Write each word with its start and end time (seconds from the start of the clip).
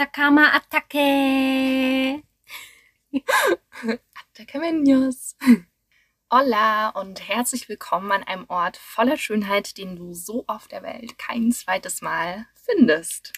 Atacama-Attacke. 0.00 2.22
Atacamenos. 4.32 5.36
Hola 6.32 6.88
und 6.88 7.28
herzlich 7.28 7.68
willkommen 7.68 8.10
an 8.10 8.22
einem 8.22 8.46
Ort 8.48 8.78
voller 8.78 9.18
Schönheit, 9.18 9.76
den 9.76 9.96
du 9.96 10.14
so 10.14 10.44
auf 10.46 10.68
der 10.68 10.82
Welt 10.82 11.18
kein 11.18 11.52
zweites 11.52 12.00
Mal 12.00 12.46
findest. 12.54 13.34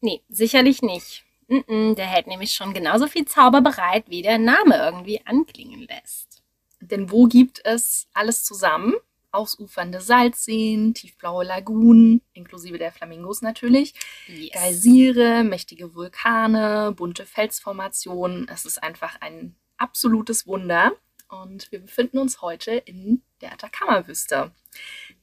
Nee, 0.00 0.22
sicherlich 0.28 0.82
nicht. 0.82 1.24
der 1.48 2.06
hält 2.06 2.28
nämlich 2.28 2.52
schon 2.52 2.74
genauso 2.74 3.08
viel 3.08 3.24
Zauber 3.24 3.60
bereit, 3.60 4.04
wie 4.08 4.22
der 4.22 4.38
Name 4.38 4.76
irgendwie 4.76 5.26
anklingen 5.26 5.88
lässt. 5.88 6.44
Denn 6.80 7.10
wo 7.10 7.26
gibt 7.26 7.60
es 7.64 8.06
alles 8.12 8.44
zusammen? 8.44 8.94
Ausufernde 9.30 10.00
Salzseen, 10.00 10.94
tiefblaue 10.94 11.44
Lagunen, 11.44 12.22
inklusive 12.32 12.78
der 12.78 12.92
Flamingos 12.92 13.42
natürlich, 13.42 13.94
yes. 14.26 14.52
Geysire, 14.52 15.44
mächtige 15.44 15.94
Vulkane, 15.94 16.92
bunte 16.96 17.26
Felsformationen. 17.26 18.48
Es 18.48 18.64
ist 18.64 18.82
einfach 18.82 19.20
ein 19.20 19.56
absolutes 19.76 20.46
Wunder. 20.46 20.92
Und 21.28 21.70
wir 21.70 21.80
befinden 21.80 22.18
uns 22.18 22.40
heute 22.40 22.72
in 22.72 23.22
der 23.42 23.52
Atacama-Wüste, 23.52 24.50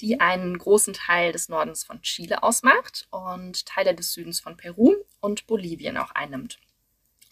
die 0.02 0.20
einen 0.20 0.58
großen 0.58 0.94
Teil 0.94 1.32
des 1.32 1.50
Nordens 1.50 1.84
von 1.84 2.02
Chile 2.04 2.44
ausmacht 2.44 3.08
und 3.10 3.66
Teile 3.66 3.96
des 3.96 4.14
Südens 4.14 4.40
von 4.40 4.56
Peru 4.56 4.94
und 5.20 5.48
Bolivien 5.48 5.98
auch 5.98 6.12
einnimmt. 6.12 6.60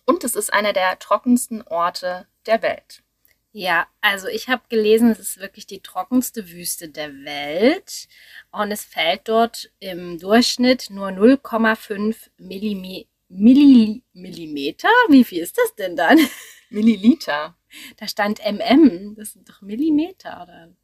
Und 0.06 0.24
es 0.24 0.36
ist 0.36 0.52
einer 0.52 0.74
der 0.74 0.98
trockensten 0.98 1.62
Orte 1.62 2.28
der 2.48 2.62
Welt. 2.64 3.04
Ja, 3.56 3.86
also 4.02 4.28
ich 4.28 4.50
habe 4.50 4.64
gelesen, 4.68 5.12
es 5.12 5.20
ist 5.20 5.40
wirklich 5.40 5.68
die 5.68 5.80
trockenste 5.80 6.50
Wüste 6.50 6.90
der 6.90 7.14
Welt 7.24 8.08
und 8.52 8.72
es 8.72 8.84
fällt 8.84 9.28
dort 9.30 9.72
im 9.80 10.18
Durchschnitt 10.18 10.90
nur 10.90 11.10
0,5 11.10 12.16
Millim 12.38 13.06
Milli 13.30 14.04
Millimeter. 14.14 14.90
Wie 15.08 15.24
viel 15.24 15.44
ist 15.44 15.60
das 15.60 15.76
denn 15.76 15.96
dann? 15.96 16.18
Milliliter. 16.72 17.56
Da 17.98 18.08
stand 18.08 18.40
MM, 18.44 19.16
das 19.16 19.34
sind 19.34 19.48
doch 19.48 19.62
Millimeter 19.62 20.42
oder? 20.42 20.76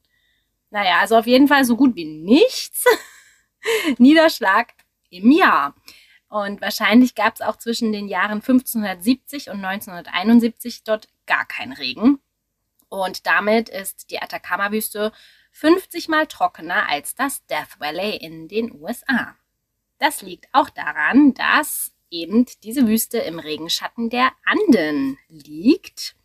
Naja, 0.70 1.00
also 1.00 1.18
auf 1.18 1.26
jeden 1.26 1.48
Fall 1.48 1.66
so 1.66 1.76
gut 1.76 1.96
wie 1.96 2.06
nichts 2.06 2.86
Niederschlag 3.98 4.74
im 5.10 5.32
Jahr. 5.32 5.76
Und 6.28 6.62
wahrscheinlich 6.62 7.16
gab 7.16 7.34
es 7.34 7.42
auch 7.42 7.56
zwischen 7.56 7.92
den 7.92 8.08
Jahren 8.08 8.42
1570 8.44 9.50
und 9.50 9.66
1971 9.66 10.84
dort 10.84 11.10
gar 11.26 11.48
keinen 11.48 11.74
Regen. 11.74 12.20
Und 12.90 13.26
damit 13.28 13.70
ist 13.70 14.10
die 14.12 14.22
Atacama-Wüste 14.22 15.12
50 15.52 16.08
mal 16.10 16.28
trockener 16.28 16.90
als 16.90 17.16
das 17.16 17.46
Death 17.46 17.80
Valley 17.80 18.18
in 18.18 18.48
den 18.48 18.72
USA. 18.82 19.36
Das 20.00 20.22
liegt 20.22 20.48
auch 20.54 20.70
daran, 20.70 21.34
dass 21.34 21.94
eben 22.10 22.46
diese 22.64 22.88
Wüste 22.88 23.20
im 23.20 23.40
Regenschatten 23.40 24.10
der 24.10 24.32
Anden 24.46 25.18
liegt. 25.28 26.16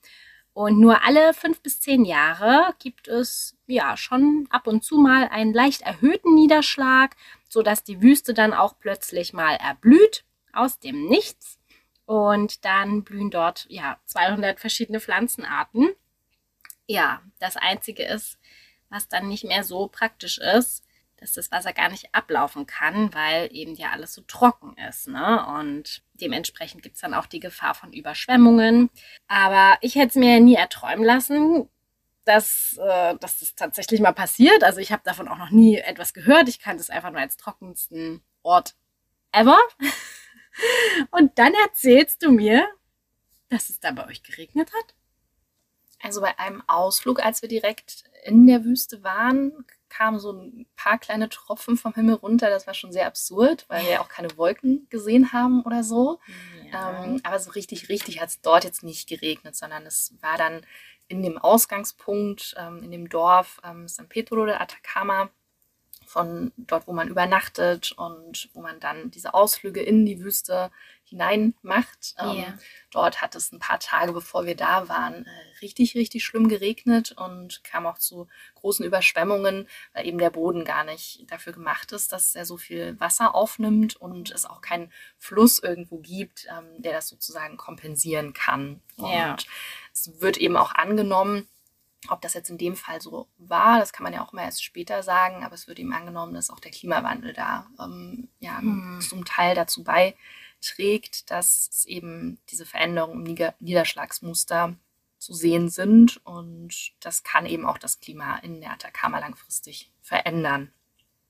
Und 0.52 0.78
nur 0.78 1.04
alle 1.04 1.34
fünf 1.34 1.60
bis 1.60 1.80
zehn 1.80 2.04
Jahre 2.04 2.74
gibt 2.78 3.08
es 3.08 3.56
ja 3.66 3.96
schon 3.96 4.46
ab 4.50 4.68
und 4.68 4.84
zu 4.84 4.98
mal 4.98 5.28
einen 5.28 5.52
leicht 5.52 5.82
erhöhten 5.82 6.34
Niederschlag, 6.34 7.16
sodass 7.48 7.82
die 7.82 8.00
Wüste 8.00 8.34
dann 8.34 8.52
auch 8.52 8.78
plötzlich 8.78 9.32
mal 9.32 9.56
erblüht 9.56 10.24
aus 10.52 10.78
dem 10.78 11.06
Nichts. 11.06 11.58
Und 12.06 12.64
dann 12.64 13.02
blühen 13.02 13.30
dort 13.30 13.66
ja 13.68 13.98
200 14.04 14.60
verschiedene 14.60 15.00
Pflanzenarten 15.00 15.90
ja, 16.86 17.22
das 17.38 17.56
Einzige 17.56 18.04
ist, 18.04 18.38
was 18.88 19.08
dann 19.08 19.28
nicht 19.28 19.44
mehr 19.44 19.64
so 19.64 19.88
praktisch 19.88 20.38
ist, 20.38 20.84
dass 21.16 21.32
das 21.32 21.50
Wasser 21.50 21.72
gar 21.72 21.88
nicht 21.88 22.14
ablaufen 22.14 22.66
kann, 22.66 23.14
weil 23.14 23.48
eben 23.52 23.74
ja 23.74 23.90
alles 23.92 24.12
so 24.12 24.22
trocken 24.22 24.76
ist. 24.88 25.08
Ne? 25.08 25.46
Und 25.46 26.02
dementsprechend 26.14 26.82
gibt 26.82 26.96
es 26.96 27.00
dann 27.00 27.14
auch 27.14 27.26
die 27.26 27.40
Gefahr 27.40 27.74
von 27.74 27.92
Überschwemmungen. 27.92 28.90
Aber 29.26 29.78
ich 29.80 29.94
hätte 29.94 30.08
es 30.08 30.14
mir 30.16 30.40
nie 30.40 30.56
erträumen 30.56 31.04
lassen, 31.04 31.68
dass, 32.24 32.78
äh, 32.78 33.16
dass 33.18 33.40
das 33.40 33.54
tatsächlich 33.54 34.00
mal 34.00 34.12
passiert. 34.12 34.64
Also 34.64 34.80
ich 34.80 34.92
habe 34.92 35.02
davon 35.04 35.28
auch 35.28 35.38
noch 35.38 35.50
nie 35.50 35.76
etwas 35.76 36.14
gehört. 36.14 36.48
Ich 36.48 36.58
kannte 36.58 36.82
es 36.82 36.90
einfach 36.90 37.10
nur 37.10 37.20
als 37.20 37.36
trockensten 37.36 38.22
Ort 38.42 38.74
ever. 39.32 39.58
Und 41.10 41.38
dann 41.38 41.54
erzählst 41.54 42.22
du 42.22 42.30
mir, 42.30 42.68
dass 43.48 43.70
es 43.70 43.80
da 43.80 43.92
bei 43.92 44.06
euch 44.06 44.22
geregnet 44.22 44.70
hat? 44.72 44.94
Also 46.04 46.20
bei 46.20 46.38
einem 46.38 46.62
Ausflug, 46.66 47.24
als 47.24 47.40
wir 47.40 47.48
direkt 47.48 48.04
in 48.24 48.46
der 48.46 48.62
Wüste 48.64 49.02
waren, 49.02 49.64
kamen 49.88 50.18
so 50.18 50.32
ein 50.32 50.66
paar 50.76 50.98
kleine 50.98 51.30
Tropfen 51.30 51.76
vom 51.78 51.94
Himmel 51.94 52.16
runter. 52.16 52.50
Das 52.50 52.66
war 52.66 52.74
schon 52.74 52.92
sehr 52.92 53.06
absurd, 53.06 53.64
weil 53.68 53.84
wir 53.84 53.92
ja 53.92 54.00
auch 54.00 54.08
keine 54.08 54.36
Wolken 54.36 54.86
gesehen 54.90 55.32
haben 55.32 55.62
oder 55.62 55.82
so. 55.82 56.20
Ja. 56.70 57.04
Ähm, 57.04 57.20
aber 57.22 57.38
so 57.38 57.52
richtig, 57.52 57.88
richtig 57.88 58.20
hat 58.20 58.28
es 58.28 58.40
dort 58.42 58.64
jetzt 58.64 58.82
nicht 58.82 59.08
geregnet, 59.08 59.56
sondern 59.56 59.86
es 59.86 60.14
war 60.20 60.36
dann 60.36 60.60
in 61.08 61.22
dem 61.22 61.38
Ausgangspunkt, 61.38 62.54
ähm, 62.58 62.82
in 62.82 62.90
dem 62.90 63.08
Dorf 63.08 63.60
ähm, 63.64 63.88
San 63.88 64.08
Pedro 64.08 64.44
de 64.44 64.56
Atacama, 64.56 65.30
von 66.14 66.52
dort, 66.56 66.86
wo 66.86 66.92
man 66.92 67.08
übernachtet 67.08 67.90
und 67.90 68.48
wo 68.52 68.62
man 68.62 68.78
dann 68.78 69.10
diese 69.10 69.34
Ausflüge 69.34 69.82
in 69.82 70.06
die 70.06 70.20
Wüste 70.20 70.70
hinein 71.02 71.54
macht. 71.60 72.14
Ähm, 72.20 72.36
yeah. 72.36 72.58
Dort 72.92 73.20
hat 73.20 73.34
es 73.34 73.50
ein 73.50 73.58
paar 73.58 73.80
Tage, 73.80 74.12
bevor 74.12 74.46
wir 74.46 74.54
da 74.54 74.88
waren, 74.88 75.26
äh, 75.26 75.30
richtig, 75.60 75.96
richtig 75.96 76.24
schlimm 76.24 76.46
geregnet 76.48 77.10
und 77.18 77.64
kam 77.64 77.84
auch 77.84 77.98
zu 77.98 78.28
großen 78.54 78.84
Überschwemmungen, 78.84 79.68
weil 79.92 80.06
eben 80.06 80.18
der 80.18 80.30
Boden 80.30 80.64
gar 80.64 80.84
nicht 80.84 81.28
dafür 81.32 81.52
gemacht 81.52 81.90
ist, 81.90 82.12
dass 82.12 82.36
er 82.36 82.46
so 82.46 82.58
viel 82.58 82.94
Wasser 83.00 83.34
aufnimmt 83.34 83.96
und 83.96 84.30
es 84.30 84.46
auch 84.46 84.60
keinen 84.60 84.92
Fluss 85.18 85.58
irgendwo 85.58 85.98
gibt, 85.98 86.46
ähm, 86.48 86.80
der 86.80 86.92
das 86.92 87.08
sozusagen 87.08 87.56
kompensieren 87.56 88.34
kann. 88.34 88.80
Yeah. 89.00 89.32
Und 89.32 89.46
es 89.92 90.20
wird 90.20 90.36
eben 90.36 90.56
auch 90.56 90.76
angenommen, 90.76 91.48
ob 92.08 92.20
das 92.20 92.34
jetzt 92.34 92.50
in 92.50 92.58
dem 92.58 92.76
Fall 92.76 93.00
so 93.00 93.28
war, 93.38 93.78
das 93.78 93.92
kann 93.92 94.04
man 94.04 94.12
ja 94.12 94.24
auch 94.24 94.32
immer 94.32 94.42
erst 94.42 94.64
später 94.64 95.02
sagen, 95.02 95.44
aber 95.44 95.54
es 95.54 95.68
wird 95.68 95.78
eben 95.78 95.92
angenommen, 95.92 96.34
dass 96.34 96.50
auch 96.50 96.60
der 96.60 96.70
Klimawandel 96.70 97.32
da 97.32 97.66
ähm, 97.80 98.28
ja, 98.40 98.58
hm. 98.58 99.00
zum 99.00 99.24
Teil 99.24 99.54
dazu 99.54 99.84
bei 99.84 100.14
trägt, 100.60 101.30
dass 101.30 101.84
eben 101.86 102.38
diese 102.50 102.66
Veränderungen 102.66 103.26
im 103.26 103.52
Niederschlagsmuster 103.60 104.74
zu 105.18 105.34
sehen 105.34 105.68
sind 105.68 106.20
und 106.24 106.92
das 107.00 107.22
kann 107.22 107.46
eben 107.46 107.66
auch 107.66 107.78
das 107.78 108.00
Klima 108.00 108.36
in 108.38 108.60
der 108.60 108.72
Atacama 108.72 109.18
langfristig 109.18 109.90
verändern. 110.00 110.72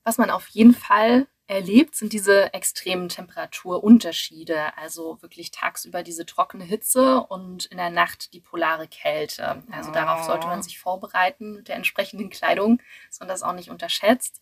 Was 0.03 0.17
man 0.17 0.29
auf 0.29 0.47
jeden 0.49 0.73
Fall 0.73 1.27
erlebt, 1.47 1.95
sind 1.95 2.13
diese 2.13 2.53
extremen 2.53 3.09
Temperaturunterschiede. 3.09 4.77
Also 4.77 5.21
wirklich 5.21 5.51
tagsüber 5.51 6.03
diese 6.03 6.25
trockene 6.25 6.63
Hitze 6.63 7.21
und 7.21 7.65
in 7.65 7.77
der 7.77 7.89
Nacht 7.89 8.33
die 8.33 8.41
polare 8.41 8.87
Kälte. 8.87 9.63
Also 9.71 9.91
darauf 9.91 10.23
sollte 10.23 10.47
man 10.47 10.63
sich 10.63 10.79
vorbereiten 10.79 11.53
mit 11.53 11.67
der 11.67 11.75
entsprechenden 11.75 12.29
Kleidung, 12.29 12.81
sondern 13.09 13.33
das 13.33 13.43
auch 13.43 13.53
nicht 13.53 13.69
unterschätzt. 13.69 14.41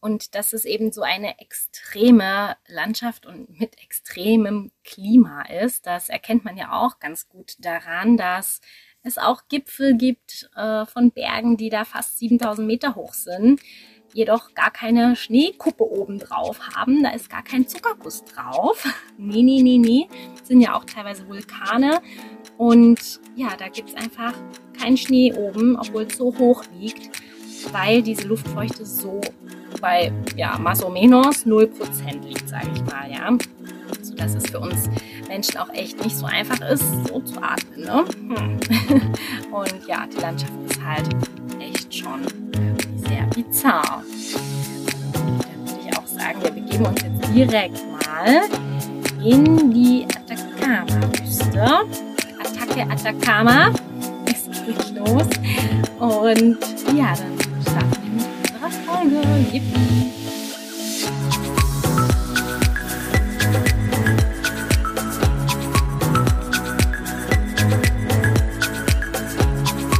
Und 0.00 0.34
dass 0.36 0.52
es 0.52 0.64
eben 0.64 0.92
so 0.92 1.02
eine 1.02 1.40
extreme 1.40 2.56
Landschaft 2.68 3.26
und 3.26 3.58
mit 3.58 3.82
extremem 3.82 4.70
Klima 4.84 5.42
ist, 5.42 5.86
das 5.86 6.08
erkennt 6.08 6.44
man 6.44 6.56
ja 6.56 6.72
auch 6.72 7.00
ganz 7.00 7.28
gut 7.28 7.56
daran, 7.58 8.16
dass 8.16 8.60
es 9.02 9.18
auch 9.18 9.42
Gipfel 9.48 9.96
gibt 9.96 10.50
äh, 10.54 10.86
von 10.86 11.10
Bergen, 11.10 11.56
die 11.56 11.68
da 11.68 11.84
fast 11.84 12.18
7000 12.18 12.66
Meter 12.66 12.94
hoch 12.94 13.14
sind, 13.14 13.60
jedoch 14.12 14.54
gar 14.54 14.70
keine 14.70 15.16
Schneekuppe 15.16 15.84
oben 15.84 16.18
drauf 16.18 16.60
haben. 16.74 17.02
Da 17.02 17.10
ist 17.10 17.30
gar 17.30 17.42
kein 17.42 17.66
Zuckerguss 17.66 18.24
drauf. 18.24 18.84
nee, 19.18 19.42
nee, 19.42 19.62
nee, 19.62 19.78
nee. 19.78 20.08
Das 20.38 20.48
sind 20.48 20.60
ja 20.60 20.74
auch 20.74 20.84
teilweise 20.84 21.28
Vulkane. 21.28 22.00
Und 22.56 23.20
ja, 23.36 23.56
da 23.56 23.68
gibt 23.68 23.90
es 23.90 23.94
einfach 23.94 24.34
keinen 24.80 24.96
Schnee 24.96 25.32
oben, 25.32 25.76
obwohl 25.76 26.02
es 26.02 26.16
so 26.16 26.36
hoch 26.38 26.64
liegt, 26.78 27.10
weil 27.72 28.02
diese 28.02 28.26
Luftfeuchte 28.26 28.84
so 28.84 29.20
bei 29.80 30.12
ja, 30.36 30.58
más 30.58 30.82
o 30.82 30.90
menos 30.90 31.46
0% 31.46 32.26
liegt, 32.26 32.48
sage 32.48 32.68
ich 32.74 32.84
mal, 32.84 33.10
ja. 33.10 33.36
Sodass 34.02 34.34
es 34.34 34.50
für 34.50 34.60
uns 34.60 34.88
Menschen 35.28 35.58
auch 35.58 35.70
echt 35.70 36.02
nicht 36.02 36.16
so 36.16 36.26
einfach 36.26 36.60
ist, 36.68 36.84
so 37.06 37.20
zu 37.20 37.40
atmen. 37.40 37.84
Ne? 37.84 38.04
Hm. 38.16 39.12
Und 39.52 39.86
ja, 39.86 40.06
die 40.06 40.20
Landschaft 40.20 40.52
ist 40.68 40.82
halt 40.82 41.08
echt 41.60 41.94
schon 41.94 42.22
bizarr. 43.42 44.02
Dann 45.14 45.68
würde 45.68 45.80
ich 45.86 45.96
auch 45.96 46.06
sagen, 46.06 46.42
wir 46.42 46.50
begeben 46.50 46.86
uns 46.86 47.02
jetzt 47.02 47.34
direkt 47.34 47.84
mal 47.90 48.42
in 49.24 49.70
die 49.72 50.06
Atacama-Wüste. 50.06 51.62
Attacke 52.40 52.82
Atacama. 52.90 53.72
Es 54.26 54.44
geht 54.66 54.96
los. 54.96 55.26
Und 55.98 56.58
ja, 56.96 57.14
dann 57.14 57.38
Folge. 58.86 59.20
Yippie. 59.52 60.12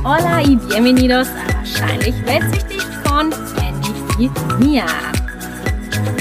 Hola 0.05 0.43
y 0.43 0.56
bienvenidos 0.56 1.29
a 1.29 1.49
Wahrscheinlich 1.58 2.14
Weltsichtig 2.25 2.68
von 2.68 2.68
Andy 4.19 4.31
Mia. 4.59 4.87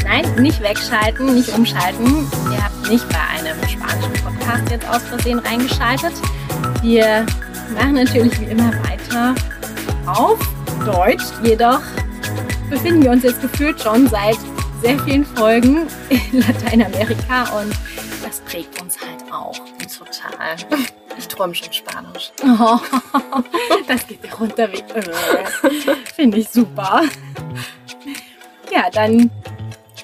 Nein, 0.03 0.35
nicht 0.35 0.61
wegschalten, 0.61 1.33
nicht 1.33 1.49
umschalten. 1.49 2.27
Ihr 2.51 2.63
habt 2.63 2.89
nicht 2.89 3.09
bei 3.09 3.19
einem 3.39 3.57
Spaß 3.67 3.95
Podcast 4.23 4.69
jetzt 4.69 4.87
aus 4.87 5.01
Versehen 5.01 5.39
reingeschaltet. 5.39 6.13
Wir 6.83 7.25
machen 7.73 7.95
natürlich 7.95 8.39
wie 8.39 8.45
immer 8.45 8.71
weiter 8.83 9.33
auf 10.05 10.37
Deutsch, 10.85 11.23
jedoch 11.43 11.81
befinden 12.69 13.01
wir 13.01 13.11
uns 13.11 13.23
jetzt 13.23 13.41
gefühlt 13.41 13.81
schon 13.81 14.07
seit 14.07 14.37
sehr 14.83 14.99
vielen 14.99 15.25
Folgen 15.25 15.87
in 16.09 16.21
Lateinamerika 16.47 17.45
und 17.59 17.73
das 18.23 18.41
prägt 18.41 18.79
uns 18.79 18.97
halt 18.99 19.33
auch. 19.33 19.57
Total. 19.97 20.55
Ich 21.17 21.27
träume 21.27 21.55
schon 21.55 21.73
Spanisch. 21.73 22.31
Oh, 22.43 22.77
das 23.87 24.05
geht 24.05 24.23
dir 24.23 24.33
runter 24.35 24.69
wie 24.71 24.83
Finde 26.15 26.37
ich 26.37 26.49
super. 26.49 27.01
Ja, 28.71 28.89
dann 28.91 29.31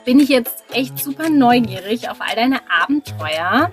bin 0.05 0.19
ich 0.19 0.29
jetzt 0.29 0.63
echt 0.71 0.97
super 0.99 1.29
neugierig 1.29 2.09
auf 2.09 2.21
all 2.21 2.35
deine 2.35 2.61
Abenteuer. 2.69 3.71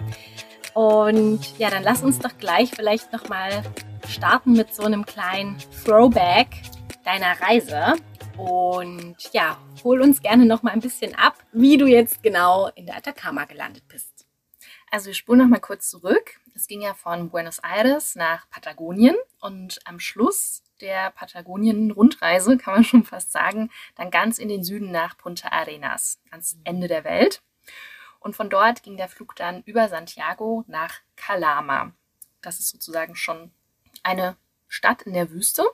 Und 0.75 1.59
ja, 1.59 1.71
dann 1.71 1.83
lass 1.83 2.03
uns 2.03 2.19
doch 2.19 2.37
gleich 2.39 2.71
vielleicht 2.71 3.13
nochmal 3.13 3.63
starten 4.09 4.53
mit 4.53 4.75
so 4.75 4.85
einem 4.85 5.07
kleinen 5.07 5.57
Throwback 5.85 6.49
deiner 7.05 7.41
Reise. 7.41 7.95
Und 8.37 9.17
ja, 9.33 9.59
hol 9.85 10.01
uns 10.01 10.23
gerne 10.23 10.47
nochmal 10.47 10.73
ein 10.73 10.81
bisschen 10.81 11.15
ab, 11.15 11.35
wie 11.53 11.77
du 11.77 11.87
jetzt 11.87 12.23
genau 12.23 12.69
in 12.75 12.87
der 12.87 12.97
Atacama 12.97 13.45
gelandet 13.45 13.85
bist. 13.89 14.27
Also 14.91 15.07
wir 15.07 15.15
spulen 15.15 15.41
nochmal 15.41 15.61
kurz 15.61 15.89
zurück. 15.89 16.41
Es 16.55 16.67
ging 16.67 16.81
ja 16.83 16.95
von 16.95 17.31
Buenos 17.31 17.59
Aires 17.61 18.17
nach 18.17 18.49
Patagonien 18.51 19.17
und 19.41 19.79
am 19.85 20.01
Schluss 20.01 20.63
der 20.81 21.11
Patagonien-Rundreise, 21.11 22.57
kann 22.57 22.75
man 22.75 22.85
schon 22.85 23.05
fast 23.05 23.33
sagen, 23.33 23.71
dann 23.97 24.11
ganz 24.11 24.39
in 24.39 24.49
den 24.49 24.65
Süden 24.65 24.91
nach 24.91 25.17
Punta 25.17 25.49
Arenas, 25.49 26.21
ans 26.31 26.59
Ende 26.65 26.89
der 26.89 27.05
Welt. 27.05 27.43
Und 28.19 28.37
von 28.37 28.51
dort 28.51 28.83
ging 28.83 28.97
der 28.97 29.09
Flug 29.09 29.35
dann 29.37 29.63
über 29.63 29.89
Santiago 29.89 30.65
nach 30.67 31.01
Calama. 31.17 31.93
Das 32.43 32.61
ist 32.61 32.69
sozusagen 32.69 33.17
schon 33.17 33.51
eine 34.03 34.37
Stadt 34.69 35.03
in 35.03 35.15
der 35.15 35.31
Wüste. 35.31 35.65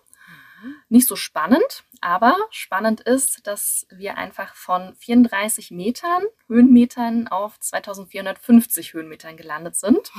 Nicht 0.88 1.06
so 1.06 1.16
spannend, 1.16 1.84
aber 2.00 2.36
spannend 2.50 3.00
ist, 3.00 3.46
dass 3.46 3.86
wir 3.90 4.16
einfach 4.16 4.54
von 4.54 4.94
34 4.96 5.70
Metern, 5.70 6.22
Höhenmetern 6.48 7.28
auf 7.28 7.58
2450 7.60 8.92
Höhenmetern 8.92 9.36
gelandet 9.36 9.76
sind. 9.76 10.10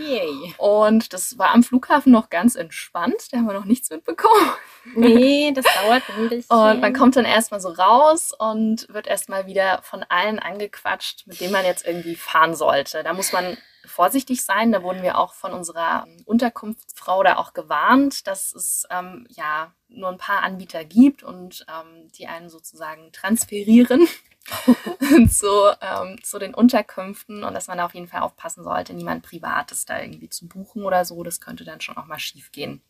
Yay. 0.00 0.54
Und 0.58 1.12
das 1.12 1.38
war 1.38 1.50
am 1.50 1.62
Flughafen 1.62 2.12
noch 2.12 2.30
ganz 2.30 2.54
entspannt. 2.54 3.32
Da 3.32 3.38
haben 3.38 3.46
wir 3.46 3.54
noch 3.54 3.64
nichts 3.64 3.90
mitbekommen. 3.90 4.50
Nee, 4.94 5.52
das 5.52 5.64
dauert 5.64 6.02
ein 6.16 6.28
bisschen. 6.28 6.56
Und 6.56 6.80
man 6.80 6.92
kommt 6.92 7.16
dann 7.16 7.24
erstmal 7.24 7.60
so 7.60 7.70
raus 7.70 8.32
und 8.36 8.88
wird 8.88 9.06
erstmal 9.06 9.46
wieder 9.46 9.80
von 9.82 10.04
allen 10.08 10.38
angequatscht, 10.38 11.26
mit 11.26 11.40
denen 11.40 11.52
man 11.52 11.64
jetzt 11.64 11.86
irgendwie 11.86 12.16
fahren 12.16 12.54
sollte. 12.54 13.02
Da 13.02 13.12
muss 13.12 13.32
man 13.32 13.56
vorsichtig 13.86 14.44
sein. 14.44 14.72
Da 14.72 14.82
wurden 14.82 15.02
wir 15.02 15.18
auch 15.18 15.34
von 15.34 15.52
unserer 15.52 16.06
Unterkunftsfrau 16.24 17.22
da 17.22 17.36
auch 17.36 17.52
gewarnt, 17.52 18.26
dass 18.26 18.54
es 18.54 18.84
ähm, 18.90 19.26
ja 19.30 19.72
nur 19.88 20.08
ein 20.08 20.18
paar 20.18 20.42
Anbieter 20.42 20.84
gibt 20.84 21.22
und 21.22 21.64
ähm, 21.68 22.10
die 22.12 22.26
einen 22.26 22.48
sozusagen 22.48 23.12
transferieren 23.12 24.06
zu, 25.28 25.48
ähm, 25.80 26.22
zu 26.22 26.38
den 26.38 26.54
Unterkünften 26.54 27.44
und 27.44 27.54
dass 27.54 27.68
man 27.68 27.78
da 27.78 27.86
auf 27.86 27.94
jeden 27.94 28.08
Fall 28.08 28.20
aufpassen 28.20 28.64
sollte, 28.64 28.94
niemand 28.94 29.22
Privates 29.22 29.84
da 29.84 30.00
irgendwie 30.00 30.28
zu 30.28 30.48
buchen 30.48 30.84
oder 30.84 31.04
so. 31.04 31.22
Das 31.22 31.40
könnte 31.40 31.64
dann 31.64 31.80
schon 31.80 31.96
auch 31.96 32.06
mal 32.06 32.18
schief 32.18 32.52
gehen. 32.52 32.82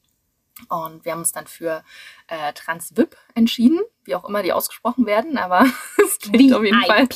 Und 0.68 1.04
wir 1.04 1.12
haben 1.12 1.18
uns 1.18 1.32
dann 1.32 1.46
für 1.46 1.84
äh, 2.28 2.52
Transvip 2.54 3.16
entschieden, 3.34 3.80
wie 4.04 4.14
auch 4.14 4.26
immer 4.26 4.42
die 4.42 4.52
ausgesprochen 4.52 5.04
werden, 5.04 5.36
aber 5.36 5.66
es 6.04 6.18
klingt 6.18 6.54
auf 6.54 6.64
jeden 6.64 6.82
Fall. 6.82 7.06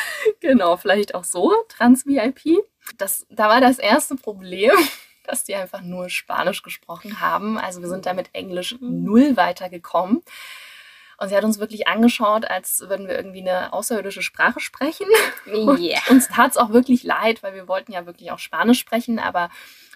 Genau, 0.40 0.76
vielleicht 0.76 1.14
auch 1.14 1.24
so, 1.24 1.52
Trans-VIP. 1.68 2.64
Das, 2.96 3.26
da 3.30 3.48
war 3.48 3.60
das 3.60 3.78
erste 3.78 4.16
Problem, 4.16 4.72
dass 5.24 5.44
die 5.44 5.54
einfach 5.54 5.80
nur 5.80 6.08
Spanisch 6.10 6.62
gesprochen 6.62 7.20
haben. 7.20 7.58
Also 7.58 7.80
wir 7.80 7.88
sind 7.88 8.06
da 8.06 8.12
mit 8.12 8.30
Englisch 8.32 8.76
mhm. 8.78 9.04
null 9.04 9.36
weitergekommen. 9.36 10.22
Und 11.16 11.28
sie 11.28 11.36
hat 11.36 11.44
uns 11.44 11.60
wirklich 11.60 11.86
angeschaut, 11.86 12.44
als 12.44 12.80
würden 12.80 13.06
wir 13.06 13.16
irgendwie 13.16 13.40
eine 13.40 13.72
außerirdische 13.72 14.22
Sprache 14.22 14.60
sprechen. 14.60 15.06
Yeah. 15.46 16.00
uns 16.10 16.28
tat 16.28 16.52
es 16.52 16.56
auch 16.56 16.70
wirklich 16.70 17.04
leid, 17.04 17.42
weil 17.42 17.54
wir 17.54 17.68
wollten 17.68 17.92
ja 17.92 18.06
wirklich 18.06 18.32
auch 18.32 18.38
Spanisch 18.38 18.80
sprechen, 18.80 19.18
aber 19.18 19.50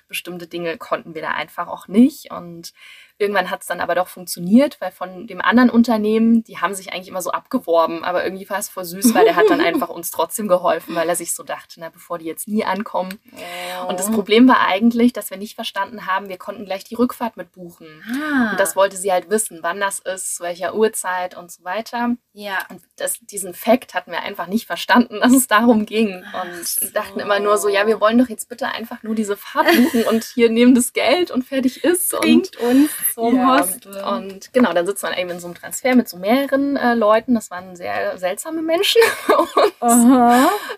bestimmte 0.08 0.46
Dinge 0.46 0.76
konnten 0.78 1.14
wir 1.14 1.22
da 1.22 1.30
einfach 1.30 1.68
auch 1.68 1.88
nicht. 1.88 2.30
Und 2.30 2.72
Irgendwann 3.20 3.50
hat 3.50 3.62
es 3.62 3.66
dann 3.66 3.80
aber 3.80 3.94
doch 3.94 4.08
funktioniert, 4.08 4.80
weil 4.80 4.92
von 4.92 5.26
dem 5.26 5.40
anderen 5.40 5.70
Unternehmen, 5.70 6.44
die 6.44 6.58
haben 6.58 6.74
sich 6.74 6.92
eigentlich 6.92 7.08
immer 7.08 7.20
so 7.20 7.32
abgeworben, 7.32 8.04
aber 8.04 8.24
irgendwie 8.24 8.48
war 8.48 8.58
es 8.58 8.68
voll 8.68 8.84
süß, 8.84 9.12
weil 9.14 9.24
der 9.24 9.34
hat 9.34 9.50
dann 9.50 9.60
einfach 9.68 9.88
uns 9.88 10.10
trotzdem 10.10 10.46
geholfen, 10.48 10.94
weil 10.94 11.08
er 11.08 11.16
sich 11.16 11.34
so 11.34 11.42
dachte, 11.42 11.80
na, 11.80 11.88
bevor 11.88 12.18
die 12.18 12.26
jetzt 12.26 12.46
nie 12.48 12.64
ankommen. 12.64 13.18
Oh. 13.32 13.88
Und 13.88 13.98
das 13.98 14.10
Problem 14.10 14.48
war 14.48 14.66
eigentlich, 14.66 15.12
dass 15.12 15.30
wir 15.30 15.36
nicht 15.36 15.56
verstanden 15.56 16.06
haben, 16.06 16.28
wir 16.28 16.38
konnten 16.38 16.64
gleich 16.64 16.84
die 16.84 16.94
Rückfahrt 16.94 17.36
mit 17.36 17.52
buchen. 17.52 17.88
Ah. 18.08 18.52
Und 18.52 18.60
das 18.60 18.76
wollte 18.76 18.96
sie 18.96 19.12
halt 19.12 19.30
wissen, 19.30 19.58
wann 19.62 19.80
das 19.80 19.98
ist, 19.98 20.36
zu 20.36 20.44
welcher 20.44 20.74
Uhrzeit 20.74 21.36
und 21.36 21.50
so 21.50 21.64
weiter. 21.64 22.14
Ja. 22.32 22.58
Und 22.70 22.82
das, 22.96 23.18
diesen 23.20 23.52
Fakt 23.52 23.94
hatten 23.94 24.12
wir 24.12 24.22
einfach 24.22 24.46
nicht 24.46 24.66
verstanden, 24.66 25.20
dass 25.20 25.32
es 25.32 25.48
darum 25.48 25.86
ging. 25.86 26.22
Und 26.40 26.66
so. 26.66 26.86
dachten 26.92 27.18
immer 27.18 27.40
nur 27.40 27.58
so, 27.58 27.68
ja, 27.68 27.86
wir 27.88 28.00
wollen 28.00 28.18
doch 28.18 28.28
jetzt 28.28 28.48
bitte 28.48 28.68
einfach 28.68 29.02
nur 29.02 29.16
diese 29.16 29.36
Fahrt 29.36 29.66
buchen 29.74 30.04
und 30.04 30.22
hier 30.22 30.50
nehmen 30.50 30.76
das 30.76 30.92
Geld 30.92 31.32
und 31.32 31.42
fertig 31.42 31.82
ist. 31.82 32.12
Bringt 32.12 32.56
und 32.58 32.68
uns 32.68 32.90
so 33.12 33.32
ja, 33.32 33.58
Hostel. 33.58 34.02
Und 34.02 34.52
genau, 34.52 34.72
dann 34.72 34.86
sitzt 34.86 35.02
man 35.02 35.14
eben 35.14 35.30
in 35.30 35.40
so 35.40 35.46
einem 35.46 35.54
Transfer 35.54 35.94
mit 35.94 36.08
so 36.08 36.16
mehreren 36.16 36.76
äh, 36.76 36.94
Leuten. 36.94 37.34
Das 37.34 37.50
waren 37.50 37.76
sehr 37.76 38.18
seltsame 38.18 38.62
Menschen. 38.62 39.00
und, 39.80 40.12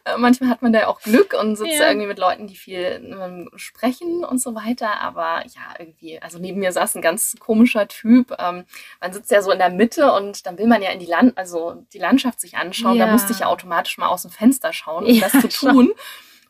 äh, 0.04 0.16
manchmal 0.18 0.50
hat 0.50 0.62
man 0.62 0.72
da 0.72 0.86
auch 0.86 1.00
Glück 1.00 1.34
und 1.38 1.56
sitzt 1.56 1.78
ja. 1.78 1.88
irgendwie 1.88 2.06
mit 2.06 2.18
Leuten, 2.18 2.46
die 2.46 2.56
viel 2.56 3.16
ähm, 3.20 3.50
sprechen 3.56 4.24
und 4.24 4.40
so 4.40 4.54
weiter. 4.54 5.00
Aber 5.00 5.42
ja, 5.46 5.74
irgendwie, 5.78 6.20
also 6.20 6.38
neben 6.38 6.60
mir 6.60 6.72
saß 6.72 6.94
ein 6.96 7.02
ganz 7.02 7.36
komischer 7.38 7.88
Typ. 7.88 8.34
Ähm, 8.38 8.64
man 9.00 9.12
sitzt 9.12 9.30
ja 9.30 9.42
so 9.42 9.50
in 9.50 9.58
der 9.58 9.70
Mitte 9.70 10.12
und 10.12 10.46
dann 10.46 10.58
will 10.58 10.66
man 10.66 10.82
ja 10.82 10.90
in 10.90 10.98
die 10.98 11.06
Land, 11.06 11.36
also 11.38 11.84
die 11.92 11.98
Landschaft 11.98 12.40
sich 12.40 12.56
anschauen. 12.56 12.96
Ja. 12.96 13.06
Da 13.06 13.12
musste 13.12 13.32
ich 13.32 13.40
ja 13.40 13.46
automatisch 13.46 13.98
mal 13.98 14.08
aus 14.08 14.22
dem 14.22 14.30
Fenster 14.30 14.72
schauen, 14.72 15.04
um 15.04 15.20
das 15.20 15.32
zu 15.32 15.48
tun. 15.48 15.50
Schon. 15.50 15.92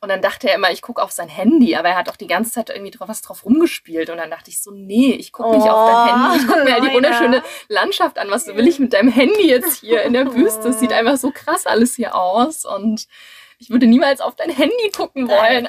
Und 0.02 0.08
dann 0.08 0.23
dachte 0.23 0.49
er 0.49 0.55
immer, 0.55 0.70
ich 0.70 0.81
gucke 0.81 1.02
auf 1.02 1.11
sein 1.11 1.29
Handy, 1.29 1.76
aber 1.76 1.91
er 1.91 1.97
hat 1.97 2.08
auch 2.08 2.17
die 2.17 2.26
ganze 2.26 2.52
Zeit 2.52 2.70
irgendwie 2.70 2.91
drauf, 2.91 3.08
was 3.08 3.20
drauf 3.20 3.44
rumgespielt. 3.44 4.08
Und 4.08 4.17
dann 4.17 4.31
dachte 4.31 4.49
ich 4.49 4.62
so, 4.62 4.70
nee, 4.70 5.12
ich 5.12 5.31
gucke 5.31 5.50
nicht 5.50 5.67
oh, 5.67 5.70
auf 5.70 5.91
dein 5.91 6.23
Handy, 6.23 6.38
ich 6.38 6.49
gucke 6.49 6.64
mir 6.64 6.73
halt 6.73 6.85
die 6.85 6.94
wunderschöne 6.94 7.43
Landschaft 7.69 8.19
an. 8.19 8.31
Was 8.31 8.47
will 8.47 8.67
ich 8.67 8.79
mit 8.79 8.94
deinem 8.94 9.11
Handy 9.11 9.47
jetzt 9.47 9.81
hier 9.81 10.02
in 10.02 10.14
der 10.14 10.35
Wüste? 10.35 10.69
Es 10.69 10.81
sieht 10.81 10.94
einfach 10.94 11.19
so 11.19 11.31
krass 11.31 11.67
alles 11.67 11.97
hier 11.97 12.14
aus. 12.14 12.64
Und 12.64 13.08
ich 13.58 13.69
würde 13.69 13.87
niemals 13.87 14.23
auf 14.23 14.37
dein 14.37 14.49
Handy 14.49 14.91
gucken 14.97 15.29
wollen. 15.29 15.69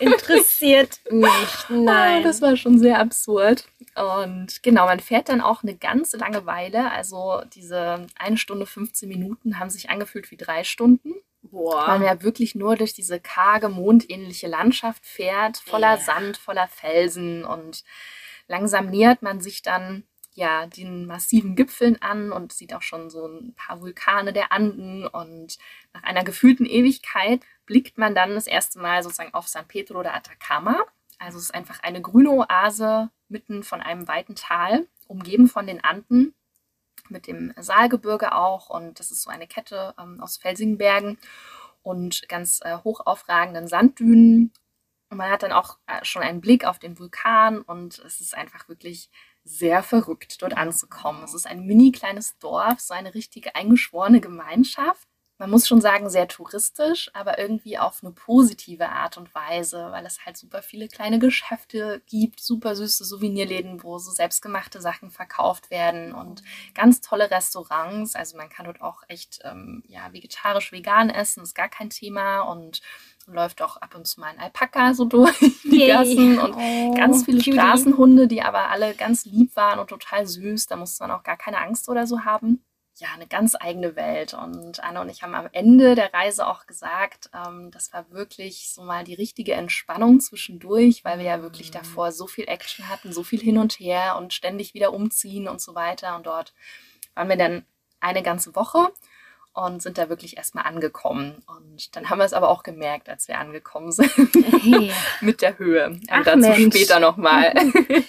Interessiert 0.00 0.98
mich, 1.12 1.68
nein. 1.68 2.22
Ah, 2.22 2.24
das 2.24 2.42
war 2.42 2.56
schon 2.56 2.80
sehr 2.80 2.98
absurd. 2.98 3.66
Und 3.94 4.64
genau, 4.64 4.86
man 4.86 4.98
fährt 4.98 5.28
dann 5.28 5.40
auch 5.40 5.62
eine 5.62 5.76
ganze 5.76 6.16
lange 6.16 6.44
Weile. 6.44 6.90
Also 6.90 7.42
diese 7.54 8.04
eine 8.18 8.36
Stunde 8.36 8.66
15 8.66 9.08
Minuten 9.08 9.60
haben 9.60 9.70
sich 9.70 9.90
angefühlt 9.90 10.32
wie 10.32 10.36
drei 10.36 10.64
Stunden. 10.64 11.14
Boah. 11.42 11.88
Weil 11.88 11.98
man 12.00 12.08
ja 12.08 12.22
wirklich 12.22 12.54
nur 12.54 12.76
durch 12.76 12.92
diese 12.92 13.18
karge, 13.20 13.68
mondähnliche 13.68 14.46
Landschaft 14.46 15.04
fährt, 15.06 15.58
voller 15.58 15.96
yeah. 15.96 16.00
Sand, 16.00 16.36
voller 16.36 16.68
Felsen 16.68 17.44
und 17.44 17.84
langsam 18.46 18.86
nähert 18.86 19.22
man 19.22 19.40
sich 19.40 19.62
dann 19.62 20.04
ja 20.32 20.66
den 20.66 21.06
massiven 21.06 21.56
Gipfeln 21.56 22.00
an 22.02 22.30
und 22.32 22.52
sieht 22.52 22.74
auch 22.74 22.82
schon 22.82 23.10
so 23.10 23.26
ein 23.26 23.54
paar 23.54 23.80
Vulkane 23.80 24.32
der 24.32 24.52
Anden 24.52 25.06
und 25.06 25.58
nach 25.92 26.02
einer 26.02 26.24
gefühlten 26.24 26.66
Ewigkeit 26.66 27.42
blickt 27.66 27.98
man 27.98 28.14
dann 28.14 28.34
das 28.34 28.46
erste 28.46 28.78
Mal 28.78 29.02
sozusagen 29.02 29.34
auf 29.34 29.48
San 29.48 29.66
Pedro 29.66 30.02
de 30.02 30.12
Atacama. 30.12 30.84
Also 31.18 31.38
es 31.38 31.44
ist 31.44 31.54
einfach 31.54 31.80
eine 31.82 32.00
grüne 32.00 32.30
Oase 32.30 33.10
mitten 33.28 33.62
von 33.62 33.80
einem 33.80 34.08
weiten 34.08 34.34
Tal, 34.34 34.86
umgeben 35.06 35.48
von 35.48 35.66
den 35.66 35.82
Anden 35.82 36.34
mit 37.10 37.26
dem 37.26 37.52
Saalgebirge 37.56 38.34
auch. 38.34 38.70
Und 38.70 39.00
das 39.00 39.10
ist 39.10 39.22
so 39.22 39.30
eine 39.30 39.46
Kette 39.46 39.94
ähm, 39.98 40.20
aus 40.20 40.36
felsigen 40.36 40.78
Bergen 40.78 41.18
und 41.82 42.28
ganz 42.28 42.60
äh, 42.62 42.78
hoch 42.84 43.06
Sanddünen. 43.66 44.52
Und 45.10 45.16
man 45.16 45.30
hat 45.30 45.42
dann 45.42 45.52
auch 45.52 45.78
äh, 45.86 46.04
schon 46.04 46.22
einen 46.22 46.40
Blick 46.40 46.64
auf 46.64 46.78
den 46.78 46.98
Vulkan 46.98 47.62
und 47.62 47.98
es 48.00 48.20
ist 48.20 48.36
einfach 48.36 48.68
wirklich 48.68 49.10
sehr 49.42 49.82
verrückt, 49.82 50.40
dort 50.40 50.56
anzukommen. 50.56 51.24
Es 51.24 51.34
ist 51.34 51.46
ein 51.46 51.66
mini 51.66 51.90
kleines 51.92 52.38
Dorf, 52.38 52.80
so 52.80 52.94
eine 52.94 53.14
richtige 53.14 53.54
eingeschworene 53.54 54.20
Gemeinschaft 54.20 55.09
man 55.40 55.48
muss 55.48 55.66
schon 55.66 55.80
sagen, 55.80 56.10
sehr 56.10 56.28
touristisch, 56.28 57.10
aber 57.14 57.38
irgendwie 57.38 57.78
auf 57.78 58.00
eine 58.02 58.12
positive 58.12 58.90
Art 58.90 59.16
und 59.16 59.34
Weise, 59.34 59.88
weil 59.90 60.04
es 60.04 60.26
halt 60.26 60.36
super 60.36 60.60
viele 60.60 60.86
kleine 60.86 61.18
Geschäfte 61.18 62.02
gibt, 62.06 62.40
super 62.40 62.76
süße 62.76 63.06
Souvenirläden, 63.06 63.82
wo 63.82 63.96
so 63.96 64.10
selbstgemachte 64.10 64.82
Sachen 64.82 65.10
verkauft 65.10 65.70
werden 65.70 66.12
und 66.12 66.42
ganz 66.74 67.00
tolle 67.00 67.30
Restaurants. 67.30 68.14
Also 68.14 68.36
man 68.36 68.50
kann 68.50 68.66
dort 68.66 68.82
auch 68.82 69.02
echt 69.08 69.40
ähm, 69.44 69.82
ja, 69.88 70.12
vegetarisch, 70.12 70.72
vegan 70.72 71.08
essen, 71.08 71.42
ist 71.42 71.54
gar 71.54 71.70
kein 71.70 71.88
Thema 71.88 72.42
und 72.42 72.82
läuft 73.26 73.62
auch 73.62 73.78
ab 73.78 73.94
und 73.94 74.06
zu 74.06 74.20
mal 74.20 74.26
ein 74.26 74.40
Alpaka 74.40 74.92
so 74.92 75.06
durch 75.06 75.38
die. 75.64 75.86
Gassen 75.86 76.38
und 76.38 76.54
oh, 76.54 76.94
ganz 76.94 77.24
viele 77.24 77.38
cutie. 77.38 77.54
Straßenhunde, 77.54 78.28
die 78.28 78.42
aber 78.42 78.68
alle 78.68 78.94
ganz 78.94 79.24
lieb 79.24 79.56
waren 79.56 79.78
und 79.78 79.88
total 79.88 80.26
süß. 80.26 80.66
Da 80.66 80.76
musste 80.76 81.02
man 81.02 81.12
auch 81.12 81.22
gar 81.22 81.38
keine 81.38 81.58
Angst 81.62 81.88
oder 81.88 82.06
so 82.06 82.26
haben. 82.26 82.62
Ja, 83.00 83.08
eine 83.14 83.26
ganz 83.26 83.56
eigene 83.58 83.96
Welt. 83.96 84.34
Und 84.34 84.82
Anne 84.84 85.00
und 85.00 85.08
ich 85.08 85.22
haben 85.22 85.34
am 85.34 85.48
Ende 85.52 85.94
der 85.94 86.12
Reise 86.14 86.46
auch 86.46 86.66
gesagt, 86.66 87.30
ähm, 87.34 87.70
das 87.70 87.92
war 87.92 88.10
wirklich 88.10 88.70
so 88.72 88.82
mal 88.82 89.04
die 89.04 89.14
richtige 89.14 89.54
Entspannung 89.54 90.20
zwischendurch, 90.20 91.04
weil 91.04 91.18
wir 91.18 91.24
ja 91.26 91.42
wirklich 91.42 91.70
Mhm. 91.70 91.74
davor 91.74 92.12
so 92.12 92.26
viel 92.26 92.44
Action 92.48 92.88
hatten, 92.88 93.12
so 93.12 93.22
viel 93.22 93.40
hin 93.40 93.58
und 93.58 93.74
her 93.80 94.16
und 94.18 94.32
ständig 94.34 94.74
wieder 94.74 94.92
umziehen 94.92 95.48
und 95.48 95.60
so 95.60 95.74
weiter. 95.74 96.14
Und 96.16 96.26
dort 96.26 96.54
waren 97.14 97.28
wir 97.28 97.36
dann 97.36 97.64
eine 98.00 98.22
ganze 98.22 98.54
Woche 98.54 98.88
und 99.52 99.82
sind 99.82 99.98
da 99.98 100.08
wirklich 100.08 100.36
erstmal 100.36 100.64
angekommen. 100.64 101.42
Und 101.46 101.96
dann 101.96 102.08
haben 102.08 102.18
wir 102.18 102.24
es 102.24 102.32
aber 102.32 102.48
auch 102.50 102.62
gemerkt, 102.62 103.08
als 103.08 103.26
wir 103.28 103.38
angekommen 103.38 103.90
sind, 103.92 104.10
Ja. 104.62 104.92
mit 105.20 105.42
der 105.42 105.58
Höhe. 105.58 105.98
Ach, 106.08 106.14
Aber 106.16 106.24
dazu 106.24 106.38
Mensch. 106.38 106.74
später 106.76 107.00
nochmal. 107.00 107.52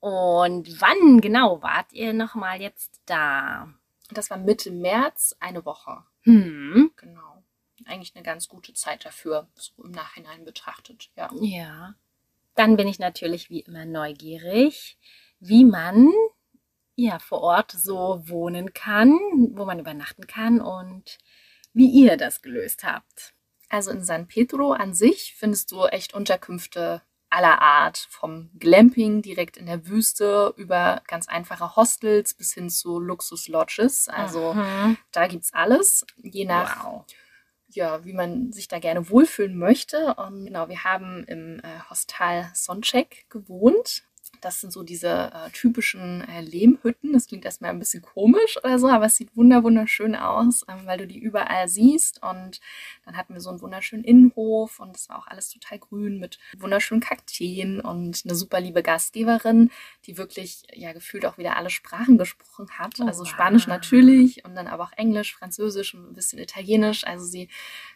Und 0.00 0.80
wann 0.82 1.20
genau 1.20 1.62
wart 1.62 1.92
ihr 1.92 2.12
nochmal 2.12 2.60
jetzt 2.60 3.00
da? 3.06 3.68
Das 4.14 4.30
war 4.30 4.38
Mitte 4.38 4.70
März, 4.70 5.36
eine 5.40 5.64
Woche. 5.64 6.04
Hm. 6.22 6.92
Genau. 6.96 7.42
Eigentlich 7.84 8.14
eine 8.14 8.24
ganz 8.24 8.48
gute 8.48 8.72
Zeit 8.72 9.04
dafür, 9.04 9.48
so 9.56 9.82
im 9.82 9.90
Nachhinein 9.90 10.44
betrachtet. 10.44 11.10
Ja. 11.16 11.30
Ja. 11.40 11.94
Dann 12.54 12.76
bin 12.76 12.88
ich 12.88 12.98
natürlich 12.98 13.50
wie 13.50 13.60
immer 13.60 13.84
neugierig, 13.84 14.96
wie 15.40 15.64
man 15.64 16.10
ja 16.96 17.18
vor 17.18 17.40
Ort 17.40 17.72
so 17.72 18.22
wohnen 18.26 18.72
kann, 18.72 19.18
wo 19.54 19.64
man 19.64 19.80
übernachten 19.80 20.26
kann 20.26 20.60
und 20.60 21.18
wie 21.72 21.90
ihr 21.90 22.16
das 22.16 22.42
gelöst 22.42 22.84
habt. 22.84 23.34
Also 23.68 23.90
in 23.90 24.04
San 24.04 24.28
Pedro 24.28 24.72
an 24.72 24.94
sich 24.94 25.34
findest 25.36 25.72
du 25.72 25.84
echt 25.86 26.14
Unterkünfte 26.14 27.02
aller 27.34 27.60
Art. 27.60 28.06
Vom 28.10 28.50
Glamping 28.58 29.20
direkt 29.22 29.56
in 29.56 29.66
der 29.66 29.86
Wüste 29.88 30.54
über 30.56 31.02
ganz 31.06 31.28
einfache 31.28 31.76
Hostels 31.76 32.34
bis 32.34 32.54
hin 32.54 32.70
zu 32.70 32.98
Luxus-Lodges. 33.00 34.08
Also 34.08 34.54
Mhm. 34.54 34.96
da 35.12 35.26
gibt's 35.26 35.52
alles, 35.52 36.06
je 36.22 36.44
nach 36.44 36.84
wow. 36.84 37.04
ja, 37.68 38.04
wie 38.04 38.12
man 38.12 38.52
sich 38.52 38.68
da 38.68 38.78
gerne 38.78 39.10
wohlfühlen 39.10 39.58
möchte. 39.58 40.14
Und 40.14 40.46
genau, 40.46 40.68
wir 40.68 40.84
haben 40.84 41.24
im 41.24 41.58
äh, 41.60 41.80
Hostal 41.90 42.50
Sonchek 42.54 43.26
gewohnt. 43.30 44.04
Das 44.44 44.60
sind 44.60 44.72
so 44.72 44.82
diese 44.82 45.32
äh, 45.32 45.50
typischen 45.50 46.20
äh, 46.28 46.42
Lehmhütten. 46.42 47.12
Das 47.14 47.26
klingt 47.26 47.44
erstmal 47.44 47.70
ein 47.70 47.78
bisschen 47.78 48.02
komisch 48.02 48.58
oder 48.62 48.78
so, 48.78 48.88
aber 48.88 49.06
es 49.06 49.16
sieht 49.16 49.34
wunder 49.36 49.62
wunderschön 49.64 50.14
aus, 50.14 50.64
ähm, 50.68 50.84
weil 50.84 50.98
du 50.98 51.06
die 51.06 51.18
überall 51.18 51.66
siehst. 51.68 52.22
Und 52.22 52.60
dann 53.06 53.16
hatten 53.16 53.32
wir 53.32 53.40
so 53.40 53.48
einen 53.48 53.62
wunderschönen 53.62 54.04
Innenhof 54.04 54.80
und 54.80 54.96
es 54.96 55.08
war 55.08 55.18
auch 55.18 55.26
alles 55.26 55.48
total 55.48 55.78
grün 55.78 56.18
mit 56.18 56.38
wunderschönen 56.58 57.00
Kakteen 57.00 57.80
und 57.80 58.22
eine 58.24 58.34
super 58.34 58.60
liebe 58.60 58.82
Gastgeberin, 58.82 59.70
die 60.04 60.18
wirklich 60.18 60.62
ja 60.74 60.92
gefühlt 60.92 61.24
auch 61.24 61.38
wieder 61.38 61.56
alle 61.56 61.70
Sprachen 61.70 62.18
gesprochen 62.18 62.68
hat. 62.78 62.94
Oh, 63.00 63.06
also 63.06 63.24
Spanisch 63.24 63.66
natürlich 63.66 64.44
und 64.44 64.54
dann 64.54 64.66
aber 64.66 64.84
auch 64.84 64.92
Englisch, 64.96 65.34
Französisch 65.34 65.94
und 65.94 66.10
ein 66.10 66.14
bisschen 66.14 66.38
Italienisch. 66.38 67.06
Also 67.06 67.24
sie 67.24 67.48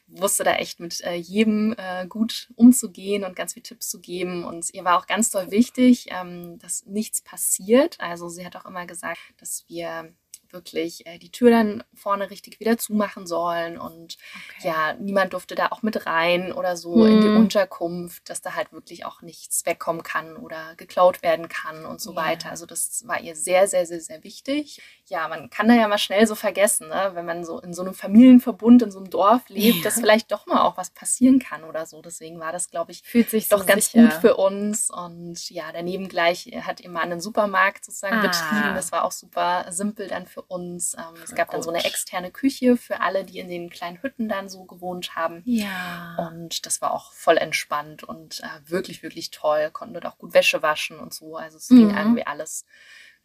wusste 0.09 0.45
da 0.45 0.55
echt 0.55 0.81
mit 0.81 1.01
äh, 1.03 1.15
jedem 1.15 1.75
äh, 1.77 2.07
gut 2.07 2.51
umzugehen 2.57 3.25
und 3.25 3.37
ganz 3.37 3.53
viele 3.55 3.63
Tipps 3.63 3.89
zu 3.89 4.01
geben. 4.01 4.45
Und 4.45 4.73
ihr 4.73 4.85
war 4.85 4.99
auch 4.99 5.07
ganz 5.07 5.31
doll 5.31 5.51
wichtig, 5.51 6.07
ähm, 6.11 6.59
dass 6.59 6.87
nichts 6.87 7.21
passiert. 7.21 8.01
Also 8.01 8.29
sie 8.29 8.45
hat 8.45 8.57
auch 8.57 8.65
immer 8.65 8.87
gesagt, 8.87 9.21
dass 9.39 9.65
wir 9.69 10.13
wirklich 10.53 11.07
äh, 11.07 11.19
die 11.19 11.31
Tür 11.31 11.51
dann 11.51 11.85
vorne 11.95 12.31
richtig 12.31 12.61
wieder 12.61 12.79
zumachen 12.79 13.27
sollen 13.27 13.79
und 13.79 14.17
Okay. 14.59 14.69
ja, 14.69 14.95
niemand 14.95 15.33
durfte 15.33 15.55
da 15.55 15.69
auch 15.69 15.83
mit 15.83 16.07
rein 16.07 16.53
oder 16.53 16.77
so 16.77 17.05
in 17.05 17.21
die 17.21 17.29
Hm. 17.29 17.37
Unterkunft, 17.37 18.29
dass 18.31 18.41
da 18.41 18.55
halt 18.55 18.73
wirklich 18.73 19.05
auch 19.05 19.23
nichts 19.23 19.65
wegkommen 19.67 20.03
kann 20.03 20.37
oder 20.37 20.75
geklaut 20.77 21.23
werden 21.23 21.49
kann 21.49 21.85
und 21.85 22.01
so 22.01 22.11
Ja. 22.13 22.17
weiter. 22.17 22.51
Also 22.51 22.67
das 22.67 23.03
war 23.07 23.21
ihr 23.21 23.35
sehr, 23.37 23.67
sehr, 23.69 23.87
sehr, 23.87 24.01
sehr 24.01 24.25
wichtig. 24.25 24.81
Ja, 25.07 25.29
man 25.29 25.51
kann 25.51 25.69
da 25.69 25.75
ja 25.75 25.89
mal 25.89 25.99
schnell 25.99 26.27
so 26.27 26.35
vergessen, 26.35 26.89
ne? 26.89 27.11
wenn 27.15 27.25
man 27.27 27.45
so 27.45 27.61
in 27.61 27.73
so 27.73 27.83
einem 27.83 27.95
Familienverbund, 27.95 28.83
in 28.83 28.91
so 28.91 28.99
einem 28.99 29.11
Dorf 29.11 29.49
lebt, 29.49 29.77
Ja. 29.77 29.83
dass 29.85 29.95
vielleicht 30.01 30.31
doch 30.33 30.47
mal 30.47 30.63
auch 30.63 30.77
was 30.77 30.91
passieren 30.91 31.39
kann 31.39 31.65
oder 31.65 31.87
so. 31.87 32.03
Deswegen 32.03 32.41
war 32.41 32.53
das, 32.53 32.71
glaube 32.71 32.93
ich, 32.93 33.03
Fühlt 33.05 33.31
sich 33.31 33.49
doch 33.49 33.61
so 33.61 33.67
ganz 33.67 33.87
sicher. 33.93 34.03
gut 34.03 34.13
für 34.15 34.37
uns. 34.37 34.91
Und 34.91 35.49
ja, 35.51 35.71
daneben 35.73 36.09
gleich 36.09 36.47
hat 36.63 36.81
ihr 36.81 36.91
Mann 36.91 37.11
einen 37.11 37.21
Supermarkt 37.21 37.85
sozusagen 37.85 38.17
Ah. 38.19 38.21
betrieben. 38.21 38.75
Das 38.75 38.93
war 38.93 39.05
auch 39.05 39.13
super 39.13 39.67
simpel 39.71 40.09
dann 40.09 40.27
für 40.27 40.38
uns. 40.43 40.95
Ähm, 40.95 41.23
es 41.25 41.31
Voll 41.31 41.37
gab 41.37 41.51
dann 41.51 41.63
so 41.63 41.71
eine 41.71 41.79
gut. 41.79 41.87
externe 41.87 42.31
Küche 42.31 42.77
für 42.77 43.01
alle, 43.01 43.25
die 43.25 43.39
in 43.39 43.49
den 43.49 43.71
kleinen 43.71 44.03
Hütten 44.03 44.29
dann 44.29 44.49
so 44.49 44.65
gewohnt 44.65 45.15
haben. 45.17 45.43
Ja. 45.45 46.17
Und 46.17 46.67
das 46.67 46.81
war 46.81 46.93
auch 46.93 47.13
voll 47.13 47.37
entspannt 47.39 48.03
und 48.05 48.41
äh, 48.41 48.71
wirklich, 48.71 49.03
wirklich 49.03 49.31
toll. 49.31 49.71
Konnten 49.73 49.95
dort 49.95 50.07
auch 50.07 50.19
gut 50.19 50.35
Wäsche 50.35 50.63
waschen 50.63 50.99
und 50.99 51.13
so. 51.15 51.37
Also 51.37 51.59
es 51.59 51.69
ging 51.69 51.89
Mhm. 51.89 51.97
irgendwie 51.97 52.27
alles, 52.27 52.65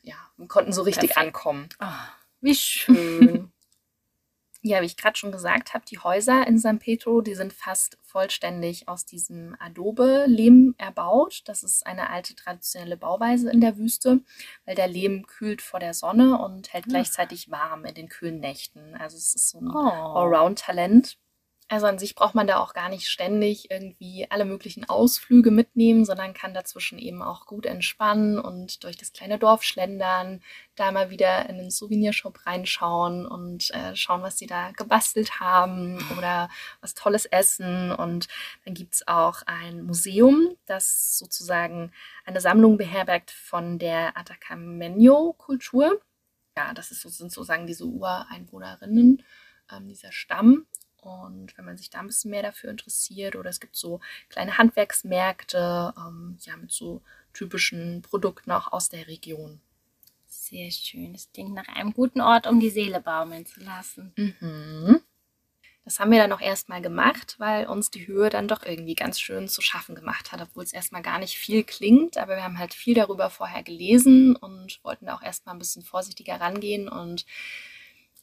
ja, 0.01 0.15
wir 0.37 0.47
konnten 0.47 0.73
so 0.73 0.81
richtig 0.83 1.09
Perfekt. 1.09 1.27
ankommen. 1.27 1.69
Oh, 1.79 1.85
wie 2.41 2.55
schön. 2.55 3.51
Ja, 4.65 4.81
wie 4.81 4.85
ich 4.85 4.95
gerade 4.95 5.17
schon 5.17 5.33
gesagt 5.33 5.73
habe, 5.73 5.83
die 5.85 5.99
Häuser 5.99 6.47
in 6.47 6.57
San 6.57 6.79
Pedro, 6.79 7.19
die 7.19 7.35
sind 7.35 7.51
fast 7.51 7.97
vollständig 8.01 8.87
aus 8.87 9.05
diesem 9.05 9.57
Adobe-Lehm 9.59 10.75
erbaut. 10.77 11.41
Das 11.45 11.63
ist 11.63 11.85
eine 11.85 12.09
alte 12.09 12.33
traditionelle 12.33 12.95
Bauweise 12.95 13.51
in 13.51 13.59
der 13.59 13.77
Wüste, 13.77 14.21
weil 14.65 14.75
der 14.75 14.87
Lehm 14.87 15.27
kühlt 15.27 15.61
vor 15.61 15.81
der 15.81 15.93
Sonne 15.93 16.37
und 16.41 16.71
hält 16.71 16.85
Ah. 16.85 16.89
gleichzeitig 16.91 17.51
warm 17.51 17.83
in 17.83 17.93
den 17.93 18.07
kühlen 18.07 18.39
Nächten. 18.39 18.95
Also 18.95 19.17
es 19.17 19.35
ist 19.35 19.49
so 19.49 19.59
ein 19.59 19.67
oh. 19.67 19.79
Allround-Talent. 19.79 21.17
Also 21.69 21.87
an 21.87 21.97
sich 21.97 22.13
braucht 22.15 22.35
man 22.35 22.45
da 22.45 22.59
auch 22.59 22.73
gar 22.73 22.89
nicht 22.89 23.07
ständig 23.07 23.71
irgendwie 23.71 24.27
alle 24.29 24.45
möglichen 24.45 24.87
Ausflüge 24.89 25.49
mitnehmen, 25.49 26.05
sondern 26.05 26.33
kann 26.33 26.53
dazwischen 26.53 26.99
eben 26.99 27.21
auch 27.21 27.45
gut 27.45 27.65
entspannen 27.65 28.37
und 28.37 28.83
durch 28.83 28.97
das 28.97 29.13
kleine 29.13 29.39
Dorf 29.39 29.63
schlendern, 29.63 30.41
da 30.75 30.91
mal 30.91 31.09
wieder 31.09 31.49
in 31.49 31.57
den 31.57 31.71
Souvenirshop 31.71 32.45
reinschauen 32.45 33.25
und 33.25 33.71
äh, 33.71 33.95
schauen, 33.95 34.21
was 34.21 34.37
sie 34.37 34.45
da 34.45 34.71
gebastelt 34.71 35.39
haben 35.39 35.97
oder 36.17 36.49
was 36.81 36.93
Tolles 36.93 37.25
essen. 37.25 37.91
Und 37.91 38.27
dann 38.65 38.73
gibt's 38.73 39.07
auch 39.07 39.41
ein 39.45 39.83
Museum, 39.83 40.55
das 40.65 41.17
sozusagen 41.17 41.91
eine 42.25 42.41
Sammlung 42.41 42.77
beherbergt 42.77 43.31
von 43.31 43.79
der 43.79 44.17
Atacamenyo-Kultur. 44.17 46.01
Ja, 46.57 46.73
das 46.73 46.91
ist, 46.91 47.01
sind 47.01 47.31
sozusagen 47.31 47.67
diese 47.67 47.85
Ureinwohnerinnen, 47.85 49.23
ähm, 49.71 49.87
dieser 49.87 50.11
Stamm. 50.11 50.67
Und 51.05 51.57
wenn 51.57 51.65
man 51.65 51.77
sich 51.77 51.89
da 51.89 51.99
ein 51.99 52.07
bisschen 52.07 52.31
mehr 52.31 52.43
dafür 52.43 52.69
interessiert, 52.69 53.35
oder 53.35 53.49
es 53.49 53.59
gibt 53.59 53.75
so 53.75 53.99
kleine 54.29 54.57
Handwerksmärkte, 54.57 55.93
ähm, 55.97 56.37
ja, 56.41 56.57
mit 56.57 56.71
so 56.71 57.01
typischen 57.33 58.01
Produkten 58.01 58.51
auch 58.51 58.71
aus 58.71 58.89
der 58.89 59.07
Region. 59.07 59.59
Sehr 60.25 60.71
schön. 60.71 61.13
Das 61.13 61.31
klingt 61.31 61.53
nach 61.53 61.67
einem 61.67 61.93
guten 61.93 62.21
Ort, 62.21 62.47
um 62.47 62.59
die 62.59 62.69
Seele 62.69 63.01
baumeln 63.01 63.45
zu 63.45 63.61
lassen. 63.61 64.13
Mhm. 64.15 65.01
Das 65.85 65.99
haben 65.99 66.11
wir 66.11 66.19
dann 66.19 66.31
auch 66.31 66.39
erstmal 66.39 66.81
gemacht, 66.81 67.35
weil 67.39 67.67
uns 67.67 67.91
die 67.91 68.07
Höhe 68.07 68.29
dann 68.29 68.47
doch 68.47 68.63
irgendwie 68.63 68.95
ganz 68.95 69.19
schön 69.19 69.49
zu 69.49 69.61
schaffen 69.61 69.95
gemacht 69.95 70.31
hat, 70.31 70.41
obwohl 70.41 70.63
es 70.63 70.71
erstmal 70.71 71.01
gar 71.01 71.19
nicht 71.19 71.37
viel 71.37 71.65
klingt. 71.65 72.17
Aber 72.17 72.35
wir 72.37 72.43
haben 72.43 72.57
halt 72.57 72.73
viel 72.73 72.93
darüber 72.93 73.29
vorher 73.29 73.63
gelesen 73.63 74.35
und 74.37 74.79
wollten 74.83 75.07
da 75.07 75.15
auch 75.15 75.21
erstmal 75.21 75.55
ein 75.55 75.59
bisschen 75.59 75.83
vorsichtiger 75.83 76.39
rangehen. 76.39 76.87
Und 76.87 77.25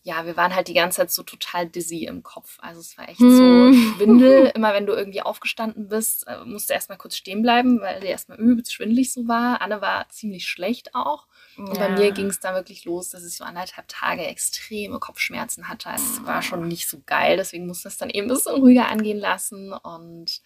ja, 0.02 0.25
wir 0.25 0.37
waren 0.37 0.54
halt 0.54 0.69
die 0.69 0.75
ganze 0.75 0.97
Zeit 0.99 1.11
so 1.11 1.23
total 1.23 1.66
dizzy 1.69 2.04
im 2.04 2.23
Kopf. 2.23 2.59
Also 2.61 2.80
es 2.80 2.97
war 2.97 3.09
echt 3.09 3.21
so 3.21 3.25
Hm. 3.26 3.75
Schwindel. 3.75 4.47
Immer 4.54 4.73
wenn 4.73 4.87
du 4.87 4.95
irgendwie 4.95 5.21
aufgestanden 5.21 5.88
bist, 5.88 6.26
äh, 6.26 6.42
musst 6.45 6.71
du 6.71 6.75
erstmal 6.75 6.97
kurz 6.97 7.16
stehen 7.16 7.42
bleiben, 7.42 7.80
weil 7.80 8.00
dir 8.00 8.09
erstmal 8.09 8.38
übelst 8.38 8.73
schwindelig 8.73 9.12
so 9.12 9.28
war. 9.28 9.61
Anne 9.61 9.80
war 9.83 10.09
ziemlich 10.09 10.47
schlecht 10.49 10.95
auch. 10.95 11.26
Und 11.69 11.78
bei 11.78 11.88
mir 11.90 12.12
ging 12.12 12.28
es 12.28 12.40
da 12.40 12.54
wirklich 12.54 12.85
los, 12.87 13.11
dass 13.11 13.25
ich 13.26 13.37
so 13.37 13.45
anderthalb 13.45 13.88
Tage 13.88 14.25
extreme 14.26 14.99
Kopfschmerzen 14.99 15.69
hatte. 15.69 15.90
Es 15.95 16.25
war 16.25 16.40
schon 16.42 16.66
nicht 16.66 16.88
so 16.88 17.02
geil, 17.04 17.37
deswegen 17.37 17.66
musste 17.66 17.88
es 17.88 17.99
dann 17.99 18.09
eben 18.11 18.26
ein 18.26 18.35
bisschen 18.35 18.57
ruhiger 18.57 18.88
angehen 18.88 19.19
lassen 19.19 19.73
und 19.73 20.40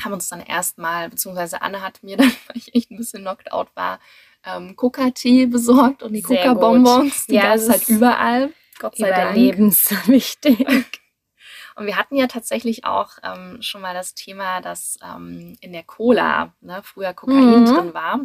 haben 0.00 0.12
uns 0.12 0.28
dann 0.28 0.40
erstmal, 0.40 1.10
beziehungsweise 1.10 1.60
Anne 1.62 1.82
hat 1.82 2.02
mir 2.04 2.16
dann, 2.18 2.28
weil 2.46 2.56
ich 2.56 2.74
echt 2.74 2.90
ein 2.92 2.96
bisschen 2.96 3.22
knocked 3.22 3.50
out 3.50 3.74
war, 3.74 3.98
ähm, 4.44 4.76
Coca-Tee 4.76 5.46
besorgt 5.46 6.02
und 6.04 6.12
die 6.12 6.22
Coca-Bonbons, 6.22 7.26
die 7.26 7.34
Ja, 7.34 7.48
gab 7.48 7.56
es 7.56 7.68
halt 7.68 7.88
überall. 7.88 8.52
Gott 8.78 8.96
sei 8.96 9.10
Dank. 9.10 9.32
Überlebenswichtig. 9.36 10.58
Und 11.76 11.86
wir 11.86 11.96
hatten 11.96 12.16
ja 12.16 12.26
tatsächlich 12.26 12.84
auch 12.84 13.12
ähm, 13.22 13.62
schon 13.62 13.80
mal 13.80 13.94
das 13.94 14.14
Thema, 14.14 14.60
dass 14.60 14.98
ähm, 15.02 15.56
in 15.60 15.72
der 15.72 15.84
Cola 15.84 16.52
ne, 16.60 16.82
früher 16.82 17.14
Kokain 17.14 17.60
Mhm. 17.60 17.64
drin 17.66 17.94
war. 17.94 18.20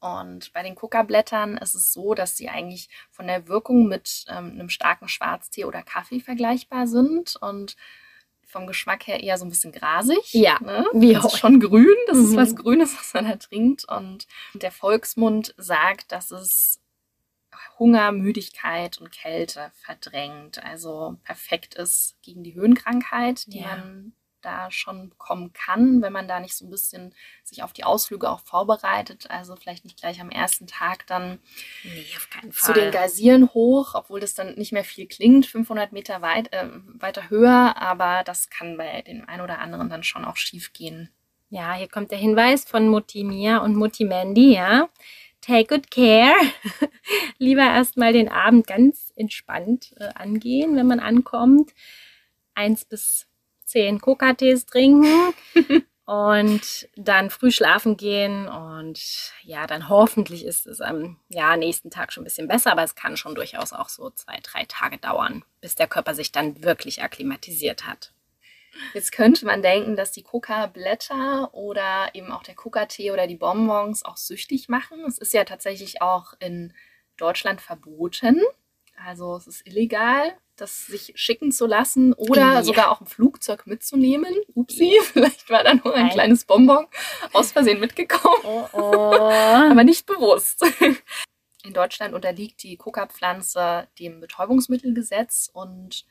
Und 0.00 0.52
bei 0.54 0.62
den 0.62 0.74
Coca-Blättern 0.74 1.58
ist 1.58 1.74
es 1.74 1.92
so, 1.92 2.14
dass 2.14 2.36
sie 2.36 2.48
eigentlich 2.48 2.88
von 3.10 3.26
der 3.26 3.48
Wirkung 3.48 3.86
mit 3.86 4.24
ähm, 4.28 4.52
einem 4.52 4.70
starken 4.70 5.08
Schwarztee 5.08 5.64
oder 5.66 5.82
Kaffee 5.82 6.20
vergleichbar 6.20 6.86
sind 6.86 7.36
und 7.40 7.76
vom 8.46 8.66
Geschmack 8.66 9.06
her 9.06 9.22
eher 9.22 9.36
so 9.38 9.44
ein 9.44 9.50
bisschen 9.50 9.72
grasig. 9.72 10.32
Ja, 10.32 10.58
ne? 10.60 10.86
wie 10.92 11.12
ist 11.12 11.36
schon 11.38 11.60
grün, 11.60 11.94
das 12.08 12.16
ist 12.18 12.30
Mhm. 12.32 12.36
was 12.36 12.56
Grünes, 12.56 12.96
was 12.98 13.14
man 13.14 13.26
da 13.28 13.36
trinkt. 13.36 13.84
Und 13.88 14.26
der 14.54 14.72
Volksmund 14.72 15.54
sagt, 15.58 16.10
dass 16.12 16.30
es 16.32 16.80
Hunger, 17.78 18.12
Müdigkeit 18.12 18.98
und 18.98 19.10
Kälte 19.10 19.70
verdrängt. 19.74 20.62
Also 20.64 21.16
perfekt 21.24 21.74
ist 21.74 22.16
gegen 22.22 22.42
die 22.42 22.54
Höhenkrankheit, 22.54 23.52
die 23.52 23.60
Ja. 23.60 23.68
man 23.76 24.12
da 24.42 24.70
schon 24.70 25.12
kommen 25.18 25.52
kann, 25.52 26.00
wenn 26.02 26.12
man 26.12 26.26
da 26.26 26.40
nicht 26.40 26.56
so 26.56 26.64
ein 26.66 26.70
bisschen 26.70 27.14
sich 27.44 27.62
auf 27.62 27.72
die 27.72 27.84
Ausflüge 27.84 28.30
auch 28.30 28.40
vorbereitet. 28.40 29.30
Also 29.30 29.56
vielleicht 29.56 29.84
nicht 29.84 29.98
gleich 29.98 30.20
am 30.20 30.30
ersten 30.30 30.66
Tag 30.66 31.06
dann 31.06 31.40
Nee, 31.84 32.50
zu 32.52 32.72
den 32.72 32.90
Geysiren 32.90 33.50
hoch, 33.52 33.94
obwohl 33.94 34.20
das 34.20 34.34
dann 34.34 34.54
nicht 34.54 34.72
mehr 34.72 34.84
viel 34.84 35.06
klingt, 35.06 35.46
500 35.46 35.92
Meter 35.92 36.22
weit, 36.22 36.52
äh, 36.52 36.68
weiter 36.94 37.28
höher, 37.30 37.74
aber 37.76 38.22
das 38.24 38.48
kann 38.50 38.76
bei 38.76 39.02
dem 39.02 39.28
einen 39.28 39.42
oder 39.42 39.58
anderen 39.58 39.88
dann 39.88 40.02
schon 40.04 40.24
auch 40.24 40.36
schief 40.36 40.72
gehen. 40.72 41.10
Ja, 41.50 41.74
hier 41.74 41.88
kommt 41.88 42.10
der 42.10 42.18
Hinweis 42.18 42.64
von 42.64 42.88
Mutti 42.88 43.24
Mia 43.24 43.58
und 43.58 43.74
Mutti 43.74 44.04
Mandy, 44.04 44.54
ja. 44.54 44.88
Take 45.40 45.74
good 45.74 45.90
care. 45.90 46.34
Lieber 47.38 47.62
erstmal 47.62 48.12
den 48.12 48.28
Abend 48.28 48.66
ganz 48.66 49.12
entspannt 49.16 49.94
äh, 49.98 50.08
angehen, 50.14 50.76
wenn 50.76 50.86
man 50.86 51.00
ankommt. 51.00 51.70
Eins 52.54 52.84
bis 52.84 53.26
zehn 53.64 54.00
Coca-Tees 54.00 54.66
trinken 54.66 55.32
und 56.04 56.88
dann 56.96 57.30
früh 57.30 57.50
schlafen 57.50 57.96
gehen. 57.96 58.48
Und 58.48 59.32
ja, 59.42 59.66
dann 59.66 59.88
hoffentlich 59.88 60.44
ist 60.44 60.66
es 60.66 60.80
am 60.80 61.18
ja, 61.28 61.56
nächsten 61.56 61.90
Tag 61.90 62.12
schon 62.12 62.22
ein 62.22 62.24
bisschen 62.24 62.48
besser, 62.48 62.72
aber 62.72 62.82
es 62.82 62.94
kann 62.94 63.16
schon 63.16 63.34
durchaus 63.34 63.72
auch 63.72 63.88
so 63.88 64.10
zwei, 64.10 64.38
drei 64.42 64.64
Tage 64.66 64.98
dauern, 64.98 65.44
bis 65.60 65.74
der 65.74 65.86
Körper 65.86 66.14
sich 66.14 66.32
dann 66.32 66.62
wirklich 66.64 67.02
akklimatisiert 67.02 67.86
hat. 67.86 68.12
Jetzt 68.94 69.12
könnte 69.12 69.44
man 69.46 69.62
denken, 69.62 69.96
dass 69.96 70.12
die 70.12 70.22
Coca-Blätter 70.22 71.52
oder 71.54 72.10
eben 72.14 72.30
auch 72.32 72.42
der 72.42 72.54
Coca-Tee 72.54 73.10
oder 73.10 73.26
die 73.26 73.36
Bonbons 73.36 74.04
auch 74.04 74.16
süchtig 74.16 74.68
machen. 74.68 75.04
Es 75.06 75.18
ist 75.18 75.32
ja 75.32 75.44
tatsächlich 75.44 76.02
auch 76.02 76.34
in 76.38 76.72
Deutschland 77.16 77.60
verboten. 77.60 78.40
Also 79.04 79.36
es 79.36 79.46
ist 79.46 79.66
illegal, 79.66 80.32
das 80.56 80.86
sich 80.86 81.12
schicken 81.16 81.52
zu 81.52 81.66
lassen 81.66 82.12
oder 82.12 82.40
Ja. 82.54 82.62
sogar 82.62 82.90
auch 82.90 83.00
ein 83.00 83.06
Flugzeug 83.06 83.66
mitzunehmen. 83.66 84.34
Upsi, 84.54 84.98
vielleicht 85.02 85.48
war 85.50 85.64
da 85.64 85.74
nur 85.74 85.94
ein 85.94 86.06
Nein. 86.06 86.12
kleines 86.12 86.44
Bonbon 86.44 86.86
aus 87.32 87.52
Versehen 87.52 87.80
mitgekommen, 87.80 88.42
Oh, 88.44 88.68
oh. 88.72 89.14
aber 89.14 89.84
nicht 89.84 90.06
bewusst. 90.06 90.64
In 91.64 91.72
Deutschland 91.74 92.14
unterliegt 92.14 92.62
die 92.62 92.76
Coca-Pflanze 92.76 93.88
dem 93.98 94.20
Betäubungsmittelgesetz 94.20 95.50
und 95.52 96.04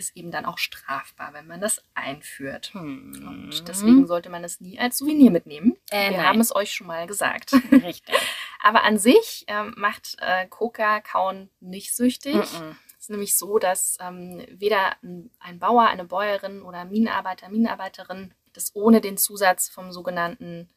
ist 0.00 0.16
eben 0.16 0.30
dann 0.30 0.46
auch 0.46 0.58
strafbar, 0.58 1.32
wenn 1.32 1.46
man 1.46 1.60
das 1.60 1.84
einführt. 1.94 2.72
Hm. 2.72 3.26
Und 3.28 3.68
deswegen 3.68 4.06
sollte 4.06 4.30
man 4.30 4.42
es 4.42 4.60
nie 4.60 4.80
als 4.80 4.98
Souvenir 4.98 5.30
mitnehmen. 5.30 5.76
Äh, 5.90 6.10
Wir 6.10 6.16
nein. 6.16 6.26
haben 6.26 6.40
es 6.40 6.54
euch 6.54 6.72
schon 6.72 6.86
mal 6.86 7.06
gesagt. 7.06 7.52
Richtig. 7.70 8.16
Aber 8.60 8.82
an 8.82 8.98
sich 8.98 9.44
ähm, 9.46 9.74
macht 9.76 10.16
äh, 10.18 10.46
Coca-Kauen 10.48 11.50
nicht 11.60 11.94
süchtig. 11.94 12.34
Mm-mm. 12.34 12.74
Es 12.98 13.04
ist 13.04 13.10
nämlich 13.10 13.36
so, 13.36 13.58
dass 13.58 13.96
ähm, 14.00 14.44
weder 14.50 14.96
ein 15.02 15.30
ein 15.38 15.58
Bauer, 15.58 15.86
eine 15.86 16.04
Bäuerin 16.04 16.62
oder 16.62 16.84
Minenarbeiter, 16.84 17.48
Minenarbeiterin 17.48 18.34
das 18.52 18.74
ohne 18.74 19.00
den 19.00 19.16
Zusatz 19.16 19.68
vom 19.68 19.92
sogenannten 19.92 20.68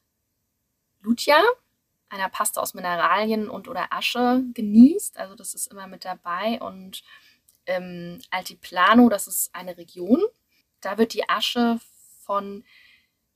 Lutia, 1.02 1.42
einer 2.10 2.30
Paste 2.30 2.62
aus 2.62 2.74
Mineralien 2.74 3.50
und 3.50 3.68
oder 3.68 3.92
Asche, 3.92 4.44
genießt. 4.54 5.18
Also 5.18 5.36
das 5.36 5.54
ist 5.54 5.68
immer 5.72 5.88
mit 5.88 6.06
dabei. 6.06 6.62
Und 6.62 7.04
ähm, 7.66 8.20
Altiplano, 8.30 9.10
das 9.10 9.28
ist 9.28 9.54
eine 9.56 9.78
Region. 9.78 10.22
Da 10.82 10.98
wird 10.98 11.14
die 11.14 11.28
Asche 11.30 11.80
von 12.24 12.64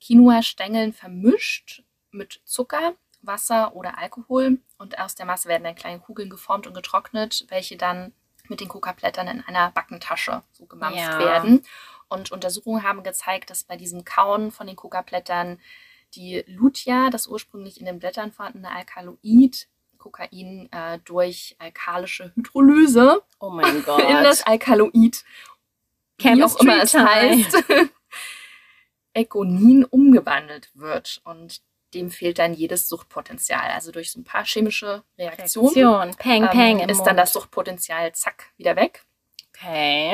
Quinoa-Stängeln 0.02 0.94
vermischt 0.94 1.84
mit 2.12 2.42
Zucker, 2.46 2.94
Wasser 3.22 3.76
oder 3.76 3.98
Alkohol. 3.98 4.60
Und 4.78 5.00
aus 5.00 5.16
der 5.16 5.26
Masse 5.26 5.50
werden 5.50 5.64
dann 5.64 5.76
kleine 5.76 6.00
Kugeln 6.00 6.30
geformt 6.30 6.68
und 6.68 6.74
getrocknet, 6.74 7.46
welche 7.50 7.78
dann 7.78 8.14
mit 8.48 8.62
den 8.62 8.68
Coca-Blättern 8.70 9.28
in 9.28 9.42
einer 9.42 9.72
Backentasche 9.72 10.44
so 10.54 10.66
gemampft 10.66 10.98
Ja. 11.00 11.20
werden. 11.20 11.66
Und 12.10 12.32
Untersuchungen 12.32 12.84
haben 12.84 13.04
gezeigt, 13.04 13.50
dass 13.50 13.64
bei 13.64 13.76
diesem 13.76 14.06
Kauen 14.06 14.52
von 14.52 14.68
den 14.68 14.78
Coca-Blättern 14.78 15.60
die 16.16 16.44
Lutia, 16.48 17.10
das 17.10 17.28
ursprünglich 17.28 17.80
in 17.82 17.86
den 17.86 18.00
Blättern 18.00 18.32
vorhandene 18.32 18.72
Alkaloid, 18.72 19.68
Kokain 19.98 20.70
äh, 20.72 21.00
durch 21.06 21.56
alkalische 21.60 22.32
Hydrolyse 22.36 23.22
Oh 23.40 23.50
mein 23.50 23.84
Gott. 23.84 24.00
in 24.10 24.24
das 24.24 24.44
Alkaloid, 24.44 25.24
wie 26.18 26.44
auch 26.44 26.58
Chemistry 26.58 26.66
immer 26.66 26.82
es 26.82 26.94
heißt, 26.94 27.64
Ekonin 29.14 29.86
umgewandelt 29.86 30.70
wird. 30.74 31.22
Und 31.24 31.62
dem 31.94 32.12
fehlt 32.12 32.40
dann 32.40 32.54
jedes 32.54 32.90
Suchtpotenzial. 32.90 33.72
Also 33.72 33.92
durch 33.92 34.12
so 34.12 34.20
ein 34.20 34.24
paar 34.24 34.46
chemische 34.46 35.04
Reaktionen 35.18 35.74
Reaktion. 35.74 36.16
Peng, 36.18 36.44
ähm, 36.44 36.50
peng. 36.50 36.80
im 36.80 36.90
ist 36.90 37.04
dann 37.04 37.18
das 37.18 37.34
Suchtpotenzial 37.34 38.12
zack 38.14 38.52
wieder 38.58 38.76
weg. 38.76 39.06
Okay. 39.50 40.14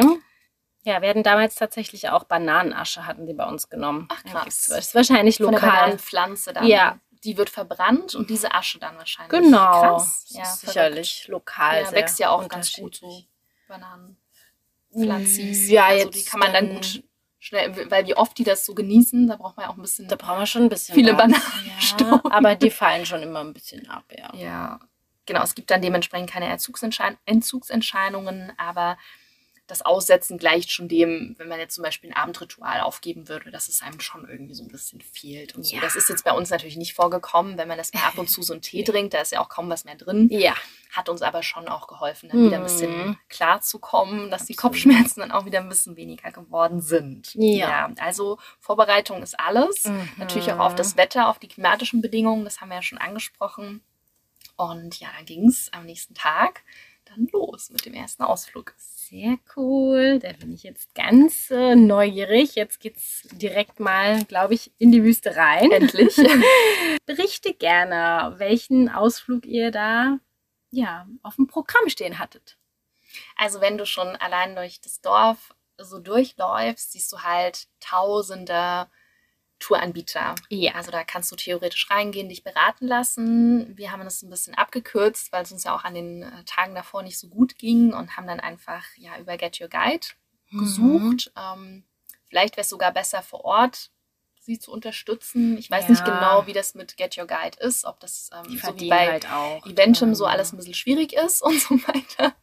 Ja, 0.86 1.02
wir 1.02 1.10
hatten 1.10 1.24
damals 1.24 1.56
tatsächlich 1.56 2.10
auch 2.10 2.26
Bananenasche, 2.26 3.08
hatten 3.08 3.26
die 3.26 3.34
bei 3.34 3.46
uns 3.46 3.70
genommen. 3.70 4.08
Ach, 4.12 4.24
krass. 4.24 4.68
Das 4.68 4.88
ist 4.88 4.96
wahrscheinlich 4.96 5.38
Von 5.38 5.52
der 5.52 5.62
lokal. 5.62 5.72
Bananenpflanze 5.72 6.54
dann. 6.54 6.68
Ja. 6.68 7.00
Die 7.24 7.38
wird 7.38 7.50
verbrannt 7.50 8.16
und 8.16 8.30
diese 8.30 8.54
Asche 8.54 8.80
dann 8.80 8.98
wahrscheinlich. 8.98 9.42
Genau. 9.42 9.98
Krass. 9.98 10.26
Ja, 10.30 10.42
ist 10.42 10.60
verrückt. 10.60 10.60
sicherlich 10.60 11.28
lokal. 11.28 11.84
Ja, 11.84 11.92
wächst 11.92 12.20
ja 12.20 12.30
auch 12.30 12.48
ganz 12.48 12.74
gut 12.74 12.98
so. 12.98 13.24
Bananenpflanzis. 13.68 15.70
Ja, 15.70 15.86
also 15.86 16.06
jetzt 16.06 16.16
die 16.16 16.30
kann 16.30 16.40
man 16.40 16.54
dann 16.54 16.76
gut 16.76 17.04
schnell, 17.40 17.92
weil 17.92 18.08
wie 18.08 18.16
oft 18.16 18.38
die 18.38 18.44
das 18.44 18.66
so 18.66 18.74
genießen, 18.74 19.28
da 19.28 19.36
braucht 19.36 19.58
man 19.58 19.66
ja 19.66 19.72
auch 19.72 19.76
ein 19.76 19.82
bisschen. 19.82 20.08
Da 20.08 20.16
brauchen 20.16 20.40
wir 20.40 20.46
schon 20.46 20.64
ein 20.64 20.70
bisschen. 20.70 20.96
Viele 20.96 21.14
was. 21.14 21.18
Bananenstunden. 21.18 22.22
Ja, 22.24 22.32
aber 22.32 22.56
die 22.56 22.70
fallen 22.70 23.06
schon 23.06 23.22
immer 23.22 23.42
ein 23.42 23.54
bisschen 23.54 23.90
ab, 23.90 24.06
ja. 24.16 24.34
Ja, 24.34 24.80
genau. 25.26 25.44
Es 25.44 25.56
gibt 25.56 25.72
dann 25.72 25.82
dementsprechend 25.82 26.30
keine 26.30 26.48
Entzugserschein 26.48 27.18
Entzugserscheinungen, 27.26 28.54
aber 28.58 28.98
das 29.68 29.82
Aussetzen 29.82 30.38
gleicht 30.38 30.72
schon 30.72 30.90
dem, 30.90 31.36
wenn 31.38 31.48
man 31.48 31.58
jetzt 31.58 31.76
zum 31.76 31.84
Beispiel 31.86 32.10
ein 32.12 32.16
Abendritual 32.18 32.82
aufgeben 32.82 33.30
würde, 33.30 33.50
dass 33.50 33.70
es 33.70 33.82
einem 33.82 34.02
schon 34.02 34.28
irgendwie 34.28 34.54
so 34.56 34.64
ein 34.64 34.68
bisschen 34.68 35.00
fehlt 35.00 35.56
und 35.56 35.64
so. 35.64 35.76
Ja. 35.76 35.82
Das 35.82 35.96
ist 35.96 36.10
jetzt 36.10 36.26
bei 36.26 36.34
uns 36.34 36.50
natürlich 36.50 36.76
nicht 36.76 36.94
vorgekommen, 36.94 37.58
wenn 37.58 37.70
man 37.70 37.78
das 37.78 37.94
mal 37.94 38.04
ab 38.04 38.18
und 38.18 38.30
zu 38.30 38.42
so 38.44 38.52
einen 38.54 38.62
Tee 38.62 38.84
trinkt, 38.84 39.14
da 39.14 39.22
ist 39.22 39.32
ja 39.32 39.40
auch 39.40 39.48
kaum 39.48 39.70
was 39.70 39.86
mehr 39.86 39.96
drin. 39.96 40.28
Ja. 40.32 40.54
Hat 40.92 41.08
uns 41.08 41.22
aber 41.22 41.44
schon 41.44 41.68
auch 41.70 41.88
geholfen, 41.88 42.30
dann 42.30 42.46
wieder 42.46 42.58
ein 42.58 42.64
bisschen 42.64 42.92
Mhm. 43.08 43.18
klar 43.30 43.62
zu 43.62 43.80
kommen, 43.80 44.30
dass 44.30 44.46
die 44.46 44.54
Absolut. 44.54 44.74
Kopfschmerzen 44.74 45.22
dann 45.22 45.32
auch 45.32 45.46
wieder 45.46 45.60
ein 45.60 45.70
bisschen 45.70 45.96
weniger 45.96 46.32
geworden 46.32 46.82
sind. 46.82 47.34
Ja. 47.36 47.90
also 48.00 48.38
Vorbereitung 48.60 49.24
ist 49.24 49.40
alles. 49.40 49.90
Natürlich 50.18 50.52
auch 50.52 50.60
auf 50.60 50.76
das 50.76 50.98
Wetter, 50.98 51.30
auf 51.30 51.40
die 51.40 51.48
klimatischen 51.48 52.02
Bedingungen, 52.02 52.44
das 52.44 52.60
haben 52.62 52.70
wir 52.70 52.76
ja 52.76 52.82
schon 52.82 52.98
angesprochen. 52.98 53.82
Und 54.56 55.00
ja, 55.00 55.08
dann 55.18 55.26
ging 55.26 55.48
es 55.48 55.72
am 55.74 55.86
nächsten 55.86 56.14
Tag 56.14 56.64
dann 57.16 57.28
los 57.32 57.70
mit 57.70 57.86
dem 57.86 57.94
ersten 57.94 58.24
Ausflug. 58.24 58.74
Sehr 58.78 59.38
cool. 59.56 60.20
Da 60.20 60.32
bin 60.34 60.54
ich 60.54 60.64
jetzt 60.64 60.96
ganz 60.96 61.52
äh, 61.52 61.76
neugierig. 61.76 62.56
Jetzt 62.56 62.80
geht's 62.80 63.28
direkt 63.32 63.80
mal, 63.80 64.24
glaube 64.26 64.54
ich, 64.54 64.72
in 64.80 64.92
die 64.92 65.04
Wüste 65.04 65.36
rein. 65.36 65.72
Endlich. 65.72 66.16
Berichte 67.06 67.54
gerne, 67.54 68.36
welchen 68.38 68.90
Ausflug 68.90 69.46
ihr 69.46 69.72
da 69.72 70.20
ja 70.72 71.08
auf 71.22 71.36
dem 71.36 71.48
Programm 71.48 71.90
stehen 71.90 72.20
hattet. 72.20 72.58
Also 73.36 73.62
wenn 73.62 73.78
du 73.78 73.86
schon 73.86 74.16
allein 74.16 74.56
durch 74.56 74.82
das 74.82 75.02
Dorf 75.02 75.54
so 75.78 76.00
durchläufst, 76.00 76.92
siehst 76.92 77.12
du 77.12 77.22
halt 77.22 77.68
tausende 77.80 78.88
Touranbieter. 79.64 80.36
Ja. 80.50 80.74
Also 80.74 80.92
da 80.92 81.04
kannst 81.04 81.32
du 81.32 81.36
theoretisch 81.36 81.90
reingehen, 81.90 82.30
dich 82.30 82.44
beraten 82.44 82.86
lassen. 82.88 83.78
Wir 83.78 83.92
haben 83.92 84.04
das 84.04 84.22
ein 84.22 84.30
bisschen 84.30 84.56
abgekürzt, 84.56 85.32
weil 85.32 85.44
es 85.44 85.52
uns 85.52 85.64
ja 85.64 85.76
auch 85.76 85.84
an 85.86 85.94
den 85.96 86.24
äh, 86.24 86.44
Tagen 86.46 86.76
davor 86.76 87.02
nicht 87.02 87.18
so 87.18 87.30
gut 87.30 87.58
ging 87.58 87.94
und 87.94 88.18
haben 88.18 88.28
dann 88.28 88.40
einfach 88.40 88.84
ja 88.98 89.18
über 89.18 89.38
Get 89.38 89.60
Your 89.62 89.70
Guide 89.70 90.08
Mhm. 90.52 90.60
gesucht. 90.60 91.32
Ähm, 91.36 91.84
vielleicht 92.26 92.58
wäre 92.58 92.62
es 92.64 92.70
sogar 92.70 92.92
besser 92.92 93.24
vor 93.24 93.44
Ort, 93.44 93.90
sie 94.40 94.60
zu 94.60 94.72
unterstützen. 94.72 95.58
Ich 95.58 95.72
weiß 95.72 95.88
nicht 95.90 96.06
Ja. 96.06 96.14
genau, 96.14 96.46
wie 96.46 96.54
das 96.54 96.76
mit 96.76 96.96
Get 96.98 97.18
Your 97.18 97.26
Guide 97.26 97.58
ist, 97.60 97.86
ob 97.86 98.00
das 98.02 98.30
ähm, 98.34 98.58
so 98.58 98.80
wie 98.80 98.90
bei 98.90 99.08
halt 99.14 99.32
auch. 99.32 99.66
Eventum 99.66 100.14
so 100.14 100.26
ähm, 100.26 100.32
alles 100.32 100.52
ein 100.54 100.58
bisschen 100.58 100.74
schwierig 100.76 101.14
ist 101.14 101.42
und 101.42 101.60
so 101.60 101.76
weiter. 101.88 102.36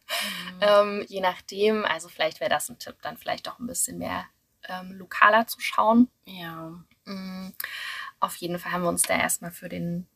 mhm. 0.55 0.59
Ähm, 0.61 1.05
je 1.07 1.21
nachdem, 1.21 1.85
also 1.85 2.09
vielleicht 2.09 2.39
wäre 2.39 2.49
das 2.49 2.67
ein 2.69 2.79
Tipp, 2.79 2.95
dann 3.03 3.15
vielleicht 3.17 3.47
auch 3.47 3.59
ein 3.59 3.67
bisschen 3.67 3.97
mehr 3.99 4.25
ähm, 4.67 4.91
lokaler 4.93 5.47
zu 5.47 5.59
schauen. 5.59 6.09
Ja. 6.25 6.73
Mm, 7.05 7.49
Auf 8.19 8.35
jeden 8.37 8.59
Fall 8.59 8.71
haben 8.73 8.83
wir 8.83 8.89
uns 8.89 9.03
da 9.03 9.17
erstmal 9.17 9.51
für 9.51 9.69
den, 9.69 10.07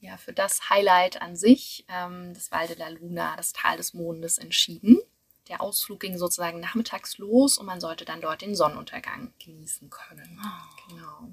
ja, 0.00 0.16
für 0.18 0.32
das 0.32 0.70
Highlight 0.70 1.22
an 1.22 1.36
sich, 1.36 1.84
ähm, 1.88 2.34
das 2.34 2.52
Val 2.52 2.66
de 2.68 2.76
la 2.78 2.88
Luna, 2.88 3.36
das 3.36 3.52
Tal 3.52 3.76
des 3.78 3.94
Mondes, 3.94 4.38
entschieden. 4.38 4.98
Der 5.48 5.60
Ausflug 5.62 6.00
ging 6.00 6.18
sozusagen 6.18 6.60
nachmittags 6.60 7.18
los 7.18 7.58
und 7.58 7.66
man 7.66 7.80
sollte 7.80 8.04
dann 8.04 8.20
dort 8.20 8.42
den 8.42 8.54
Sonnenuntergang 8.54 9.32
genießen 9.44 9.90
können. 9.90 10.40
Genau. 10.88 11.30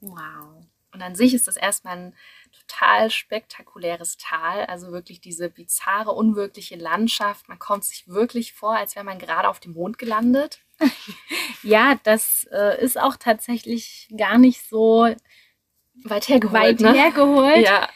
Wow. 0.00 0.64
Und 0.98 1.04
an 1.04 1.14
sich 1.14 1.32
ist 1.32 1.46
das 1.46 1.56
erstmal 1.56 1.96
ein 1.96 2.14
total 2.50 3.08
spektakuläres 3.08 4.16
Tal, 4.16 4.66
also 4.66 4.90
wirklich 4.90 5.20
diese 5.20 5.48
bizarre, 5.48 6.10
unwirkliche 6.10 6.74
Landschaft. 6.74 7.48
Man 7.48 7.60
kommt 7.60 7.84
sich 7.84 8.08
wirklich 8.08 8.52
vor, 8.52 8.76
als 8.76 8.96
wäre 8.96 9.04
man 9.04 9.20
gerade 9.20 9.48
auf 9.48 9.60
dem 9.60 9.74
Mond 9.74 9.98
gelandet. 9.98 10.60
Ja, 11.64 11.98
das 12.04 12.46
äh, 12.52 12.80
ist 12.80 13.00
auch 13.00 13.16
tatsächlich 13.16 14.08
gar 14.16 14.38
nicht 14.38 14.62
so 14.68 15.08
Weit 16.04 16.28
hergeholt, 16.28 16.62
weit 16.62 16.80
ne? 16.80 16.92
hergeholt. 16.94 17.58
Ja. 17.64 17.88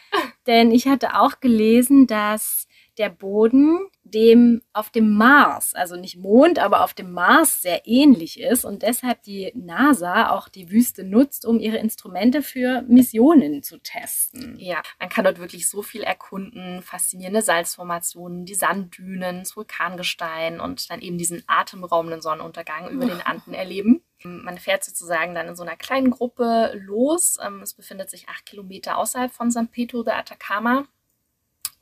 Denn 0.47 0.71
ich 0.71 0.87
hatte 0.87 1.17
auch 1.17 1.39
gelesen, 1.39 2.05
dass 2.05 2.67
der 2.97 3.09
Boden 3.09 3.79
dem 4.03 4.61
auf 4.73 4.89
dem 4.89 5.15
Mars, 5.15 5.73
also 5.73 5.95
nicht 5.95 6.17
Mond, 6.17 6.59
aber 6.59 6.83
auf 6.83 6.93
dem 6.93 7.11
Mars 7.13 7.61
sehr 7.61 7.87
ähnlich 7.87 8.39
ist 8.39 8.65
und 8.65 8.83
deshalb 8.83 9.23
die 9.23 9.51
NASA 9.55 10.29
auch 10.29 10.49
die 10.49 10.69
Wüste 10.69 11.03
nutzt, 11.03 11.45
um 11.45 11.59
ihre 11.59 11.77
Instrumente 11.77 12.41
für 12.41 12.83
Missionen 12.83 13.63
zu 13.63 13.77
testen. 13.79 14.57
Ja, 14.59 14.81
man 14.99 15.09
kann 15.09 15.23
dort 15.23 15.39
wirklich 15.39 15.69
so 15.69 15.81
viel 15.81 16.03
erkunden, 16.03 16.81
faszinierende 16.81 17.41
Salzformationen, 17.41 18.45
die 18.45 18.55
Sanddünen, 18.55 19.39
das 19.39 19.55
Vulkangestein 19.55 20.59
und 20.59 20.89
dann 20.89 21.01
eben 21.01 21.17
diesen 21.17 21.43
atemberaubenden 21.47 22.21
Sonnenuntergang 22.21 22.89
über 22.89 23.05
den 23.05 23.21
Anden 23.21 23.53
erleben. 23.53 24.03
Man 24.23 24.57
fährt 24.57 24.83
sozusagen 24.83 25.33
dann 25.33 25.47
in 25.47 25.55
so 25.55 25.63
einer 25.63 25.75
kleinen 25.75 26.11
Gruppe 26.11 26.79
los. 26.81 27.37
Ähm, 27.43 27.61
es 27.61 27.73
befindet 27.73 28.09
sich 28.09 28.29
acht 28.29 28.45
Kilometer 28.45 28.97
außerhalb 28.97 29.31
von 29.31 29.51
San 29.51 29.67
Pedro 29.69 30.03
de 30.03 30.13
Atacama. 30.13 30.85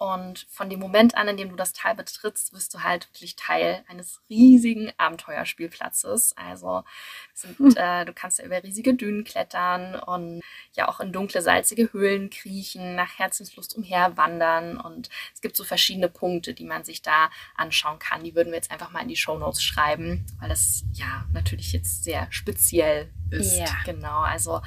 Und 0.01 0.47
von 0.49 0.67
dem 0.67 0.79
Moment 0.79 1.13
an, 1.13 1.27
in 1.27 1.37
dem 1.37 1.49
du 1.49 1.55
das 1.55 1.73
Tal 1.73 1.93
betrittst, 1.93 2.53
wirst 2.53 2.73
du 2.73 2.81
halt 2.81 3.07
wirklich 3.09 3.35
Teil 3.35 3.85
eines 3.87 4.19
riesigen 4.31 4.91
Abenteuerspielplatzes. 4.97 6.35
Also 6.37 6.83
sind, 7.35 7.59
hm. 7.59 7.75
äh, 7.75 8.05
du 8.05 8.11
kannst 8.11 8.39
ja 8.39 8.45
über 8.45 8.63
riesige 8.63 8.95
Dünen 8.95 9.23
klettern 9.23 9.93
und 9.93 10.41
ja 10.73 10.87
auch 10.87 11.01
in 11.01 11.13
dunkle, 11.13 11.43
salzige 11.43 11.93
Höhlen 11.93 12.31
kriechen, 12.31 12.95
nach 12.95 13.19
Herzenslust 13.19 13.75
umherwandern. 13.75 14.77
Und 14.77 15.09
es 15.35 15.41
gibt 15.41 15.55
so 15.55 15.63
verschiedene 15.63 16.09
Punkte, 16.09 16.55
die 16.55 16.65
man 16.65 16.83
sich 16.83 17.03
da 17.03 17.29
anschauen 17.55 17.99
kann. 17.99 18.23
Die 18.23 18.33
würden 18.33 18.49
wir 18.49 18.55
jetzt 18.55 18.71
einfach 18.71 18.89
mal 18.89 19.03
in 19.03 19.07
die 19.07 19.15
Show 19.15 19.37
Notes 19.37 19.61
schreiben, 19.61 20.25
weil 20.39 20.49
das 20.49 20.83
ja 20.93 21.25
natürlich 21.31 21.73
jetzt 21.73 22.03
sehr 22.03 22.25
speziell 22.31 23.11
ist. 23.29 23.55
Ja. 23.55 23.67
Genau. 23.85 24.21
Also 24.21 24.61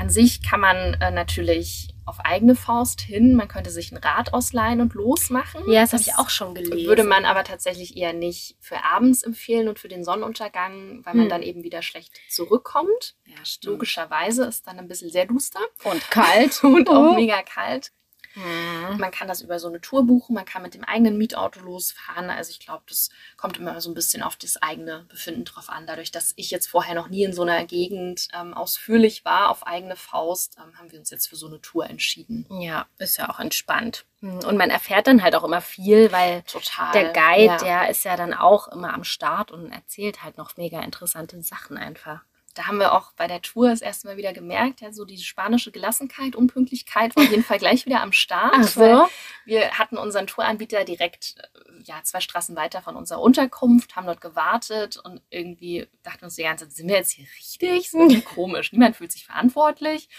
an 0.00 0.08
sich 0.08 0.42
kann 0.42 0.60
man 0.60 0.94
äh, 0.94 1.10
natürlich 1.10 1.94
auf 2.06 2.20
eigene 2.20 2.56
Faust 2.56 3.02
hin. 3.02 3.34
Man 3.34 3.48
könnte 3.48 3.70
sich 3.70 3.92
ein 3.92 3.98
Rad 3.98 4.32
ausleihen 4.32 4.80
und 4.80 4.94
losmachen. 4.94 5.70
Ja, 5.70 5.82
das, 5.82 5.90
das 5.90 6.00
habe 6.00 6.10
ich 6.10 6.18
auch 6.18 6.30
schon 6.30 6.54
gelesen. 6.54 6.88
Würde 6.88 7.04
man 7.04 7.26
aber 7.26 7.44
tatsächlich 7.44 7.98
eher 7.98 8.14
nicht 8.14 8.56
für 8.60 8.82
abends 8.82 9.22
empfehlen 9.22 9.68
und 9.68 9.78
für 9.78 9.88
den 9.88 10.02
Sonnenuntergang, 10.02 11.02
weil 11.04 11.14
man 11.14 11.24
hm. 11.24 11.28
dann 11.28 11.42
eben 11.42 11.62
wieder 11.62 11.82
schlecht 11.82 12.18
zurückkommt. 12.30 13.14
Ja, 13.26 13.44
stimmt. 13.44 13.72
Logischerweise 13.72 14.46
ist 14.46 14.66
dann 14.66 14.78
ein 14.78 14.88
bisschen 14.88 15.10
sehr 15.10 15.26
duster. 15.26 15.60
Und 15.84 16.10
kalt. 16.10 16.60
und 16.64 16.88
auch 16.88 17.12
oh. 17.12 17.14
mega 17.14 17.42
kalt. 17.42 17.92
Mhm. 18.34 18.98
Man 18.98 19.10
kann 19.10 19.28
das 19.28 19.42
über 19.42 19.58
so 19.58 19.68
eine 19.68 19.80
Tour 19.80 20.06
buchen, 20.06 20.34
man 20.34 20.44
kann 20.44 20.62
mit 20.62 20.74
dem 20.74 20.84
eigenen 20.84 21.18
Mietauto 21.18 21.60
losfahren. 21.60 22.30
Also 22.30 22.50
ich 22.50 22.60
glaube, 22.60 22.84
das 22.88 23.10
kommt 23.36 23.58
immer 23.58 23.80
so 23.80 23.90
ein 23.90 23.94
bisschen 23.94 24.22
auf 24.22 24.36
das 24.36 24.60
eigene 24.62 25.04
Befinden 25.08 25.44
drauf 25.44 25.68
an. 25.68 25.86
Dadurch, 25.86 26.10
dass 26.10 26.32
ich 26.36 26.50
jetzt 26.50 26.68
vorher 26.68 26.94
noch 26.94 27.08
nie 27.08 27.24
in 27.24 27.32
so 27.32 27.42
einer 27.42 27.64
Gegend 27.64 28.28
ähm, 28.38 28.54
ausführlich 28.54 29.24
war, 29.24 29.50
auf 29.50 29.66
eigene 29.66 29.96
Faust, 29.96 30.56
ähm, 30.58 30.78
haben 30.78 30.92
wir 30.92 30.98
uns 30.98 31.10
jetzt 31.10 31.28
für 31.28 31.36
so 31.36 31.46
eine 31.46 31.60
Tour 31.60 31.88
entschieden. 31.88 32.46
Ja, 32.60 32.86
ist 32.98 33.16
ja 33.16 33.28
auch 33.28 33.40
entspannt. 33.40 34.04
Mhm. 34.20 34.40
Und 34.40 34.56
man 34.56 34.70
erfährt 34.70 35.06
dann 35.06 35.22
halt 35.22 35.34
auch 35.34 35.44
immer 35.44 35.60
viel, 35.60 36.12
weil 36.12 36.42
Total, 36.42 36.92
der 36.92 37.12
Guide, 37.12 37.44
ja. 37.44 37.56
der 37.56 37.90
ist 37.90 38.04
ja 38.04 38.16
dann 38.16 38.34
auch 38.34 38.68
immer 38.68 38.94
am 38.94 39.04
Start 39.04 39.50
und 39.50 39.72
erzählt 39.72 40.22
halt 40.22 40.36
noch 40.36 40.56
mega 40.56 40.80
interessante 40.80 41.42
Sachen 41.42 41.76
einfach 41.76 42.20
da 42.60 42.66
haben 42.66 42.76
wir 42.76 42.92
auch 42.92 43.12
bei 43.12 43.26
der 43.26 43.40
Tour 43.40 43.70
das 43.70 43.80
erste 43.80 44.06
Mal 44.06 44.18
wieder 44.18 44.34
gemerkt, 44.34 44.82
ja, 44.82 44.92
so 44.92 45.06
diese 45.06 45.24
spanische 45.24 45.70
Gelassenheit, 45.70 46.36
Unpünktlichkeit 46.36 47.16
war 47.16 47.22
auf 47.22 47.30
jeden 47.30 47.42
Fall 47.42 47.58
gleich 47.58 47.86
wieder 47.86 48.02
am 48.02 48.12
Start. 48.12 48.52
Ach 48.54 48.64
so. 48.64 49.08
Wir 49.46 49.78
hatten 49.78 49.96
unseren 49.96 50.26
Touranbieter 50.26 50.84
direkt 50.84 51.36
äh, 51.38 51.82
ja, 51.84 52.02
zwei 52.02 52.20
Straßen 52.20 52.54
weiter 52.56 52.82
von 52.82 52.96
unserer 52.96 53.22
Unterkunft, 53.22 53.96
haben 53.96 54.04
dort 54.04 54.20
gewartet 54.20 54.98
und 54.98 55.22
irgendwie 55.30 55.88
dachten 56.02 56.20
wir 56.20 56.24
uns 56.26 56.34
die 56.34 56.42
ganze 56.42 56.66
Zeit, 56.66 56.76
sind 56.76 56.88
wir 56.88 56.96
jetzt 56.96 57.12
hier 57.12 57.26
richtig? 57.38 57.78
Das 57.78 57.86
ist 57.86 57.94
irgendwie 57.94 58.20
komisch. 58.34 58.72
Niemand 58.72 58.96
fühlt 58.96 59.12
sich 59.12 59.24
verantwortlich. 59.24 60.10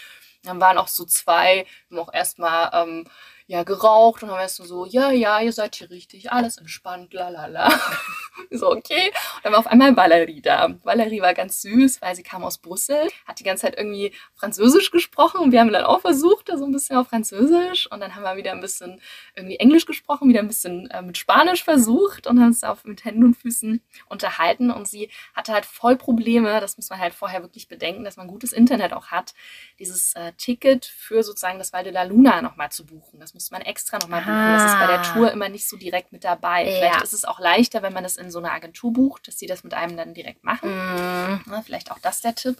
Dann 0.42 0.60
waren 0.60 0.78
auch 0.78 0.88
so 0.88 1.04
zwei, 1.04 1.64
haben 1.90 2.00
auch 2.00 2.12
erstmal 2.12 2.70
ähm, 2.72 3.08
ja, 3.46 3.62
geraucht 3.62 4.22
und 4.22 4.28
dann 4.28 4.38
warst 4.38 4.58
du 4.58 4.64
so, 4.64 4.86
ja, 4.86 5.10
ja, 5.10 5.40
ihr 5.40 5.52
seid 5.52 5.74
hier 5.76 5.90
richtig, 5.90 6.32
alles 6.32 6.58
entspannt, 6.58 7.12
la 7.12 7.28
la 7.28 7.46
la. 7.46 7.68
so, 8.50 8.70
okay. 8.70 9.08
Und 9.36 9.44
dann 9.44 9.52
war 9.52 9.60
auf 9.60 9.66
einmal 9.66 9.96
Valerie 9.96 10.40
da. 10.40 10.74
Valerie 10.82 11.20
war 11.20 11.34
ganz 11.34 11.62
süß, 11.62 12.02
weil 12.02 12.14
sie 12.14 12.22
kam 12.22 12.44
aus 12.44 12.58
Brüssel, 12.58 13.08
hat 13.26 13.40
die 13.40 13.44
ganze 13.44 13.62
Zeit 13.62 13.76
irgendwie 13.76 14.12
Französisch 14.34 14.90
gesprochen 14.90 15.40
und 15.40 15.52
wir 15.52 15.60
haben 15.60 15.72
dann 15.72 15.84
auch 15.84 16.00
versucht, 16.00 16.50
so 16.54 16.64
ein 16.64 16.72
bisschen 16.72 16.96
auf 16.96 17.08
Französisch 17.08 17.90
und 17.90 18.00
dann 18.00 18.14
haben 18.14 18.22
wir 18.22 18.36
wieder 18.36 18.52
ein 18.52 18.60
bisschen 18.60 19.00
irgendwie 19.34 19.56
Englisch 19.56 19.86
gesprochen, 19.86 20.28
wieder 20.28 20.40
ein 20.40 20.48
bisschen 20.48 20.90
äh, 20.90 21.02
mit 21.02 21.18
Spanisch 21.18 21.64
versucht 21.64 22.26
und 22.26 22.38
haben 22.38 22.48
uns 22.48 22.64
auf 22.64 22.84
mit 22.84 23.04
Händen 23.04 23.24
und 23.24 23.34
Füßen 23.34 23.82
unterhalten 24.08 24.70
und 24.70 24.88
sie 24.88 25.10
hatte 25.34 25.52
halt 25.52 25.66
voll 25.66 25.96
Probleme, 25.96 26.60
das 26.60 26.76
muss 26.76 26.90
man 26.90 26.98
halt 26.98 27.14
vorher 27.14 27.42
wirklich 27.42 27.68
bedenken, 27.68 28.04
dass 28.04 28.16
man 28.16 28.26
gutes 28.26 28.52
Internet 28.52 28.92
auch 28.92 29.06
hat, 29.06 29.34
dieses 29.78 30.14
äh, 30.14 30.32
Ticket 30.34 30.84
für 30.84 31.22
sozusagen 31.22 31.58
das 31.58 31.72
Val 31.72 31.84
de 31.84 31.92
la 31.92 32.02
Luna 32.04 32.42
nochmal 32.42 32.70
zu 32.70 32.86
buchen. 32.86 33.20
Das 33.20 33.31
muss 33.32 33.50
man 33.50 33.62
extra 33.62 33.98
nochmal 33.98 34.20
buchen. 34.20 34.34
Das 34.34 34.72
ist 34.72 34.78
bei 34.78 34.86
der 34.86 35.02
Tour 35.02 35.32
immer 35.32 35.48
nicht 35.48 35.68
so 35.68 35.76
direkt 35.76 36.12
mit 36.12 36.24
dabei. 36.24 36.64
Ja. 36.64 36.76
Vielleicht 36.76 37.02
ist 37.02 37.12
es 37.12 37.24
auch 37.24 37.40
leichter, 37.40 37.82
wenn 37.82 37.92
man 37.92 38.04
das 38.04 38.16
in 38.16 38.30
so 38.30 38.38
einer 38.38 38.52
Agentur 38.52 38.92
bucht, 38.92 39.28
dass 39.28 39.38
sie 39.38 39.46
das 39.46 39.64
mit 39.64 39.74
einem 39.74 39.96
dann 39.96 40.14
direkt 40.14 40.44
machen. 40.44 40.70
Mm. 40.70 41.50
Ja, 41.50 41.62
vielleicht 41.64 41.90
auch 41.90 41.98
das 41.98 42.20
der 42.20 42.34
Tipp. 42.34 42.58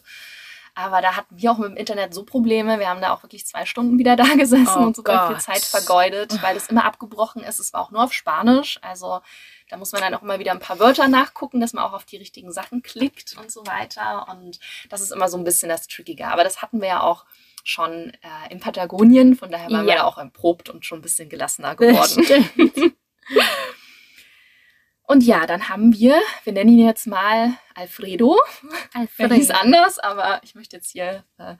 Aber 0.75 1.03
da 1.03 1.17
hatten 1.17 1.37
wir 1.37 1.53
auch 1.53 1.59
mit 1.59 1.69
dem 1.69 1.77
Internet 1.77 2.15
so 2.15 2.25
Probleme. 2.25 2.79
Wir 2.79 2.89
haben 2.89 3.03
da 3.03 3.13
auch 3.13 3.23
wirklich 3.23 3.47
zwei 3.47 3.67
Stunden 3.67 3.99
wieder 3.99 4.17
da 4.17 4.25
gesessen 4.35 4.69
oh 4.75 4.87
und 4.87 5.05
Gott. 5.05 5.29
viel 5.29 5.39
Zeit 5.39 5.65
vergeudet, 5.65 6.43
weil 6.43 6.57
es 6.57 6.69
immer 6.69 6.85
abgebrochen 6.85 7.43
ist. 7.43 7.59
Es 7.59 7.73
war 7.73 7.83
auch 7.83 7.91
nur 7.91 8.03
auf 8.05 8.13
Spanisch. 8.13 8.79
Also 8.83 9.21
da 9.69 9.77
muss 9.77 9.93
man 9.93 10.01
dann 10.01 10.15
auch 10.15 10.23
immer 10.23 10.39
wieder 10.39 10.53
ein 10.53 10.61
paar 10.61 10.79
Wörter 10.79 11.09
nachgucken, 11.09 11.61
dass 11.61 11.75
man 11.75 11.85
auch 11.85 11.93
auf 11.93 12.05
die 12.05 12.17
richtigen 12.17 12.53
Sachen 12.53 12.83
klickt 12.83 13.37
und 13.37 13.51
so 13.51 13.67
weiter. 13.67 14.29
Und 14.31 14.59
das 14.89 15.03
ist 15.03 15.13
immer 15.13 15.29
so 15.29 15.37
ein 15.37 15.45
bisschen 15.45 15.69
das 15.69 15.87
Trickige. 15.89 16.29
Aber 16.29 16.43
das 16.43 16.63
hatten 16.63 16.81
wir 16.81 16.89
ja 16.89 17.01
auch 17.03 17.27
schon 17.63 18.11
äh, 18.11 18.51
in 18.51 18.61
Patagonien. 18.61 19.37
Von 19.37 19.51
daher 19.51 19.71
waren 19.71 19.87
ja. 19.87 19.95
wir 19.95 19.99
da 20.01 20.05
auch 20.05 20.19
erprobt 20.19 20.69
und 20.69 20.85
schon 20.85 20.99
ein 20.99 21.03
bisschen 21.03 21.29
gelassener 21.29 21.75
geworden. 21.77 22.95
und 25.05 25.23
ja, 25.23 25.47
dann 25.47 25.69
haben 25.69 25.93
wir, 25.95 26.21
wir 26.45 26.53
nennen 26.53 26.79
ihn 26.79 26.87
jetzt 26.87 27.07
mal 27.07 27.55
Alfredo. 27.75 28.39
Alfredo. 28.93 29.35
ist 29.35 29.55
anders, 29.55 29.99
aber 29.99 30.41
ich 30.43 30.55
möchte 30.55 30.77
jetzt 30.77 30.91
hier 30.91 31.25
äh, 31.39 31.55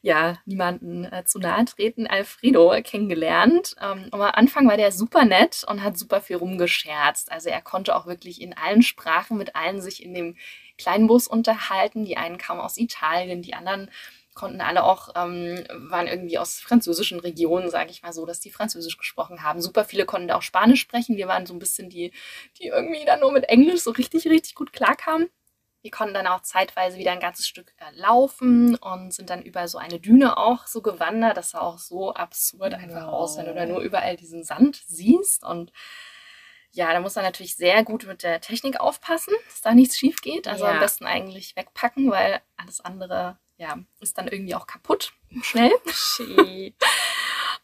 ja 0.00 0.38
niemanden 0.46 1.04
äh, 1.04 1.24
zu 1.24 1.38
nahe 1.38 1.64
treten. 1.64 2.06
Alfredo 2.06 2.74
kennengelernt. 2.82 3.76
Ähm, 3.80 4.08
am 4.10 4.20
Anfang 4.22 4.68
war 4.68 4.76
der 4.76 4.92
super 4.92 5.24
nett 5.24 5.64
und 5.68 5.82
hat 5.82 5.98
super 5.98 6.20
viel 6.20 6.36
rumgescherzt. 6.36 7.30
Also 7.30 7.50
er 7.50 7.62
konnte 7.62 7.94
auch 7.94 8.06
wirklich 8.06 8.40
in 8.40 8.56
allen 8.56 8.82
Sprachen 8.82 9.36
mit 9.36 9.54
allen 9.54 9.80
sich 9.80 10.02
in 10.02 10.14
dem 10.14 10.36
kleinen 10.78 11.06
Bus 11.06 11.28
unterhalten. 11.28 12.04
Die 12.04 12.16
einen 12.16 12.38
kamen 12.38 12.60
aus 12.60 12.78
Italien, 12.78 13.42
die 13.42 13.54
anderen 13.54 13.90
konnten 14.34 14.60
alle 14.60 14.84
auch, 14.84 15.10
ähm, 15.14 15.64
waren 15.70 16.06
irgendwie 16.06 16.38
aus 16.38 16.60
französischen 16.60 17.20
Regionen, 17.20 17.70
sage 17.70 17.90
ich 17.90 18.02
mal 18.02 18.12
so, 18.12 18.26
dass 18.26 18.40
die 18.40 18.50
Französisch 18.50 18.96
gesprochen 18.96 19.42
haben. 19.42 19.60
Super 19.60 19.84
viele 19.84 20.06
konnten 20.06 20.28
da 20.28 20.36
auch 20.36 20.42
Spanisch 20.42 20.80
sprechen. 20.80 21.16
Wir 21.16 21.28
waren 21.28 21.46
so 21.46 21.54
ein 21.54 21.58
bisschen 21.58 21.90
die, 21.90 22.12
die 22.58 22.66
irgendwie 22.66 23.04
dann 23.04 23.20
nur 23.20 23.32
mit 23.32 23.44
Englisch 23.44 23.80
so 23.80 23.90
richtig, 23.90 24.26
richtig 24.26 24.54
gut 24.54 24.72
klarkamen. 24.72 25.28
Wir 25.82 25.90
konnten 25.90 26.14
dann 26.14 26.28
auch 26.28 26.42
zeitweise 26.42 26.96
wieder 26.96 27.10
ein 27.10 27.20
ganzes 27.20 27.48
Stück 27.48 27.74
äh, 27.78 27.98
laufen 27.98 28.76
und 28.76 29.12
sind 29.12 29.30
dann 29.30 29.42
über 29.42 29.66
so 29.66 29.78
eine 29.78 29.98
Düne 29.98 30.38
auch 30.38 30.66
so 30.68 30.80
gewandert. 30.80 31.36
Das 31.36 31.50
sah 31.50 31.60
auch 31.60 31.78
so 31.78 32.14
absurd 32.14 32.74
einfach 32.74 33.08
wow. 33.08 33.14
aus, 33.14 33.36
wenn 33.36 33.46
du 33.46 33.54
da 33.54 33.66
nur 33.66 33.80
überall 33.80 34.16
diesen 34.16 34.44
Sand 34.44 34.80
siehst. 34.86 35.44
Und 35.44 35.72
ja, 36.70 36.92
da 36.92 37.00
muss 37.00 37.16
man 37.16 37.24
natürlich 37.24 37.56
sehr 37.56 37.82
gut 37.84 38.06
mit 38.06 38.22
der 38.22 38.40
Technik 38.40 38.80
aufpassen, 38.80 39.34
dass 39.48 39.60
da 39.60 39.74
nichts 39.74 39.98
schief 39.98 40.20
geht. 40.22 40.46
Also 40.46 40.64
ja. 40.64 40.70
am 40.70 40.78
besten 40.78 41.04
eigentlich 41.04 41.56
wegpacken, 41.56 42.10
weil 42.12 42.40
alles 42.56 42.80
andere 42.80 43.38
ja, 43.62 43.78
ist 44.00 44.18
dann 44.18 44.26
irgendwie 44.26 44.56
auch 44.56 44.66
kaputt. 44.66 45.12
Schnell. 45.42 45.70
Shit. 45.86 46.74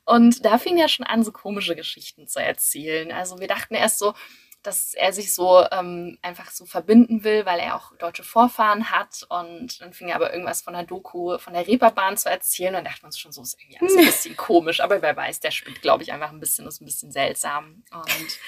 Und 0.04 0.44
da 0.44 0.56
fing 0.58 0.78
er 0.78 0.88
schon 0.88 1.04
an, 1.04 1.24
so 1.24 1.32
komische 1.32 1.74
Geschichten 1.74 2.28
zu 2.28 2.40
erzählen. 2.40 3.10
Also 3.10 3.40
wir 3.40 3.48
dachten 3.48 3.74
erst 3.74 3.98
so, 3.98 4.14
dass 4.62 4.94
er 4.94 5.12
sich 5.12 5.34
so 5.34 5.64
ähm, 5.72 6.18
einfach 6.22 6.52
so 6.52 6.66
verbinden 6.66 7.24
will, 7.24 7.46
weil 7.46 7.58
er 7.58 7.74
auch 7.74 7.96
deutsche 7.96 8.22
Vorfahren 8.22 8.92
hat. 8.92 9.26
Und 9.28 9.80
dann 9.80 9.92
fing 9.92 10.08
er 10.08 10.14
aber 10.14 10.32
irgendwas 10.32 10.62
von 10.62 10.72
der 10.74 10.84
Doku, 10.84 11.36
von 11.38 11.52
der 11.52 11.66
Reeperbahn 11.66 12.16
zu 12.16 12.30
erzählen. 12.30 12.76
Und 12.76 12.84
dachten 12.84 13.02
wir 13.02 13.06
uns 13.06 13.18
schon 13.18 13.32
so, 13.32 13.42
ist 13.42 13.60
irgendwie 13.60 13.80
alles 13.80 13.96
ein 13.96 14.06
bisschen 14.06 14.36
komisch. 14.36 14.80
Aber 14.80 15.02
wer 15.02 15.16
weiß, 15.16 15.40
der 15.40 15.50
spielt, 15.50 15.82
glaube 15.82 16.04
ich, 16.04 16.12
einfach 16.12 16.30
ein 16.30 16.40
bisschen, 16.40 16.66
ist 16.68 16.80
ein 16.80 16.86
bisschen 16.86 17.10
seltsam. 17.10 17.82
Und 17.92 18.38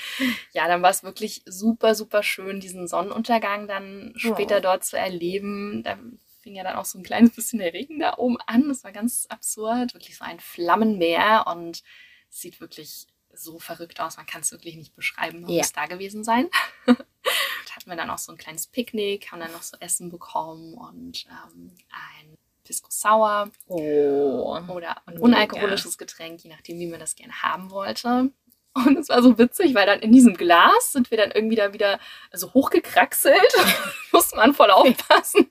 ja, 0.53 0.69
dann 0.69 0.83
war 0.83 0.91
es 0.91 1.03
wirklich 1.03 1.43
super, 1.47 1.97
super 1.97 2.23
schön, 2.23 2.61
diesen 2.61 2.87
Sonnenuntergang 2.87 3.67
dann 3.67 4.13
später 4.17 4.59
oh. 4.59 4.61
dort 4.61 4.85
zu 4.85 4.97
erleben. 4.97 5.83
Da 5.83 5.99
fing 6.40 6.55
ja 6.55 6.64
dann 6.64 6.76
auch 6.76 6.85
so 6.85 6.98
ein 6.98 7.05
kleines 7.05 7.35
bisschen 7.35 7.59
der 7.59 7.72
Regen 7.72 7.98
da 7.98 8.16
oben 8.18 8.38
an. 8.46 8.68
Das 8.68 8.85
war 8.85 8.92
ganz 8.92 9.26
absurd. 9.29 9.94
Wirklich 9.94 10.16
so 10.16 10.24
ein 10.24 10.40
Flammenmeer 10.40 11.44
und 11.46 11.83
es 12.31 12.40
sieht 12.40 12.61
wirklich 12.61 13.07
so 13.33 13.59
verrückt 13.59 14.00
aus. 14.00 14.16
Man 14.16 14.26
kann 14.26 14.40
es 14.40 14.53
wirklich 14.53 14.76
nicht 14.76 14.94
beschreiben. 14.96 15.42
Man 15.42 15.50
ja. 15.50 15.59
muss 15.59 15.72
da 15.72 15.87
gewesen 15.87 16.24
sein. 16.24 16.48
da 16.87 16.94
hatten 16.94 17.90
wir 17.90 17.96
dann 17.96 18.11
auch 18.11 18.18
so 18.18 18.33
ein 18.33 18.38
kleines 18.38 18.66
Picknick, 18.66 19.31
haben 19.31 19.40
dann 19.40 19.53
noch 19.53 19.62
so 19.62 19.76
Essen 19.81 20.11
bekommen 20.11 20.74
und 20.74 21.26
ähm, 21.26 21.74
ein 21.90 22.38
Pisco 22.64 22.88
Sour 22.90 23.50
oh, 23.66 24.57
oder 24.68 25.07
ein 25.07 25.18
unalkoholisches 25.18 25.98
Getränk, 25.98 26.44
je 26.44 26.50
nachdem, 26.50 26.79
wie 26.79 26.87
man 26.87 27.00
das 27.00 27.16
gerne 27.16 27.42
haben 27.42 27.70
wollte. 27.70 28.31
Und 28.72 28.98
es 28.98 29.09
war 29.09 29.22
so 29.22 29.37
witzig, 29.38 29.74
weil 29.74 29.87
dann 29.87 30.00
in 30.00 30.12
diesem 30.12 30.37
Glas 30.37 30.92
sind 30.92 31.11
wir 31.11 31.18
dann 31.18 31.33
irgendwie 31.33 31.57
da 31.57 31.72
wieder 31.72 31.98
so 32.33 32.53
hochgekraxelt. 32.55 33.55
Muss 34.12 34.33
man 34.35 34.55
voll 34.55 34.70
aufpassen. 34.70 35.50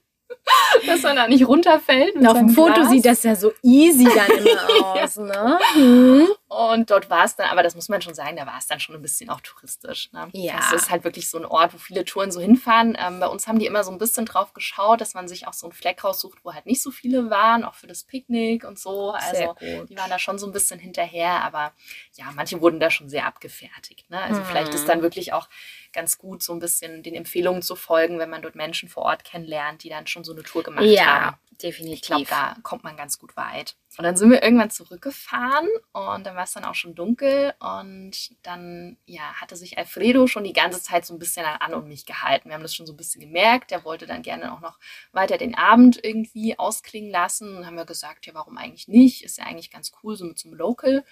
dass 0.87 1.01
man 1.03 1.15
da 1.15 1.27
nicht 1.27 1.47
runterfällt. 1.47 2.15
auf 2.25 2.37
dem 2.37 2.49
Foto 2.49 2.73
Glas. 2.73 2.89
sieht 2.89 3.05
das 3.05 3.23
ja 3.23 3.35
so 3.35 3.51
easy 3.63 4.05
dann 4.05 4.37
immer 4.45 5.03
aus, 5.03 5.17
ne? 5.17 5.59
Mhm. 5.75 6.27
Und 6.49 6.89
dort 6.89 7.11
war 7.11 7.25
es 7.25 7.35
dann, 7.35 7.47
aber 7.49 7.61
das 7.61 7.75
muss 7.75 7.89
man 7.89 8.01
schon 8.01 8.15
sagen, 8.15 8.35
da 8.35 8.47
war 8.47 8.57
es 8.57 8.65
dann 8.65 8.79
schon 8.79 8.95
ein 8.95 9.01
bisschen 9.03 9.29
auch 9.29 9.39
touristisch. 9.41 10.11
Ne? 10.13 10.29
Ja. 10.33 10.57
Das 10.57 10.73
ist 10.73 10.89
halt 10.89 11.03
wirklich 11.03 11.29
so 11.29 11.37
ein 11.37 11.45
Ort, 11.45 11.75
wo 11.75 11.77
viele 11.77 12.03
Touren 12.05 12.31
so 12.31 12.41
hinfahren. 12.41 12.97
Ähm, 12.99 13.19
bei 13.19 13.27
uns 13.27 13.47
haben 13.47 13.59
die 13.59 13.67
immer 13.67 13.83
so 13.83 13.91
ein 13.91 13.99
bisschen 13.99 14.25
drauf 14.25 14.53
geschaut, 14.53 14.99
dass 14.99 15.13
man 15.13 15.27
sich 15.27 15.47
auch 15.47 15.53
so 15.53 15.67
einen 15.67 15.73
Fleck 15.73 16.03
raussucht, 16.03 16.39
wo 16.43 16.53
halt 16.55 16.65
nicht 16.65 16.81
so 16.81 16.89
viele 16.89 17.29
waren, 17.29 17.63
auch 17.63 17.75
für 17.75 17.85
das 17.85 18.03
Picknick 18.03 18.63
und 18.63 18.79
so. 18.79 19.11
Also 19.11 19.35
Sehr 19.35 19.77
gut. 19.77 19.89
die 19.91 19.97
waren 19.97 20.09
da 20.09 20.17
schon 20.17 20.39
so 20.39 20.47
ein 20.47 20.51
bisschen 20.51 20.79
hinterher, 20.79 21.43
aber 21.43 21.71
ja, 22.15 22.25
manche 22.33 22.59
wurden 22.61 22.79
da 22.79 22.89
schon 22.89 23.09
sehr 23.09 23.27
abgefertigt. 23.27 24.09
Ne? 24.09 24.19
Also 24.19 24.41
Mhm. 24.41 24.45
vielleicht 24.45 24.73
ist 24.73 24.89
dann 24.89 25.03
wirklich 25.03 25.33
auch 25.33 25.47
ganz 25.93 26.17
gut, 26.17 26.41
so 26.41 26.53
ein 26.53 26.59
bisschen 26.59 27.03
den 27.03 27.13
Empfehlungen 27.13 27.61
zu 27.61 27.75
folgen, 27.75 28.17
wenn 28.17 28.29
man 28.31 28.41
dort 28.41 28.55
Menschen 28.55 28.89
vor 28.89 29.03
Ort 29.03 29.23
kennenlernt, 29.23 29.83
die 29.83 29.89
dann 29.89 30.07
schon 30.07 30.23
so 30.23 30.33
eine 30.33 30.41
Tour 30.41 30.63
gemacht 30.63 30.83
haben. 31.27 31.37
Ja, 31.61 31.69
Ich 31.69 32.01
glaube, 32.01 32.23
definitiv. 32.23 32.29
da 32.29 32.55
kommt 32.63 32.83
man 32.83 32.95
ganz 32.97 33.19
gut 33.19 33.35
weit. 33.35 33.75
Und 33.97 34.03
dann 34.03 34.15
sind 34.15 34.29
wir 34.29 34.43
irgendwann 34.43 34.69
zurückgefahren 34.69 35.67
und 35.91 36.25
dann 36.25 36.35
war 36.35 36.43
es 36.43 36.53
dann 36.53 36.63
auch 36.63 36.75
schon 36.75 36.95
dunkel 36.95 37.53
und 37.59 38.29
dann 38.43 38.97
ja, 39.05 39.33
hatte 39.41 39.55
sich 39.55 39.77
Alfredo 39.77 40.27
schon 40.27 40.43
die 40.43 40.53
ganze 40.53 40.81
Zeit 40.81 41.05
so 41.05 41.13
ein 41.13 41.19
bisschen 41.19 41.45
an 41.45 41.73
und 41.73 41.87
mich 41.87 42.05
gehalten. 42.05 42.49
Wir 42.49 42.55
haben 42.55 42.61
das 42.61 42.75
schon 42.75 42.85
so 42.85 42.93
ein 42.93 42.97
bisschen 42.97 43.19
gemerkt. 43.19 43.71
Der 43.71 43.83
wollte 43.83 44.05
dann 44.05 44.21
gerne 44.21 44.53
auch 44.53 44.61
noch 44.61 44.79
weiter 45.11 45.37
den 45.37 45.55
Abend 45.55 45.99
irgendwie 46.03 46.57
ausklingen 46.57 47.11
lassen. 47.11 47.57
Und 47.57 47.65
haben 47.65 47.75
wir 47.75 47.85
gesagt, 47.85 48.25
ja, 48.25 48.33
warum 48.33 48.57
eigentlich 48.57 48.87
nicht? 48.87 49.23
Ist 49.23 49.37
ja 49.37 49.45
eigentlich 49.45 49.71
ganz 49.71 49.91
cool, 50.03 50.15
so 50.15 50.25
mit 50.25 50.37
so 50.39 50.49
einem 50.49 50.57
Local 50.57 51.03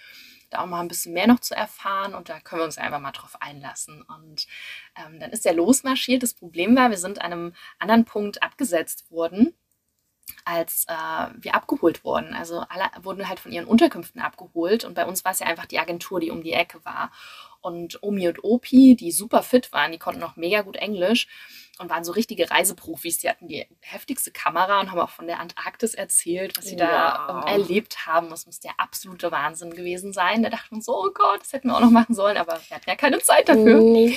da 0.50 0.62
auch 0.62 0.66
mal 0.66 0.80
ein 0.80 0.88
bisschen 0.88 1.12
mehr 1.12 1.26
noch 1.26 1.40
zu 1.40 1.54
erfahren 1.54 2.14
und 2.14 2.30
da 2.30 2.40
können 2.40 2.60
wir 2.60 2.64
uns 2.64 2.78
einfach 2.78 3.00
mal 3.00 3.12
drauf 3.12 3.36
einlassen. 3.40 4.02
Und 4.02 4.46
ähm, 4.96 5.20
dann 5.20 5.30
ist 5.30 5.44
er 5.44 5.52
losmarschiert. 5.52 6.22
Das 6.22 6.32
Problem 6.32 6.74
war, 6.74 6.90
wir 6.90 6.96
sind 6.96 7.20
an 7.20 7.32
einem 7.32 7.54
anderen 7.78 8.06
Punkt 8.06 8.42
abgesetzt 8.42 9.10
worden 9.10 9.54
als 10.48 10.86
äh, 10.88 11.28
wir 11.36 11.54
abgeholt 11.54 12.04
wurden. 12.04 12.32
Also 12.34 12.60
alle 12.70 12.84
wurden 13.02 13.28
halt 13.28 13.38
von 13.38 13.52
ihren 13.52 13.66
Unterkünften 13.66 14.20
abgeholt 14.22 14.84
und 14.84 14.94
bei 14.94 15.04
uns 15.04 15.22
war 15.24 15.32
es 15.32 15.40
ja 15.40 15.46
einfach 15.46 15.66
die 15.66 15.78
Agentur, 15.78 16.20
die 16.20 16.30
um 16.30 16.42
die 16.42 16.54
Ecke 16.54 16.82
war. 16.84 17.12
Und 17.60 18.02
Omi 18.02 18.28
und 18.28 18.42
Opi, 18.44 18.96
die 18.96 19.12
super 19.12 19.42
fit 19.42 19.72
waren, 19.72 19.92
die 19.92 19.98
konnten 19.98 20.22
auch 20.22 20.36
mega 20.36 20.62
gut 20.62 20.76
Englisch 20.76 21.26
und 21.80 21.90
waren 21.90 22.02
so 22.04 22.12
richtige 22.12 22.50
Reiseprofis. 22.50 23.18
Die 23.18 23.28
hatten 23.28 23.46
die 23.48 23.66
heftigste 23.80 24.30
Kamera 24.30 24.80
und 24.80 24.90
haben 24.90 25.00
auch 25.00 25.10
von 25.10 25.26
der 25.26 25.38
Antarktis 25.40 25.92
erzählt, 25.94 26.56
was 26.56 26.66
sie 26.66 26.76
da 26.76 27.26
Wow. 27.28 27.42
ähm, 27.44 27.52
erlebt 27.52 28.06
haben. 28.06 28.30
Das 28.30 28.46
muss 28.46 28.60
der 28.60 28.72
absolute 28.78 29.30
Wahnsinn 29.30 29.74
gewesen 29.74 30.12
sein. 30.14 30.42
Da 30.42 30.48
dachten 30.50 30.76
wir 30.76 30.82
so, 30.82 30.96
oh 30.96 31.10
Gott, 31.12 31.40
das 31.42 31.52
hätten 31.52 31.68
wir 31.68 31.76
auch 31.76 31.80
noch 31.80 31.90
machen 31.90 32.14
sollen, 32.14 32.36
aber 32.38 32.58
wir 32.68 32.76
hatten 32.76 32.88
ja 32.88 32.96
keine 32.96 33.18
Zeit 33.18 33.48
dafür. 33.48 33.80
Nee. 33.80 34.16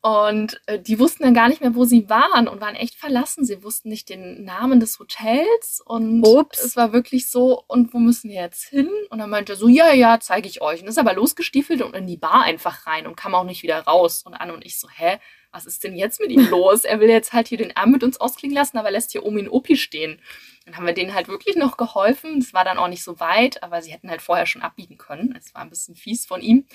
Und 0.00 0.60
äh, 0.66 0.78
die 0.78 0.98
wussten 0.98 1.24
dann 1.24 1.34
gar 1.34 1.48
nicht 1.48 1.60
mehr, 1.60 1.74
wo 1.74 1.84
sie 1.84 2.08
waren 2.08 2.48
und 2.48 2.60
waren 2.60 2.74
echt 2.74 2.94
verlassen. 2.94 3.44
Sie 3.44 3.62
wussten 3.62 3.88
nicht 3.88 4.08
den 4.08 4.44
Namen 4.44 4.80
des 4.80 4.98
Hotels 4.98 5.82
und 5.84 6.24
Ups. 6.26 6.62
es 6.62 6.76
war 6.76 6.92
wirklich 6.92 7.30
so, 7.30 7.62
und 7.66 7.92
wo 7.92 7.98
müssen 7.98 8.30
wir 8.30 8.40
jetzt 8.42 8.64
hin? 8.64 8.88
Und 9.10 9.18
dann 9.18 9.30
meinte 9.30 9.54
er 9.54 9.56
so, 9.56 9.68
ja, 9.68 9.92
ja, 9.92 10.20
zeige 10.20 10.48
ich 10.48 10.62
euch. 10.62 10.82
Und 10.82 10.88
ist 10.88 10.98
aber 10.98 11.14
losgestiefelt 11.14 11.82
und 11.82 11.94
in 11.94 12.06
die 12.06 12.16
Bar 12.16 12.42
einfach 12.42 12.86
rein 12.86 13.06
und 13.06 13.16
kam 13.16 13.34
auch 13.34 13.44
nicht 13.44 13.62
wieder 13.62 13.80
raus. 13.80 14.22
Und 14.22 14.34
Anne 14.34 14.54
und 14.54 14.64
ich 14.64 14.78
so, 14.78 14.88
hä, 14.88 15.18
was 15.50 15.66
ist 15.66 15.84
denn 15.84 15.96
jetzt 15.96 16.20
mit 16.20 16.30
ihm 16.30 16.46
los? 16.50 16.84
Er 16.84 17.00
will 17.00 17.08
jetzt 17.08 17.32
halt 17.32 17.48
hier 17.48 17.58
den 17.58 17.76
Abend 17.76 17.94
mit 17.94 18.04
uns 18.04 18.20
ausklingen 18.20 18.54
lassen, 18.54 18.78
aber 18.78 18.90
lässt 18.90 19.12
hier 19.12 19.24
Omi 19.24 19.42
und 19.42 19.48
Opi 19.48 19.76
stehen. 19.76 20.20
Dann 20.64 20.76
haben 20.76 20.86
wir 20.86 20.92
denen 20.92 21.14
halt 21.14 21.28
wirklich 21.28 21.56
noch 21.56 21.76
geholfen. 21.76 22.38
Es 22.38 22.52
war 22.52 22.64
dann 22.64 22.78
auch 22.78 22.88
nicht 22.88 23.02
so 23.02 23.18
weit, 23.20 23.62
aber 23.62 23.82
sie 23.82 23.90
hätten 23.90 24.10
halt 24.10 24.22
vorher 24.22 24.46
schon 24.46 24.62
abbiegen 24.62 24.98
können. 24.98 25.34
Es 25.38 25.54
war 25.54 25.62
ein 25.62 25.70
bisschen 25.70 25.96
fies 25.96 26.26
von 26.26 26.42
ihm. 26.42 26.66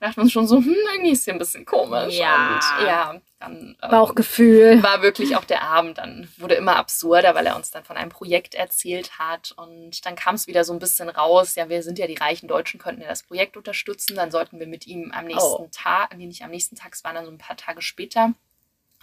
Dachten 0.00 0.16
wir 0.16 0.22
uns 0.22 0.32
schon 0.32 0.46
so, 0.46 0.56
hm, 0.58 0.74
irgendwie 0.94 1.10
ist 1.12 1.24
hier 1.24 1.34
ein 1.34 1.38
bisschen 1.38 1.64
komisch. 1.64 2.14
Ja. 2.14 2.54
Und 2.54 2.86
ja, 2.86 3.20
dann 3.40 3.76
ähm, 3.82 3.90
Bauchgefühl. 3.90 4.82
war 4.82 5.02
wirklich 5.02 5.36
auch 5.36 5.44
der 5.44 5.62
Abend. 5.62 5.98
Dann 5.98 6.28
wurde 6.38 6.54
immer 6.54 6.76
absurder, 6.76 7.34
weil 7.34 7.46
er 7.46 7.56
uns 7.56 7.70
dann 7.70 7.84
von 7.84 7.96
einem 7.96 8.10
Projekt 8.10 8.54
erzählt 8.54 9.18
hat. 9.18 9.52
Und 9.56 10.04
dann 10.06 10.14
kam 10.16 10.34
es 10.36 10.46
wieder 10.46 10.64
so 10.64 10.72
ein 10.72 10.78
bisschen 10.78 11.08
raus. 11.08 11.54
Ja, 11.56 11.68
wir 11.68 11.82
sind 11.82 11.98
ja 11.98 12.06
die 12.06 12.14
reichen 12.16 12.48
Deutschen, 12.48 12.78
könnten 12.80 13.02
ja 13.02 13.08
das 13.08 13.22
Projekt 13.24 13.56
unterstützen. 13.56 14.16
Dann 14.16 14.30
sollten 14.30 14.60
wir 14.60 14.66
mit 14.66 14.86
ihm 14.86 15.12
am 15.14 15.24
nächsten 15.26 15.62
Oh. 15.64 15.68
Tag, 15.72 16.16
nee, 16.16 16.26
nicht 16.26 16.42
am 16.42 16.50
nächsten 16.50 16.76
Tag, 16.76 16.94
es 16.94 17.04
waren 17.04 17.14
dann 17.14 17.24
so 17.24 17.30
ein 17.30 17.38
paar 17.38 17.56
Tage 17.56 17.82
später, 17.82 18.32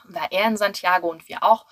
war 0.06 0.32
er 0.32 0.48
in 0.48 0.58
Santiago 0.58 1.10
und 1.10 1.28
wir 1.28 1.44
auch. 1.44 1.66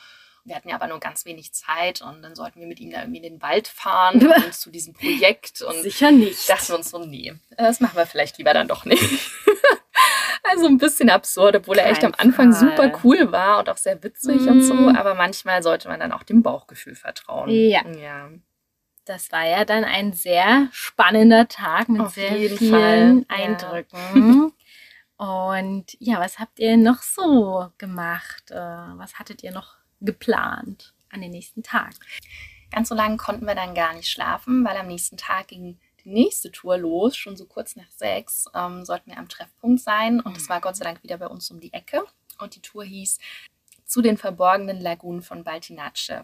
Wir 0.46 0.56
hatten 0.56 0.68
ja 0.70 0.76
aber 0.76 0.88
nur 0.88 1.00
ganz 1.00 1.26
wenig 1.26 1.54
Zeit 1.54 2.02
und 2.02 2.22
dann 2.22 2.36
sollten 2.36 2.60
wir 2.60 2.68
mit 2.68 2.80
ihm 2.80 2.92
da 2.92 3.00
irgendwie 3.02 3.18
in 3.18 3.24
den 3.24 3.42
Wald 3.42 3.68
fahren 3.68 4.28
und 4.46 4.54
zu 4.54 4.72
diesem 4.72 4.94
Projekt. 4.94 5.62
Und 5.62 5.82
Sicher 5.82 6.12
nicht. 6.12 6.50
dachten 6.50 6.70
wir 6.70 6.76
uns 6.76 6.90
so, 6.90 7.06
nee, 7.06 7.34
das 7.58 7.80
machen 7.80 7.96
wir 7.96 8.06
vielleicht 8.06 8.38
lieber 8.38 8.54
dann 8.54 8.68
doch 8.68 8.84
nicht. 8.84 9.04
also 10.44 10.68
ein 10.68 10.78
bisschen 10.78 11.10
absurd, 11.10 11.56
obwohl 11.56 11.78
er 11.78 11.90
echt 11.90 12.04
am 12.04 12.12
Kein 12.12 12.28
Anfang 12.28 12.54
Fall. 12.54 12.70
super 12.70 13.00
cool 13.04 13.32
war 13.32 13.60
und 13.60 13.70
auch 13.70 13.78
sehr 13.78 14.04
witzig 14.04 14.42
und 14.42 14.62
so. 14.64 14.74
Mm. 14.74 14.96
Aber 14.96 15.16
manchmal 15.16 15.64
sollte 15.64 15.88
man 15.88 16.00
dann 16.00 16.12
auch 16.12 16.24
dem 16.24 16.44
Bauchgefühl 16.44 16.96
vertrauen. 16.96 17.50
Ja. 17.50 17.88
ja. 17.88 18.30
Das 19.06 19.32
war 19.32 19.46
ja 19.46 19.66
dann 19.66 19.84
ein 19.84 20.14
sehr 20.14 20.68
spannender 20.72 21.48
Tag 21.48 21.90
mit 21.90 22.02
Auf 22.02 22.14
sehr 22.14 22.32
vielen 22.32 22.70
Fall, 22.72 23.26
ja. 23.30 23.36
Eindrücken. 23.36 24.54
Und 25.18 25.86
ja, 26.00 26.20
was 26.20 26.40
habt 26.40 26.60
ihr 26.60 26.76
noch 26.76 27.02
so 27.02 27.70
gemacht? 27.78 28.52
Äh, 28.52 28.56
Was 28.56 29.20
hattet 29.20 29.44
ihr 29.44 29.52
noch 29.52 29.76
geplant 30.04 30.94
an 31.10 31.22
den 31.22 31.32
nächsten 31.32 31.64
Tag? 31.64 31.94
Ganz 32.72 32.90
so 32.90 32.96
lange 32.96 33.18
konnten 33.18 33.46
wir 33.46 33.56
dann 33.56 33.76
gar 33.76 33.94
nicht 33.94 34.10
schlafen, 34.10 34.66
weil 34.66 34.78
am 34.78 34.88
nächsten 34.88 35.18
Tag 35.18 35.50
ging 35.50 35.78
die 36.04 36.10
nächste 36.10 36.52
Tour 36.52 36.78
los, 36.78 37.16
schon 37.16 37.38
so 37.38 37.46
kurz 37.46 37.76
nach 37.76 37.90
sechs, 37.90 38.46
ähm, 38.54 38.84
sollten 38.84 39.12
wir 39.12 39.18
am 39.18 39.30
Treffpunkt 39.30 39.82
sein. 39.82 40.20
Und 40.20 40.38
es 40.38 40.50
war 40.50 40.60
Gott 40.60 40.76
sei 40.76 40.84
Dank 40.84 41.04
wieder 41.04 41.18
bei 41.18 41.28
uns 41.28 41.50
um 41.52 41.60
die 41.60 41.74
Ecke. 41.74 42.04
Und 42.40 42.56
die 42.56 42.62
Tour 42.62 42.84
hieß 42.84 43.20
zu 43.86 44.02
den 44.02 44.18
verborgenen 44.18 44.82
Lagunen 44.82 45.22
von 45.22 45.44
Baltinace. 45.44 46.24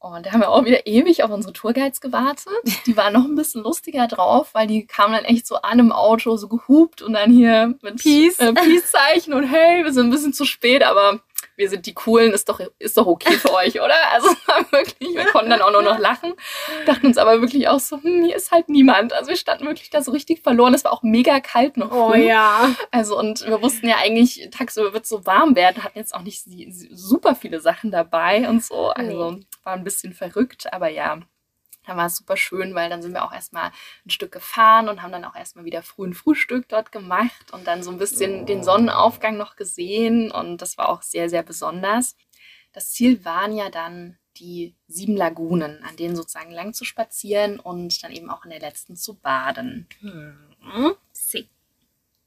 Und 0.00 0.26
da 0.26 0.32
haben 0.32 0.40
wir 0.40 0.50
auch 0.50 0.64
wieder 0.64 0.86
ewig 0.86 1.24
auf 1.24 1.30
unsere 1.30 1.52
Tourguides 1.52 2.00
gewartet. 2.00 2.52
Die 2.86 2.96
waren 2.96 3.12
noch 3.12 3.24
ein 3.24 3.34
bisschen 3.34 3.64
lustiger 3.64 4.06
drauf, 4.06 4.54
weil 4.54 4.68
die 4.68 4.86
kamen 4.86 5.14
dann 5.14 5.24
echt 5.24 5.44
so 5.44 5.56
an 5.56 5.80
im 5.80 5.90
Auto, 5.90 6.36
so 6.36 6.46
gehupt 6.46 7.02
und 7.02 7.14
dann 7.14 7.32
hier 7.32 7.74
mit 7.82 7.96
Peace. 7.96 8.38
äh, 8.38 8.52
Peace-Zeichen 8.52 9.34
und 9.34 9.42
hey, 9.42 9.82
wir 9.82 9.92
sind 9.92 10.06
ein 10.06 10.10
bisschen 10.10 10.32
zu 10.32 10.44
spät, 10.44 10.84
aber 10.84 11.20
wir 11.58 11.68
sind 11.68 11.86
die 11.86 11.92
Coolen, 11.92 12.32
ist 12.32 12.48
doch, 12.48 12.60
ist 12.78 12.96
doch 12.96 13.06
okay 13.06 13.32
für 13.32 13.52
euch, 13.52 13.80
oder? 13.80 13.96
Also 14.12 14.28
wirklich, 14.70 15.14
wir 15.14 15.26
konnten 15.26 15.50
dann 15.50 15.60
auch 15.60 15.72
nur 15.72 15.82
noch 15.82 15.98
lachen, 15.98 16.32
dachten 16.86 17.08
uns 17.08 17.18
aber 17.18 17.40
wirklich 17.40 17.68
auch 17.68 17.80
so, 17.80 18.00
hm, 18.00 18.24
hier 18.24 18.36
ist 18.36 18.52
halt 18.52 18.68
niemand. 18.68 19.12
Also 19.12 19.30
wir 19.30 19.36
standen 19.36 19.66
wirklich 19.66 19.90
da 19.90 20.00
so 20.00 20.12
richtig 20.12 20.40
verloren. 20.40 20.72
Es 20.72 20.84
war 20.84 20.92
auch 20.92 21.02
mega 21.02 21.40
kalt 21.40 21.76
noch. 21.76 21.90
Oh 21.90 22.12
früh. 22.12 22.28
ja. 22.28 22.70
Also 22.92 23.18
und 23.18 23.44
wir 23.44 23.60
wussten 23.60 23.88
ja 23.88 23.96
eigentlich, 23.96 24.48
tagsüber 24.52 24.92
wird 24.92 25.02
es 25.02 25.08
so 25.10 25.26
warm 25.26 25.56
werden, 25.56 25.82
hatten 25.82 25.98
jetzt 25.98 26.14
auch 26.14 26.22
nicht 26.22 26.44
super 26.92 27.34
viele 27.34 27.60
Sachen 27.60 27.90
dabei 27.90 28.48
und 28.48 28.64
so. 28.64 28.90
Also 28.90 29.40
war 29.64 29.72
ein 29.74 29.84
bisschen 29.84 30.12
verrückt, 30.12 30.72
aber 30.72 30.88
ja, 30.88 31.18
dann 31.88 31.96
war 31.96 32.06
es 32.06 32.16
super 32.16 32.36
schön, 32.36 32.74
weil 32.74 32.90
dann 32.90 33.00
sind 33.00 33.14
wir 33.14 33.24
auch 33.24 33.32
erstmal 33.32 33.72
ein 34.04 34.10
Stück 34.10 34.30
gefahren 34.30 34.88
und 34.88 35.02
haben 35.02 35.10
dann 35.10 35.24
auch 35.24 35.34
erstmal 35.34 35.64
wieder 35.64 35.82
früh 35.82 36.06
ein 36.06 36.14
Frühstück 36.14 36.68
dort 36.68 36.92
gemacht 36.92 37.52
und 37.52 37.66
dann 37.66 37.82
so 37.82 37.90
ein 37.90 37.98
bisschen 37.98 38.44
den 38.44 38.62
Sonnenaufgang 38.62 39.38
noch 39.38 39.56
gesehen 39.56 40.30
und 40.30 40.60
das 40.60 40.76
war 40.76 40.90
auch 40.90 41.02
sehr, 41.02 41.30
sehr 41.30 41.42
besonders. 41.42 42.16
Das 42.72 42.90
Ziel 42.90 43.24
waren 43.24 43.56
ja 43.56 43.70
dann 43.70 44.18
die 44.36 44.76
sieben 44.86 45.16
Lagunen, 45.16 45.82
an 45.82 45.96
denen 45.96 46.14
sozusagen 46.14 46.52
lang 46.52 46.74
zu 46.74 46.84
spazieren 46.84 47.58
und 47.58 48.02
dann 48.04 48.12
eben 48.12 48.30
auch 48.30 48.44
in 48.44 48.50
der 48.50 48.60
letzten 48.60 48.94
zu 48.94 49.14
baden. 49.18 49.88
Hm. 50.00 50.94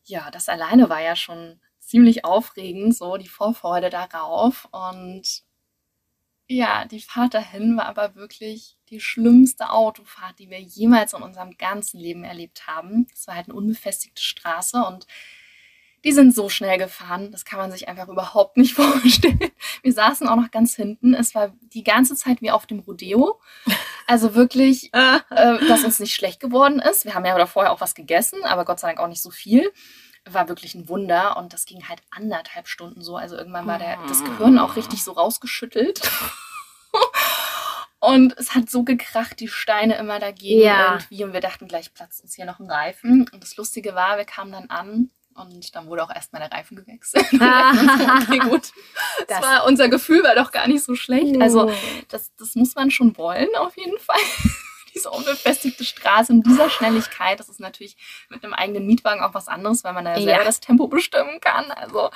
Ja, 0.03 0.31
das 0.31 0.49
alleine 0.49 0.89
war 0.89 1.01
ja 1.01 1.15
schon 1.15 1.61
ziemlich 1.79 2.25
aufregend, 2.25 2.95
so 2.95 3.17
die 3.17 3.29
Vorfreude 3.29 3.89
darauf. 3.89 4.67
Und 4.71 5.43
ja, 6.51 6.85
die 6.85 6.99
Fahrt 6.99 7.33
dahin 7.33 7.77
war 7.77 7.85
aber 7.85 8.15
wirklich 8.15 8.77
die 8.89 8.99
schlimmste 8.99 9.69
Autofahrt, 9.69 10.39
die 10.39 10.49
wir 10.49 10.59
jemals 10.59 11.13
in 11.13 11.21
unserem 11.21 11.57
ganzen 11.57 11.99
Leben 11.99 12.23
erlebt 12.23 12.67
haben. 12.67 13.07
Es 13.13 13.27
war 13.27 13.35
halt 13.35 13.47
eine 13.47 13.55
unbefestigte 13.55 14.21
Straße 14.21 14.83
und 14.83 15.07
die 16.03 16.11
sind 16.11 16.33
so 16.33 16.49
schnell 16.49 16.79
gefahren, 16.79 17.31
das 17.31 17.45
kann 17.45 17.59
man 17.59 17.71
sich 17.71 17.87
einfach 17.87 18.07
überhaupt 18.07 18.57
nicht 18.57 18.73
vorstellen. 18.75 19.39
Wir 19.83 19.93
saßen 19.93 20.27
auch 20.27 20.35
noch 20.35 20.51
ganz 20.51 20.75
hinten. 20.75 21.13
Es 21.13 21.35
war 21.35 21.53
die 21.61 21.83
ganze 21.83 22.15
Zeit 22.15 22.41
wie 22.41 22.51
auf 22.51 22.65
dem 22.65 22.79
Rodeo. 22.79 23.39
Also 24.07 24.35
wirklich 24.35 24.91
äh, 24.93 25.19
dass 25.29 25.83
uns 25.83 25.99
nicht 25.99 26.13
schlecht 26.13 26.39
geworden 26.39 26.79
ist. 26.79 27.05
Wir 27.05 27.13
haben 27.13 27.25
ja 27.25 27.45
vorher 27.45 27.71
auch 27.71 27.81
was 27.81 27.95
gegessen, 27.95 28.43
aber 28.43 28.65
Gott 28.65 28.79
sei 28.79 28.89
Dank 28.89 28.99
auch 28.99 29.07
nicht 29.07 29.21
so 29.21 29.29
viel. 29.29 29.71
War 30.29 30.47
wirklich 30.49 30.75
ein 30.75 30.87
Wunder 30.87 31.37
und 31.37 31.51
das 31.53 31.65
ging 31.65 31.87
halt 31.89 32.01
anderthalb 32.11 32.67
Stunden 32.67 33.01
so. 33.01 33.17
Also 33.17 33.35
irgendwann 33.35 33.65
war 33.67 33.79
der, 33.79 33.97
das 34.07 34.23
Gehirn 34.23 34.59
auch 34.59 34.75
richtig 34.75 35.03
so 35.03 35.13
rausgeschüttelt. 35.13 36.01
Und 38.03 38.35
es 38.39 38.55
hat 38.55 38.67
so 38.69 38.83
gekracht, 38.83 39.39
die 39.39 39.47
Steine 39.47 39.95
immer 39.97 40.17
dagegen 40.19 40.61
Ja. 40.61 40.93
irgendwie. 40.93 41.23
Und 41.23 41.33
wir 41.33 41.39
dachten, 41.39 41.67
gleich 41.67 41.93
platzt 41.93 42.23
uns 42.23 42.33
hier 42.35 42.45
noch 42.45 42.59
ein 42.59 42.69
Reifen. 42.69 43.29
Und 43.31 43.43
das 43.43 43.55
Lustige 43.57 43.93
war, 43.93 44.17
wir 44.17 44.25
kamen 44.25 44.51
dann 44.51 44.69
an 44.71 45.11
und 45.35 45.75
dann 45.75 45.85
wurde 45.87 46.03
auch 46.03 46.09
erstmal 46.13 46.41
der 46.41 46.51
Reifen 46.51 46.77
gewechselt. 46.77 47.25
Okay, 47.31 48.39
gut. 48.39 48.71
Das, 49.19 49.27
Das- 49.27 49.41
war, 49.43 49.65
unser 49.65 49.87
Gefühl 49.87 50.23
war 50.23 50.33
doch 50.33 50.51
gar 50.51 50.67
nicht 50.67 50.83
so 50.83 50.95
schlecht. 50.95 51.39
Also 51.39 51.71
das, 52.09 52.31
das 52.37 52.55
muss 52.55 52.73
man 52.73 52.89
schon 52.89 53.15
wollen, 53.17 53.49
auf 53.57 53.77
jeden 53.77 53.99
Fall. 53.99 54.17
Diese 55.01 55.09
unbefestigte 55.09 55.83
Straße 55.83 56.31
in 56.31 56.43
dieser 56.43 56.69
Schnelligkeit, 56.69 57.39
das 57.39 57.49
ist 57.49 57.59
natürlich 57.59 57.97
mit 58.29 58.43
einem 58.43 58.53
eigenen 58.53 58.85
Mietwagen 58.85 59.23
auch 59.23 59.33
was 59.33 59.47
anderes, 59.47 59.83
weil 59.83 59.93
man 59.93 60.05
da 60.05 60.11
ja 60.11 60.17
selber 60.21 60.39
Ja. 60.39 60.43
das 60.43 60.59
Tempo 60.59 60.87
bestimmen 60.87 61.39
kann. 61.41 61.71
Also 61.71 62.11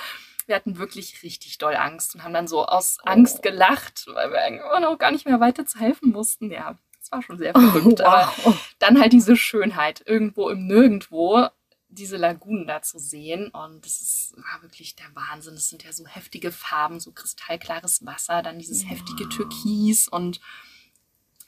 wir 0.46 0.56
hatten 0.56 0.78
wirklich 0.78 1.24
richtig 1.24 1.58
doll 1.58 1.76
Angst 1.76 2.14
und 2.14 2.24
haben 2.24 2.34
dann 2.34 2.48
so 2.48 2.66
aus 2.68 3.00
Angst 3.04 3.42
gelacht, 3.42 4.06
weil 4.14 4.30
wir 4.32 4.46
immer 4.46 4.80
noch 4.80 5.00
gar 5.00 5.10
nicht 5.12 5.26
mehr 5.26 5.40
weiter 5.40 5.66
zu 5.66 5.80
helfen 5.80 6.12
mussten. 6.12 6.52
Ja, 6.52 6.78
Das 7.00 7.12
war 7.12 7.24
schon 7.24 7.40
sehr 7.40 7.54
verrückt. 7.54 8.02
Oh, 8.02 8.06
Aber 8.06 8.32
wow. 8.44 8.56
dann 8.78 9.00
halt 9.02 9.12
diese 9.14 9.36
Schönheit, 9.36 10.04
irgendwo 10.06 10.50
im 10.50 10.68
Nirgendwo, 10.68 11.48
diese 11.88 12.18
Lagunen 12.18 12.68
da 12.68 12.82
zu 12.84 13.00
sehen. 13.00 13.48
Und 13.50 13.84
das 13.86 14.02
ist 14.02 14.34
war 14.38 14.62
wirklich 14.62 14.96
der 14.96 15.08
Wahnsinn. 15.16 15.56
Das 15.56 15.70
sind 15.70 15.84
ja 15.84 15.92
so 15.92 16.06
heftige 16.06 16.52
Farben, 16.52 17.00
so 17.00 17.12
kristallklares 17.12 18.06
Wasser, 18.06 18.44
dann 18.44 18.60
dieses 18.60 18.84
Ja. 18.84 18.90
heftige 18.90 19.28
Türkis 19.30 20.08
und 20.08 20.40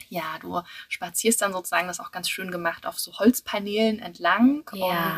ja, 0.08 0.38
du 0.40 0.62
spazierst 0.88 1.40
dann 1.42 1.52
sozusagen, 1.52 1.86
das 1.86 1.98
ist 1.98 2.04
auch 2.04 2.12
ganz 2.12 2.28
schön 2.28 2.50
gemacht, 2.50 2.86
auf 2.86 2.98
so 2.98 3.18
Holzpaneelen 3.18 3.98
entlang. 4.00 4.68
Ja. 4.72 5.16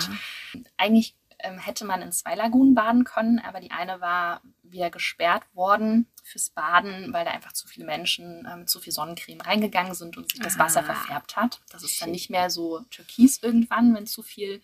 Und 0.55 0.71
eigentlich 0.77 1.15
ähm, 1.41 1.59
hätte 1.59 1.85
man 1.85 2.03
in 2.03 2.13
zwei 2.13 2.35
Lagunen 2.35 2.75
baden 2.75 3.05
können, 3.05 3.39
aber 3.39 3.61
die 3.61 3.71
eine 3.71 4.01
war 4.01 4.43
wieder 4.63 4.91
gesperrt 4.91 5.43
worden 5.55 6.07
fürs 6.23 6.51
Baden, 6.51 7.13
weil 7.13 7.25
da 7.25 7.31
einfach 7.31 7.53
zu 7.53 7.67
viele 7.67 7.87
Menschen 7.87 8.47
ähm, 8.51 8.67
zu 8.67 8.79
viel 8.81 8.93
Sonnencreme 8.93 9.41
reingegangen 9.41 9.95
sind 9.95 10.17
und 10.17 10.31
sich 10.31 10.41
das 10.41 10.59
Wasser 10.59 10.81
Ah. 10.81 10.85
verfärbt 10.85 11.37
hat. 11.37 11.61
Das 11.71 11.83
ist 11.83 12.01
dann 12.01 12.11
nicht 12.11 12.31
mehr 12.31 12.51
so 12.51 12.81
türkis 12.91 13.43
irgendwann, 13.43 13.95
wenn 13.95 14.07
zu 14.07 14.23
viel 14.23 14.61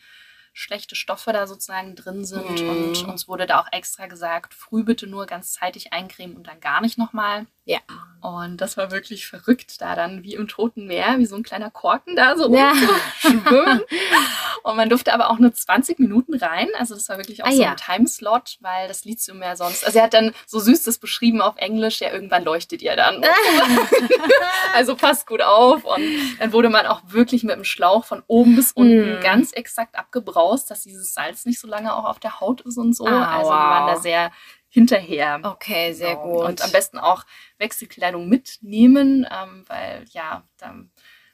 schlechte 0.53 0.95
Stoffe 0.95 1.33
da 1.33 1.47
sozusagen 1.47 1.97
drin 1.97 2.25
sind. 2.25 2.61
Mhm. 2.63 2.69
Und 2.69 3.05
uns 3.09 3.29
wurde 3.29 3.47
da 3.47 3.61
auch 3.61 3.69
extra 3.73 4.07
gesagt, 4.07 4.55
früh 4.55 4.85
bitte 4.85 5.07
nur 5.07 5.27
ganz 5.27 5.53
zeitig 5.53 5.93
eincremen 5.93 6.37
und 6.37 6.47
dann 6.47 6.61
gar 6.61 6.81
nicht 6.81 6.97
nochmal. 6.99 7.47
Ja. 7.67 7.79
Und 8.23 8.61
das 8.61 8.77
war 8.77 8.91
wirklich 8.91 9.27
verrückt, 9.29 9.81
da 9.81 9.95
dann 9.95 10.25
wie 10.25 10.35
im 10.35 10.49
Toten 10.49 10.87
Meer, 10.87 11.19
wie 11.19 11.27
so 11.27 11.37
ein 11.37 11.43
kleiner 11.45 11.71
Korken 11.71 12.17
da 12.17 12.37
so 12.37 12.53
Ja. 12.53 12.73
schwimmen. 13.21 13.83
Und 14.65 14.77
man 14.77 14.89
durfte 14.89 15.13
aber 15.13 15.31
auch 15.31 15.39
nur 15.39 15.53
20 15.53 16.01
Minuten 16.01 16.35
rein. 16.35 16.67
Also 16.77 16.95
das 16.97 17.09
war 17.09 17.19
wirklich 17.19 17.45
auch 17.45 17.49
Ah, 17.49 17.53
so 17.53 17.63
ja. 17.63 17.71
ein 17.73 17.77
Timeslot, 17.77 18.57
weil 18.61 18.89
das 18.89 19.05
Lithium-Meer 19.05 19.57
sonst. 19.57 19.85
Also 19.87 19.99
er 19.99 20.05
hat 20.05 20.15
dann 20.15 20.33
so 20.47 20.59
süß 20.59 20.83
das 20.85 20.99
beschrieben 20.99 21.41
auf 21.41 21.57
Englisch, 21.57 22.01
ja, 22.01 22.11
irgendwann 22.11 22.43
leuchtet 22.45 22.83
ihr 22.83 22.97
dann. 22.97 23.23
also 24.75 24.97
passt 24.97 25.27
gut 25.27 25.43
auf. 25.43 25.85
Und 25.85 26.03
dann 26.41 26.53
wurde 26.53 26.69
man 26.69 26.87
auch 26.87 27.03
wirklich 27.07 27.45
mit 27.45 27.55
dem 27.57 27.65
Schlauch 27.65 28.05
von 28.05 28.23
oben 28.27 28.57
bis 28.57 28.73
unten 28.73 29.19
Mm. 29.19 29.21
ganz 29.21 29.53
exakt 29.53 29.97
abgebraust, 29.97 30.71
dass 30.71 30.83
dieses 30.83 31.15
Salz 31.15 31.45
nicht 31.45 31.61
so 31.61 31.69
lange 31.69 31.95
auch 31.95 32.05
auf 32.05 32.19
der 32.19 32.41
Haut 32.41 32.61
ist 32.63 32.79
und 32.79 32.95
so. 32.95 33.07
Ah, 33.07 33.37
also 33.39 33.51
wir 33.51 33.57
waren 33.57 33.87
da 33.89 33.95
wow. 33.95 34.03
sehr 34.03 34.33
hinterher. 34.77 35.41
Okay, 35.43 35.93
sehr 35.95 36.17
Genau. 36.17 36.23
gut. 36.41 36.45
Und 36.45 36.63
am 36.63 36.71
besten 36.71 36.99
auch 36.99 37.25
Wechselkleidung 37.59 38.29
mitnehmen, 38.29 39.27
ähm, 39.31 39.65
weil 39.69 40.05
ja, 40.11 40.43
dann 40.59 40.91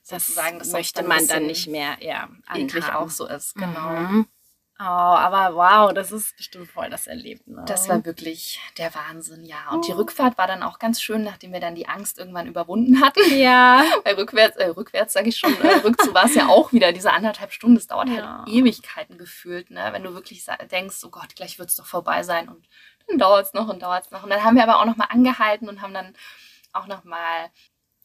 das 0.09 0.27
sozusagen 0.27 0.59
das 0.61 0.71
möchte 0.73 1.03
man 1.03 1.27
dann 1.27 1.47
nicht 1.47 1.67
mehr 1.69 1.97
ja, 2.01 2.29
anhaben. 2.47 2.91
auch 2.95 3.11
so 3.11 3.27
ist. 3.27 3.55
Genau. 3.57 3.91
Mhm. 3.91 4.27
Oh, 4.81 4.85
aber 4.85 5.55
wow, 5.55 5.93
das 5.95 6.11
ist 6.11 6.37
bestimmt 6.37 6.69
voll 6.69 6.91
das 6.91 7.07
Erlebnis. 7.07 7.61
Das 7.67 7.89
war 7.89 8.05
wirklich 8.05 8.59
der 8.79 8.93
Wahnsinn, 8.97 9.45
ja. 9.45 9.71
Und 9.71 9.87
die 9.87 9.93
Oh. 9.93 9.97
Rückfahrt 9.97 10.37
war 10.39 10.49
dann 10.49 10.65
auch 10.65 10.81
ganz 10.81 11.01
schön, 11.01 11.23
nachdem 11.23 11.53
wir 11.53 11.61
dann 11.61 11.77
die 11.77 11.87
Angst 11.87 12.19
irgendwann 12.19 12.49
überwunden 12.49 13.01
hatten. 13.01 13.21
ja. 13.39 13.85
Weil 14.05 14.15
rückwärts, 14.17 14.57
äh, 14.57 14.67
rückwärts 14.71 15.13
sage 15.13 15.29
ich 15.29 15.39
schon, 15.39 15.55
äh, 15.63 15.75
rückzu 15.85 16.13
war 16.15 16.25
es 16.25 16.35
ja 16.35 16.49
auch 16.49 16.73
wieder 16.73 16.91
diese 16.91 17.13
anderthalb 17.13 17.53
Stunden. 17.53 17.77
Das 17.77 17.87
dauert 17.87 18.09
Ja. 18.09 18.39
halt 18.39 18.49
Ewigkeiten 18.49 19.19
gefühlt, 19.19 19.71
ne? 19.71 19.91
Wenn 19.93 20.03
du 20.03 20.15
wirklich 20.15 20.45
denkst, 20.73 20.97
oh 21.05 21.11
Gott, 21.11 21.37
gleich 21.37 21.61
wird 21.61 21.69
es 21.71 21.77
doch 21.77 21.87
vorbei 21.87 22.25
sein. 22.25 22.49
Und 22.49 22.67
dann 23.09 23.19
dauert 23.19 23.47
es 23.47 23.53
noch 23.53 23.69
und 23.69 23.83
dauert 23.83 24.07
es 24.07 24.11
noch. 24.11 24.23
Und 24.23 24.31
dann 24.31 24.43
haben 24.45 24.57
wir 24.57 24.63
aber 24.63 24.81
auch 24.81 24.85
noch 24.87 24.97
mal 24.97 25.07
angehalten 25.07 25.69
und 25.69 25.81
haben 25.81 25.95
dann 25.95 26.15
auch 26.73 26.87
noch 26.87 27.05
mal 27.05 27.51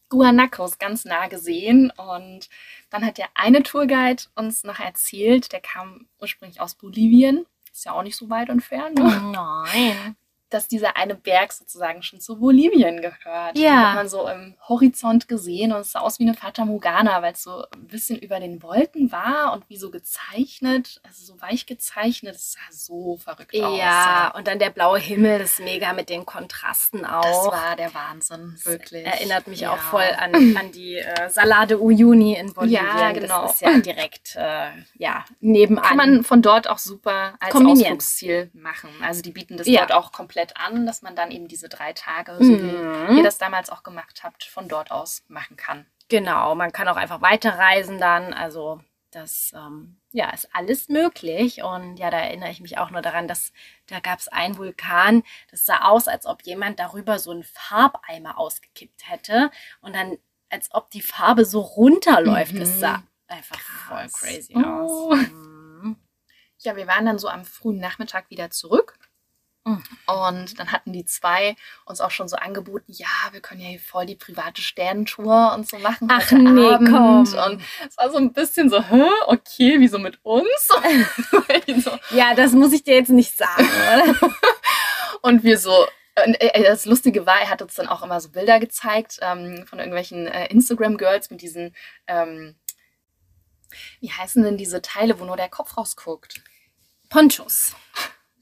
Guanacos 0.10 0.77
ganz 0.77 1.05
nah 1.05 1.27
gesehen. 1.27 1.91
Und 1.91 2.49
dann 2.89 3.05
hat 3.05 3.17
der 3.17 3.27
eine 3.33 3.63
Tourguide 3.63 4.23
uns 4.36 4.63
noch 4.63 4.79
erzählt, 4.79 5.51
der 5.51 5.62
kam 5.62 6.07
ursprünglich 6.19 6.62
aus 6.62 6.75
Bolivien. 6.75 7.45
Ist 7.71 7.86
ja 7.86 7.91
auch 7.93 8.03
nicht 8.03 8.15
so 8.15 8.29
weit 8.29 8.49
entfernt. 8.49 8.97
Ne? 8.97 9.31
Nein. 9.33 10.15
Dass 10.49 10.67
dieser 10.67 10.95
eine 10.97 11.15
Berg 11.15 11.51
sozusagen 11.53 12.01
schon 12.03 12.19
zu 12.21 12.39
Bolivien 12.39 13.01
gehört. 13.01 13.57
Ja. 13.57 13.69
Den 13.71 13.88
hat 13.88 13.95
man 13.95 14.10
so 14.10 14.27
im 14.27 14.55
Horizont 14.69 15.27
gesehen 15.27 15.73
und 15.73 15.81
es 15.81 15.91
sah 15.91 15.99
aus 15.99 16.19
wie 16.19 16.23
eine 16.23 16.33
Fata 16.33 16.63
Morgana, 16.65 17.21
weil 17.21 17.33
es 17.33 17.43
so 17.43 17.63
ein 17.73 17.88
bisschen 17.88 18.17
über 18.19 18.39
den 18.39 18.62
Wolken 18.63 19.12
war 19.12 19.53
und 19.53 19.67
wie 19.69 19.77
so 19.77 19.91
gezeichnet, 19.91 21.01
also 21.03 21.23
so 21.25 21.41
weich 21.41 21.65
gezeichnet. 21.65 22.36
Es 22.36 22.53
sah 22.53 22.60
so 22.71 23.17
verrückt 23.17 23.55
aus. 23.60 23.77
Ja, 23.77 24.33
und 24.36 24.47
dann 24.47 24.60
der 24.60 24.69
blaue 24.69 24.99
Himmel, 24.99 25.39
das 25.39 25.53
ist 25.53 25.60
mega 25.60 25.93
mit 25.93 26.10
den 26.10 26.25
Kontrasten 26.25 27.05
auch. 27.05 27.21
Das 27.23 27.62
war 27.62 27.75
der 27.75 27.93
Wahnsinn, 27.93 28.55
wirklich. 28.63 29.05
Erinnert 29.05 29.47
mich 29.47 29.62
Ja. 29.62 29.73
auch 29.73 29.77
voll 29.77 30.07
an, 30.17 30.55
an 30.57 30.71
die 30.71 30.95
äh, 30.97 31.29
Salade 31.29 31.81
Uyuni 31.81 32.36
in 32.36 32.53
Bolivien. 32.53 32.86
Ja, 32.86 33.12
genau. 33.12 33.43
Das 33.43 33.53
ist 33.53 33.62
ja 33.62 33.77
direkt 33.79 34.36
äh, 34.36 34.67
ja, 34.97 35.25
nebenan. 35.39 35.83
Kann 35.83 35.97
man 35.97 36.23
von 36.23 36.41
dort 36.41 36.69
auch 36.69 36.77
super 36.77 37.33
als 37.39 37.51
Kombinieren. 37.51 37.97
Ausflugsziel 37.97 38.49
machen. 38.53 38.89
Also 39.01 39.21
die 39.21 39.31
bieten 39.31 39.57
das 39.57 39.67
Ja. 39.67 39.81
dort 39.86 39.93
auch 39.93 40.12
komplett 40.12 40.37
an, 40.58 40.86
dass 40.86 41.02
man 41.02 41.15
dann 41.15 41.32
eben 41.32 41.47
diese 41.47 41.69
drei 41.69 41.93
Tage, 41.93 42.36
so 42.39 42.43
wie 42.50 42.62
Mhm. 43.12 43.17
ihr 43.17 43.23
das 43.23 43.38
damals 43.38 43.69
auch 43.69 43.84
gemacht 43.84 44.21
habt, 44.23 44.43
von 44.43 44.67
dort 44.67 44.91
aus 44.91 45.23
machen 45.28 45.58
kann. 45.58 45.86
Genau, 46.10 46.56
man 46.56 46.71
kann 46.71 46.88
auch 46.88 46.95
einfach 46.95 47.21
weiterreisen 47.21 47.97
dann. 48.00 48.34
Also 48.34 48.80
das 49.12 49.52
ähm, 49.56 49.97
ja, 50.12 50.30
ist 50.30 50.50
alles 50.54 50.89
möglich. 50.89 51.63
Und 51.63 51.97
ja, 51.97 52.10
da 52.10 52.19
erinnere 52.19 52.50
ich 52.52 52.60
mich 52.62 52.78
auch 52.78 52.91
nur 52.91 53.02
daran, 53.02 53.28
dass 53.28 53.52
da 53.88 54.00
gab 54.00 54.19
es 54.19 54.28
einen 54.28 54.58
Vulkan, 54.58 55.23
das 55.52 55.65
sah 55.65 55.82
aus, 55.89 56.08
als 56.08 56.26
ob 56.26 56.43
jemand 56.43 56.80
darüber 56.80 57.17
so 57.19 57.32
einen 57.32 57.43
Farbeimer 57.43 58.38
ausgekippt 58.38 59.10
hätte. 59.10 59.50
Und 59.82 59.95
dann, 59.95 60.17
als 60.50 60.69
ob 60.73 60.89
die 60.91 61.02
Farbe 61.02 61.43
so 61.45 61.60
runterläuft. 61.62 62.54
Mhm. 62.54 62.62
Es 62.62 62.80
sah 62.80 63.04
einfach 63.28 63.58
Krass. 63.60 64.12
voll 64.17 64.30
crazy 64.30 64.54
Oh. 64.56 65.12
aus. 65.12 65.17
Mhm. 65.32 65.97
Ja, 66.60 66.76
wir 66.76 66.88
waren 66.88 67.06
dann 67.06 67.19
so 67.19 67.28
am 67.28 67.43
frühen 67.45 67.78
Nachmittag 67.80 68.30
wieder 68.30 68.50
zurück. 68.50 68.97
Und 70.06 70.60
dann 70.60 70.71
hatten 70.71 70.93
die 70.93 71.06
zwei 71.06 71.56
uns 71.86 71.99
auch 71.99 72.12
schon 72.12 72.27
so 72.27 72.38
angeboten, 72.38 72.91
ja, 72.91 73.08
wir 73.32 73.41
können 73.41 73.60
ja 73.60 73.67
hier 73.67 73.80
voll 73.80 74.06
die 74.06 74.15
private 74.15 74.62
Sternentour 74.62 75.53
und 75.53 75.69
so 75.69 75.77
machen. 75.80 76.08
Ach 76.10 76.23
heute 76.23 76.38
nee, 76.38 76.67
Abend. 76.67 76.89
komm. 76.89 77.19
Und 77.19 77.62
es 77.88 77.97
war 77.97 78.10
so 78.10 78.17
ein 78.17 78.34
bisschen 78.34 78.69
so, 78.69 78.82
hä, 78.82 79.10
okay, 79.27 79.75
wieso 79.80 79.99
mit 79.99 80.19
uns? 80.23 80.67
so. 81.84 81.91
Ja, 82.12 82.34
das 82.34 82.53
muss 82.53 82.71
ich 82.71 82.84
dir 82.84 82.95
jetzt 82.95 83.10
nicht 83.10 83.38
sagen? 83.38 83.67
Und 85.21 85.43
wir 85.43 85.58
so, 85.58 85.88
und, 86.25 86.36
äh, 86.39 86.63
das 86.63 86.86
Lustige 86.86 87.25
war, 87.25 87.41
er 87.41 87.49
hat 87.49 87.62
uns 87.62 87.75
dann 87.75 87.88
auch 87.88 88.03
immer 88.03 88.19
so 88.21 88.30
Bilder 88.30 88.60
gezeigt 88.60 89.19
ähm, 89.21 89.65
von 89.67 89.80
irgendwelchen 89.80 90.27
äh, 90.27 90.47
Instagram-Girls 90.47 91.30
mit 91.30 91.41
diesen, 91.41 91.75
ähm, 92.08 92.56
wie 93.99 94.12
heißen 94.12 94.43
denn 94.43 94.58
diese 94.58 94.82
Teile, 94.82 95.19
wo 95.19 95.25
nur 95.25 95.38
der 95.38 95.49
Kopf 95.49 95.75
rausguckt? 95.77 96.41
Ponchos. 97.10 97.75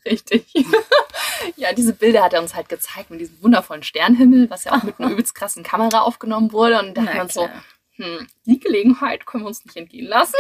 Richtig. 0.06 0.46
ja, 1.56 1.74
diese 1.74 1.94
Bilder 1.94 2.24
hat 2.24 2.34
er 2.34 2.42
uns 2.42 2.54
halt 2.56 2.70
gezeigt 2.70 3.10
mit 3.10 3.20
diesem 3.20 3.42
wundervollen 3.42 3.84
Sternenhimmel, 3.84 4.50
was 4.50 4.64
ja 4.64 4.74
auch 4.74 4.84
mit 4.84 5.00
einer 5.00 5.10
übelst 5.12 5.36
krassen 5.36 5.64
Kamera 5.64 6.02
aufgenommen 6.02 6.52
wurde. 6.52 6.80
Und 6.80 6.96
da 6.96 7.02
wir 7.14 7.22
uns 7.22 7.34
so, 7.34 7.50
hm, 7.98 8.28
die 8.46 8.60
Gelegenheit 8.60 9.26
können 9.26 9.44
wir 9.44 9.48
uns 9.48 9.64
nicht 9.66 9.78
entgehen 9.78 10.06
lassen. 10.08 10.36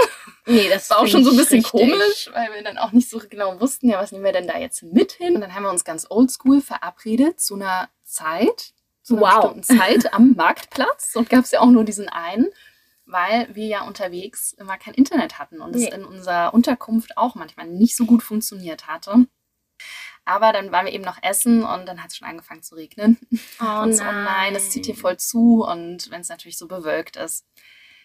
Nee, 0.45 0.69
das 0.69 0.89
war 0.91 0.99
auch 0.99 1.07
schon 1.07 1.23
so 1.23 1.31
ein 1.31 1.37
bisschen 1.37 1.61
richtig. 1.63 1.71
komisch, 1.71 2.29
weil 2.33 2.53
wir 2.53 2.63
dann 2.63 2.77
auch 2.77 2.91
nicht 2.91 3.09
so 3.09 3.19
genau 3.29 3.59
wussten, 3.59 3.89
ja, 3.89 3.99
was 3.99 4.11
nehmen 4.11 4.23
wir 4.25 4.33
denn 4.33 4.47
da 4.47 4.57
jetzt 4.59 4.83
mit 4.83 5.13
hin? 5.13 5.35
Und 5.35 5.41
dann 5.41 5.55
haben 5.55 5.63
wir 5.63 5.69
uns 5.71 5.83
ganz 5.85 6.05
oldschool 6.09 6.61
verabredet 6.61 7.39
zu 7.39 7.55
einer 7.55 7.89
Zeit, 8.03 8.73
zu 9.01 9.15
einer 9.17 9.25
Wow. 9.25 9.53
bestimmten 9.53 9.63
Zeit 9.63 10.13
am 10.13 10.33
Marktplatz. 10.33 11.15
Und 11.15 11.29
gab 11.29 11.45
es 11.45 11.51
ja 11.51 11.61
auch 11.61 11.69
nur 11.69 11.85
diesen 11.85 12.09
einen, 12.09 12.47
weil 13.05 13.47
wir 13.53 13.67
ja 13.67 13.81
unterwegs 13.87 14.51
immer 14.53 14.77
kein 14.77 14.93
Internet 14.95 15.37
hatten 15.39 15.61
und 15.61 15.75
Nee. 15.75 15.87
es 15.87 15.93
in 15.93 16.03
unserer 16.03 16.53
Unterkunft 16.53 17.17
auch 17.17 17.35
manchmal 17.35 17.67
nicht 17.67 17.95
so 17.95 18.05
gut 18.05 18.21
funktioniert 18.23 18.87
hatte. 18.87 19.27
Aber 20.25 20.51
dann 20.51 20.71
waren 20.71 20.85
wir 20.87 20.93
eben 20.93 21.03
noch 21.03 21.21
essen 21.21 21.63
und 21.63 21.85
dann 21.85 22.01
hat 22.01 22.09
es 22.11 22.17
schon 22.17 22.27
angefangen 22.27 22.63
zu 22.63 22.75
regnen. 22.75 23.17
Oh 23.61 23.65
und 23.83 23.93
so, 23.93 24.03
oh 24.03 24.11
nein, 24.11 24.55
es 24.55 24.71
zieht 24.71 24.85
hier 24.85 24.95
voll 24.95 25.17
zu. 25.17 25.63
Und 25.63 26.09
wenn 26.11 26.21
es 26.21 26.29
natürlich 26.29 26.57
so 26.57 26.67
bewölkt 26.67 27.15
ist, 27.15 27.45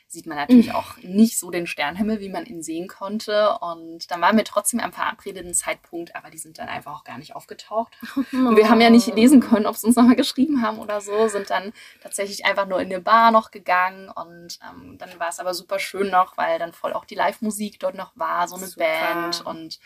sieht 0.06 0.26
man 0.26 0.38
natürlich 0.38 0.70
Mhm. 0.70 0.74
auch 0.74 0.96
nicht 0.98 1.38
so 1.38 1.52
den 1.52 1.68
Sternenhimmel, 1.68 2.18
wie 2.18 2.28
man 2.28 2.44
ihn 2.44 2.64
sehen 2.64 2.88
konnte. 2.88 3.56
Und 3.60 4.10
dann 4.10 4.20
waren 4.20 4.36
wir 4.36 4.42
trotzdem 4.44 4.80
am 4.80 4.92
verabredeten 4.92 5.54
Zeitpunkt, 5.54 6.16
aber 6.16 6.30
die 6.30 6.38
sind 6.38 6.58
dann 6.58 6.68
einfach 6.68 6.92
auch 6.92 7.04
gar 7.04 7.16
nicht 7.16 7.36
aufgetaucht. 7.36 7.96
Und 8.32 8.56
wir 8.56 8.68
haben 8.68 8.80
ja 8.80 8.90
nicht 8.90 9.06
lesen 9.14 9.38
können, 9.40 9.66
ob 9.66 9.76
sie 9.76 9.86
uns 9.86 9.94
nochmal 9.94 10.16
geschrieben 10.16 10.62
haben 10.62 10.80
oder 10.80 11.00
so, 11.00 11.28
sind 11.28 11.48
dann 11.48 11.72
tatsächlich 12.02 12.44
einfach 12.44 12.66
nur 12.66 12.80
in 12.80 12.92
eine 12.92 13.00
Bar 13.00 13.30
noch 13.30 13.52
gegangen. 13.52 14.08
Und 14.10 14.58
ähm, 14.68 14.98
dann 14.98 15.10
war 15.20 15.28
es 15.28 15.38
aber 15.38 15.54
super 15.54 15.78
schön 15.78 16.10
noch, 16.10 16.36
weil 16.36 16.58
dann 16.58 16.72
voll 16.72 16.92
auch 16.92 17.04
die 17.04 17.14
Live-Musik 17.14 17.78
dort 17.78 17.94
noch 17.94 18.10
war, 18.16 18.48
so 18.48 18.56
eine 18.56 18.66
Super. 18.66 18.84
Band. 18.84 19.46
Und 19.46 19.78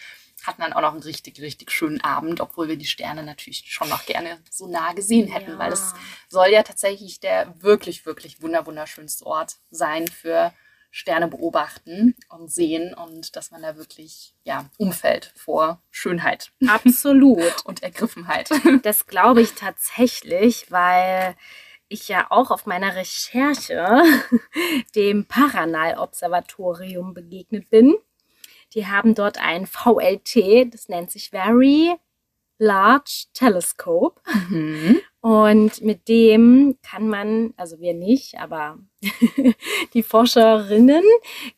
hatten 0.42 0.62
dann 0.62 0.72
auch 0.72 0.80
noch 0.82 0.92
einen 0.92 1.02
richtig, 1.02 1.40
richtig 1.40 1.70
schönen 1.70 2.00
Abend, 2.02 2.40
obwohl 2.40 2.68
wir 2.68 2.76
die 2.76 2.84
Sterne 2.86 3.22
natürlich 3.22 3.64
schon 3.66 3.88
noch 3.88 4.04
gerne 4.06 4.38
so 4.50 4.66
nah 4.66 4.92
gesehen 4.92 5.28
hätten, 5.28 5.52
Ja. 5.52 5.58
weil 5.58 5.72
es 5.72 5.94
soll 6.28 6.48
ja 6.48 6.62
tatsächlich 6.62 7.20
der 7.20 7.54
wirklich, 7.62 8.04
wirklich 8.06 8.42
wunder 8.42 8.66
wunderschönste 8.66 9.24
Ort 9.26 9.56
sein 9.70 10.06
für 10.08 10.52
Sterne 10.90 11.26
beobachten 11.26 12.14
und 12.28 12.52
sehen 12.52 12.94
und 12.94 13.34
dass 13.34 13.50
man 13.50 13.62
da 13.62 13.76
wirklich 13.76 14.34
ja 14.44 14.70
umfällt 14.78 15.32
vor 15.36 15.82
Schönheit 15.90 16.52
Absolut. 16.68 17.42
und 17.64 17.82
Ergriffenheit. 17.82 18.50
Das 18.82 19.06
glaube 19.06 19.42
ich 19.42 19.54
tatsächlich, 19.54 20.70
weil 20.70 21.34
ich 21.88 22.08
ja 22.08 22.26
auch 22.30 22.50
auf 22.52 22.66
meiner 22.66 22.94
Recherche 22.94 24.02
dem 24.94 25.26
Paranal-Observatorium 25.26 27.12
begegnet 27.14 27.70
bin. 27.70 27.94
Die 28.74 28.86
haben 28.86 29.14
dort 29.14 29.38
ein 29.40 29.66
VLT, 29.66 30.72
das 30.72 30.88
nennt 30.88 31.10
sich 31.10 31.30
Very 31.30 31.94
Large 32.58 33.26
Telescope. 33.34 34.20
Mhm. 34.48 35.00
Und 35.20 35.82
mit 35.82 36.08
dem 36.08 36.76
kann 36.82 37.08
man, 37.08 37.54
also 37.56 37.80
wir 37.80 37.94
nicht, 37.94 38.38
aber 38.38 38.78
die 39.94 40.02
Forscherinnen 40.02 41.02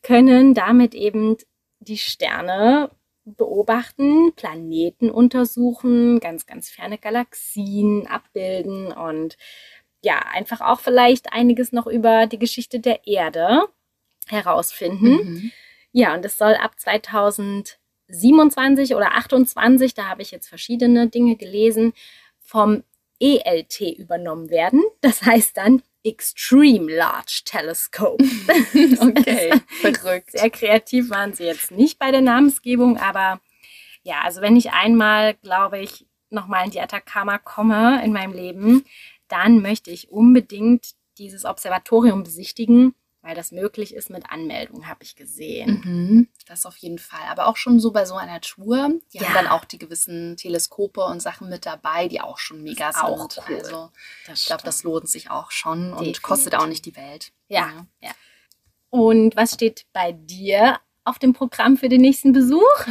können 0.02 0.54
damit 0.54 0.94
eben 0.94 1.36
die 1.80 1.98
Sterne 1.98 2.90
beobachten, 3.24 4.32
Planeten 4.34 5.10
untersuchen, 5.10 6.20
ganz, 6.20 6.46
ganz 6.46 6.70
ferne 6.70 6.96
Galaxien 6.96 8.06
abbilden 8.06 8.92
und 8.92 9.36
ja, 10.02 10.18
einfach 10.32 10.60
auch 10.60 10.78
vielleicht 10.78 11.32
einiges 11.32 11.72
noch 11.72 11.86
über 11.86 12.26
die 12.26 12.38
Geschichte 12.38 12.78
der 12.78 13.06
Erde 13.06 13.64
herausfinden. 14.28 15.10
Mhm. 15.10 15.52
Ja, 15.98 16.14
und 16.14 16.26
es 16.26 16.36
soll 16.36 16.52
ab 16.56 16.78
2027 16.78 18.94
oder 18.94 19.14
28, 19.14 19.94
da 19.94 20.10
habe 20.10 20.20
ich 20.20 20.30
jetzt 20.30 20.46
verschiedene 20.46 21.08
Dinge 21.08 21.36
gelesen, 21.36 21.94
vom 22.38 22.84
ELT 23.18 23.80
übernommen 23.96 24.50
werden. 24.50 24.82
Das 25.00 25.22
heißt 25.22 25.56
dann 25.56 25.82
Extreme 26.04 26.94
Large 26.94 27.44
Telescope. 27.46 28.22
okay, 29.00 29.54
verrückt. 29.80 30.32
Sehr 30.32 30.50
kreativ 30.50 31.08
waren 31.08 31.32
sie 31.32 31.44
jetzt 31.44 31.70
nicht 31.70 31.98
bei 31.98 32.10
der 32.10 32.20
Namensgebung, 32.20 32.98
aber 32.98 33.40
ja, 34.02 34.20
also 34.22 34.42
wenn 34.42 34.54
ich 34.54 34.72
einmal, 34.72 35.32
glaube 35.36 35.78
ich, 35.78 36.06
nochmal 36.28 36.66
in 36.66 36.72
die 36.72 36.82
Atacama 36.82 37.38
komme 37.38 38.04
in 38.04 38.12
meinem 38.12 38.34
Leben, 38.34 38.84
dann 39.28 39.62
möchte 39.62 39.90
ich 39.90 40.10
unbedingt 40.10 40.90
dieses 41.16 41.46
Observatorium 41.46 42.22
besichtigen 42.22 42.94
weil 43.26 43.34
das 43.34 43.50
möglich 43.50 43.92
ist 43.92 44.08
mit 44.08 44.30
Anmeldung, 44.30 44.86
habe 44.86 45.02
ich 45.02 45.16
gesehen. 45.16 45.82
Mhm, 45.84 46.28
das 46.46 46.64
auf 46.64 46.76
jeden 46.76 47.00
Fall. 47.00 47.26
Aber 47.28 47.48
auch 47.48 47.56
schon 47.56 47.80
so 47.80 47.90
bei 47.90 48.04
so 48.04 48.14
einer 48.14 48.40
Tour. 48.40 49.00
Die 49.12 49.18
ja. 49.18 49.24
haben 49.24 49.34
dann 49.34 49.46
auch 49.48 49.64
die 49.64 49.78
gewissen 49.78 50.36
Teleskope 50.36 51.04
und 51.04 51.20
Sachen 51.20 51.48
mit 51.48 51.66
dabei, 51.66 52.06
die 52.06 52.20
auch 52.20 52.38
schon 52.38 52.62
mega 52.62 52.92
sind. 52.92 53.02
Auch 53.02 53.28
cool. 53.48 53.56
Also 53.56 53.90
das 54.26 54.42
ich 54.42 54.46
glaube, 54.46 54.62
das 54.62 54.84
lohnt 54.84 55.08
sich 55.08 55.28
auch 55.30 55.50
schon 55.50 55.90
Definitiv. 55.90 56.06
und 56.06 56.22
kostet 56.22 56.54
auch 56.54 56.66
nicht 56.66 56.86
die 56.86 56.94
Welt. 56.94 57.32
Ja. 57.48 57.68
ja. 57.68 57.86
ja. 58.00 58.10
Und 58.90 59.34
was 59.34 59.54
steht 59.54 59.86
bei 59.92 60.12
dir 60.12 60.78
auf 61.04 61.18
dem 61.18 61.32
Programm 61.32 61.76
für 61.76 61.88
den 61.88 62.02
nächsten 62.02 62.32
Besuch? 62.32 62.86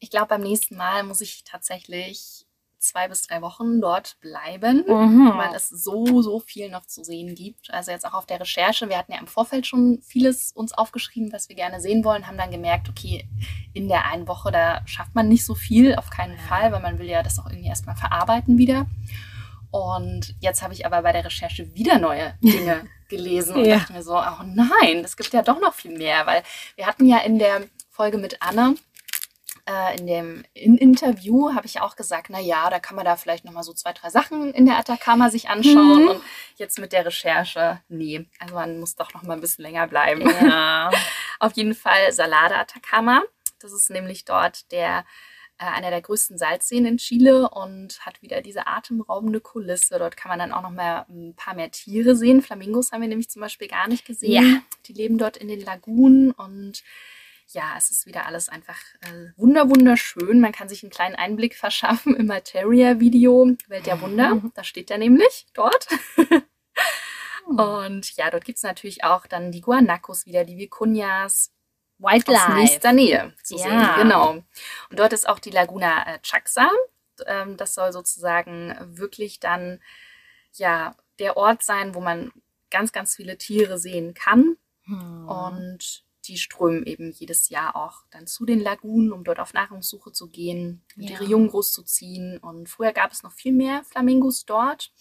Ich 0.00 0.10
glaube, 0.10 0.26
beim 0.26 0.42
nächsten 0.42 0.76
Mal 0.76 1.02
muss 1.02 1.22
ich 1.22 1.44
tatsächlich 1.44 2.46
zwei 2.82 3.08
bis 3.08 3.22
drei 3.22 3.40
Wochen 3.42 3.80
dort 3.80 4.16
bleiben, 4.20 4.84
mhm. 4.86 5.32
weil 5.36 5.54
es 5.54 5.68
so, 5.68 6.22
so 6.22 6.40
viel 6.40 6.70
noch 6.70 6.86
zu 6.86 7.04
sehen 7.04 7.34
gibt. 7.34 7.72
Also 7.72 7.90
jetzt 7.90 8.04
auch 8.04 8.14
auf 8.14 8.26
der 8.26 8.40
Recherche, 8.40 8.88
wir 8.88 8.98
hatten 8.98 9.12
ja 9.12 9.18
im 9.18 9.26
Vorfeld 9.26 9.66
schon 9.66 10.00
vieles 10.02 10.52
uns 10.52 10.72
aufgeschrieben, 10.72 11.32
was 11.32 11.48
wir 11.48 11.56
gerne 11.56 11.80
sehen 11.80 12.04
wollen, 12.04 12.26
haben 12.26 12.38
dann 12.38 12.50
gemerkt, 12.50 12.88
okay, 12.88 13.28
in 13.72 13.88
der 13.88 14.06
einen 14.06 14.26
Woche, 14.28 14.50
da 14.50 14.82
schafft 14.86 15.14
man 15.14 15.28
nicht 15.28 15.44
so 15.44 15.54
viel, 15.54 15.94
auf 15.94 16.10
keinen 16.10 16.38
Fall, 16.38 16.72
weil 16.72 16.82
man 16.82 16.98
will 16.98 17.08
ja 17.08 17.22
das 17.22 17.38
auch 17.38 17.46
irgendwie 17.46 17.68
erstmal 17.68 17.96
verarbeiten 17.96 18.58
wieder. 18.58 18.86
Und 19.70 20.34
jetzt 20.40 20.62
habe 20.62 20.74
ich 20.74 20.84
aber 20.84 21.02
bei 21.02 21.12
der 21.12 21.24
Recherche 21.24 21.74
wieder 21.74 21.98
neue 21.98 22.34
Dinge 22.42 22.86
gelesen 23.08 23.56
und 23.56 23.64
ja. 23.64 23.78
dachte 23.78 23.94
mir 23.94 24.02
so, 24.02 24.18
oh 24.18 24.42
nein, 24.44 25.02
es 25.04 25.16
gibt 25.16 25.32
ja 25.32 25.42
doch 25.42 25.60
noch 25.60 25.72
viel 25.72 25.96
mehr, 25.96 26.26
weil 26.26 26.42
wir 26.76 26.86
hatten 26.86 27.06
ja 27.06 27.18
in 27.18 27.38
der 27.38 27.62
Folge 27.90 28.18
mit 28.18 28.42
Anne 28.42 28.74
äh, 29.68 29.98
in 29.98 30.06
dem 30.06 30.44
in 30.54 30.76
Interview 30.76 31.54
habe 31.54 31.66
ich 31.66 31.80
auch 31.80 31.96
gesagt, 31.96 32.28
na 32.30 32.40
ja, 32.40 32.68
da 32.70 32.80
kann 32.80 32.96
man 32.96 33.04
da 33.04 33.16
vielleicht 33.16 33.44
noch 33.44 33.52
mal 33.52 33.62
so 33.62 33.72
zwei, 33.72 33.92
drei 33.92 34.10
Sachen 34.10 34.52
in 34.52 34.66
der 34.66 34.78
Atacama 34.78 35.30
sich 35.30 35.48
anschauen. 35.48 36.02
Mhm. 36.02 36.08
Und 36.08 36.22
jetzt 36.56 36.78
mit 36.78 36.92
der 36.92 37.06
Recherche, 37.06 37.80
nee, 37.88 38.26
also 38.38 38.54
man 38.54 38.80
muss 38.80 38.96
doch 38.96 39.14
noch 39.14 39.22
mal 39.22 39.34
ein 39.34 39.40
bisschen 39.40 39.62
länger 39.62 39.86
bleiben. 39.86 40.22
Ja. 40.22 40.90
Auf 41.38 41.52
jeden 41.52 41.74
Fall 41.74 42.12
Salada 42.12 42.60
Atacama. 42.60 43.22
Das 43.60 43.72
ist 43.72 43.90
nämlich 43.90 44.24
dort 44.24 44.70
der 44.72 45.04
äh, 45.58 45.64
einer 45.64 45.90
der 45.90 46.02
größten 46.02 46.38
Salzseen 46.38 46.84
in 46.84 46.96
Chile 46.96 47.48
und 47.48 48.04
hat 48.04 48.20
wieder 48.20 48.42
diese 48.42 48.66
atemraubende 48.66 49.40
Kulisse. 49.40 49.98
Dort 49.98 50.16
kann 50.16 50.30
man 50.30 50.40
dann 50.40 50.52
auch 50.52 50.62
noch 50.62 50.70
mal 50.70 51.06
ein 51.08 51.34
paar 51.36 51.54
mehr 51.54 51.70
Tiere 51.70 52.16
sehen. 52.16 52.42
Flamingos 52.42 52.90
haben 52.90 53.02
wir 53.02 53.08
nämlich 53.08 53.30
zum 53.30 53.42
Beispiel 53.42 53.68
gar 53.68 53.86
nicht 53.86 54.04
gesehen. 54.04 54.54
Ja. 54.54 54.62
Die 54.86 54.92
leben 54.92 55.18
dort 55.18 55.36
in 55.36 55.46
den 55.46 55.60
Lagunen 55.60 56.32
und 56.32 56.82
ja, 57.52 57.74
es 57.76 57.90
ist 57.90 58.06
wieder 58.06 58.26
alles 58.26 58.48
einfach 58.48 58.78
äh, 59.00 59.30
wunder 59.36 59.68
wunderschön. 59.68 60.40
Man 60.40 60.52
kann 60.52 60.68
sich 60.68 60.82
einen 60.82 60.90
kleinen 60.90 61.16
Einblick 61.16 61.56
verschaffen 61.56 62.16
im 62.16 62.26
Materia-Video 62.26 63.56
Welt 63.68 63.86
der 63.86 64.00
Wunder. 64.00 64.36
Mhm. 64.36 64.52
Da 64.54 64.64
steht 64.64 64.90
er 64.90 64.98
nämlich 64.98 65.46
dort. 65.54 65.88
Mhm. 67.46 67.58
Und 67.58 68.16
ja, 68.16 68.30
dort 68.30 68.44
gibt 68.44 68.58
es 68.58 68.62
natürlich 68.62 69.04
auch 69.04 69.26
dann 69.26 69.50
die 69.50 69.60
Guanacos 69.60 70.26
wieder, 70.26 70.44
die 70.44 70.56
Vicuñas. 70.56 71.50
Wildlife. 71.98 72.48
Aus 72.48 72.54
nächster 72.54 72.92
Nähe 72.92 73.32
zu 73.42 73.56
ja. 73.56 73.62
sehen, 73.62 73.88
genau. 73.96 74.30
Und 74.90 74.98
dort 74.98 75.12
ist 75.12 75.28
auch 75.28 75.38
die 75.38 75.50
Laguna 75.50 76.06
äh, 76.06 76.18
Chaxa. 76.20 76.68
Ähm, 77.26 77.56
das 77.56 77.74
soll 77.74 77.92
sozusagen 77.92 78.76
wirklich 78.80 79.38
dann 79.38 79.80
ja 80.54 80.96
der 81.18 81.36
Ort 81.36 81.62
sein, 81.62 81.94
wo 81.94 82.00
man 82.00 82.32
ganz, 82.70 82.92
ganz 82.92 83.14
viele 83.14 83.38
Tiere 83.38 83.78
sehen 83.78 84.14
kann. 84.14 84.56
Hm. 84.84 85.28
Und 85.28 86.04
die 86.24 86.38
strömen 86.38 86.84
eben 86.84 87.10
jedes 87.10 87.48
Jahr 87.48 87.74
auch 87.74 88.04
dann 88.10 88.26
zu 88.26 88.44
den 88.44 88.60
Lagunen, 88.60 89.12
um 89.12 89.24
dort 89.24 89.40
auf 89.40 89.54
Nahrungssuche 89.54 90.12
zu 90.12 90.28
gehen 90.28 90.84
und 90.96 91.04
ja. 91.04 91.10
ihre 91.12 91.24
Jungen 91.24 91.48
großzuziehen. 91.48 92.38
Und 92.38 92.68
früher 92.68 92.92
gab 92.92 93.12
es 93.12 93.22
noch 93.22 93.32
viel 93.32 93.52
mehr 93.52 93.82
Flamingos 93.84 94.44
dort. 94.44 94.92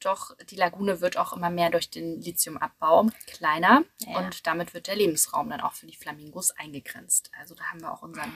Doch 0.00 0.36
die 0.50 0.56
Lagune 0.56 1.00
wird 1.00 1.16
auch 1.16 1.32
immer 1.32 1.48
mehr 1.48 1.70
durch 1.70 1.88
den 1.88 2.20
Lithiumabbau 2.20 3.08
kleiner 3.26 3.82
ja. 4.00 4.18
und 4.18 4.46
damit 4.46 4.74
wird 4.74 4.88
der 4.88 4.96
Lebensraum 4.96 5.48
dann 5.48 5.62
auch 5.62 5.72
für 5.72 5.86
die 5.86 5.96
Flamingos 5.96 6.50
eingegrenzt. 6.50 7.30
Also 7.40 7.54
da 7.54 7.64
haben 7.64 7.80
wir 7.80 7.92
auch 7.92 8.02
unseren 8.02 8.32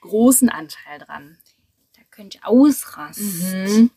großen 0.00 0.48
Anteil 0.48 0.98
dran. 0.98 1.38
Da 1.94 2.02
könnte 2.10 2.38
ich 2.38 2.44
ausrasten. 2.44 3.82
Mhm. 3.82 3.90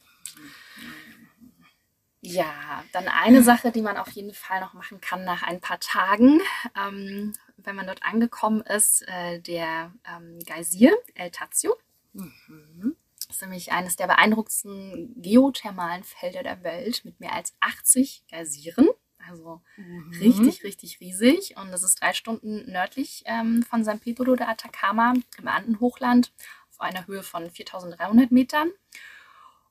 Ja, 2.21 2.83
dann 2.91 3.07
eine 3.07 3.41
Sache, 3.41 3.71
die 3.71 3.81
man 3.81 3.97
auf 3.97 4.09
jeden 4.11 4.33
Fall 4.33 4.59
noch 4.59 4.73
machen 4.73 4.99
kann 5.01 5.23
nach 5.23 5.43
ein 5.43 5.61
paar 5.61 5.79
Tagen, 5.79 6.41
ähm, 6.75 7.33
wenn 7.67 7.75
man 7.75 7.85
dort 7.85 8.01
angekommen 8.03 8.61
ist, 8.61 9.07
äh, 9.07 9.39
der 9.39 9.93
ähm, 10.09 10.39
Geysir 10.45 10.97
El 11.13 11.29
Tazio. 11.29 11.75
Mhm. 12.13 12.95
Das 13.27 13.35
ist 13.35 13.41
nämlich 13.41 13.71
eines 13.71 13.97
der 13.97 14.07
beeindruckendsten 14.07 15.13
geothermalen 15.21 16.03
Felder 16.03 16.43
der 16.43 16.63
Welt 16.63 17.03
mit 17.03 17.19
mehr 17.19 17.33
als 17.33 17.55
80 17.59 18.23
Geysiren. 18.31 18.89
Also 19.27 19.61
mhm. 19.75 20.13
richtig, 20.19 20.63
richtig 20.63 21.01
riesig. 21.01 21.55
Und 21.57 21.71
das 21.71 21.83
ist 21.83 22.01
drei 22.01 22.13
Stunden 22.13 22.71
nördlich 22.71 23.23
ähm, 23.25 23.63
von 23.63 23.83
San 23.83 23.99
Pedro 23.99 24.35
de 24.35 24.47
Atacama 24.47 25.13
im 25.37 25.47
Andenhochland 25.47 26.31
auf 26.71 26.79
einer 26.79 27.05
Höhe 27.05 27.23
von 27.23 27.49
4300 27.49 28.31
Metern. 28.31 28.71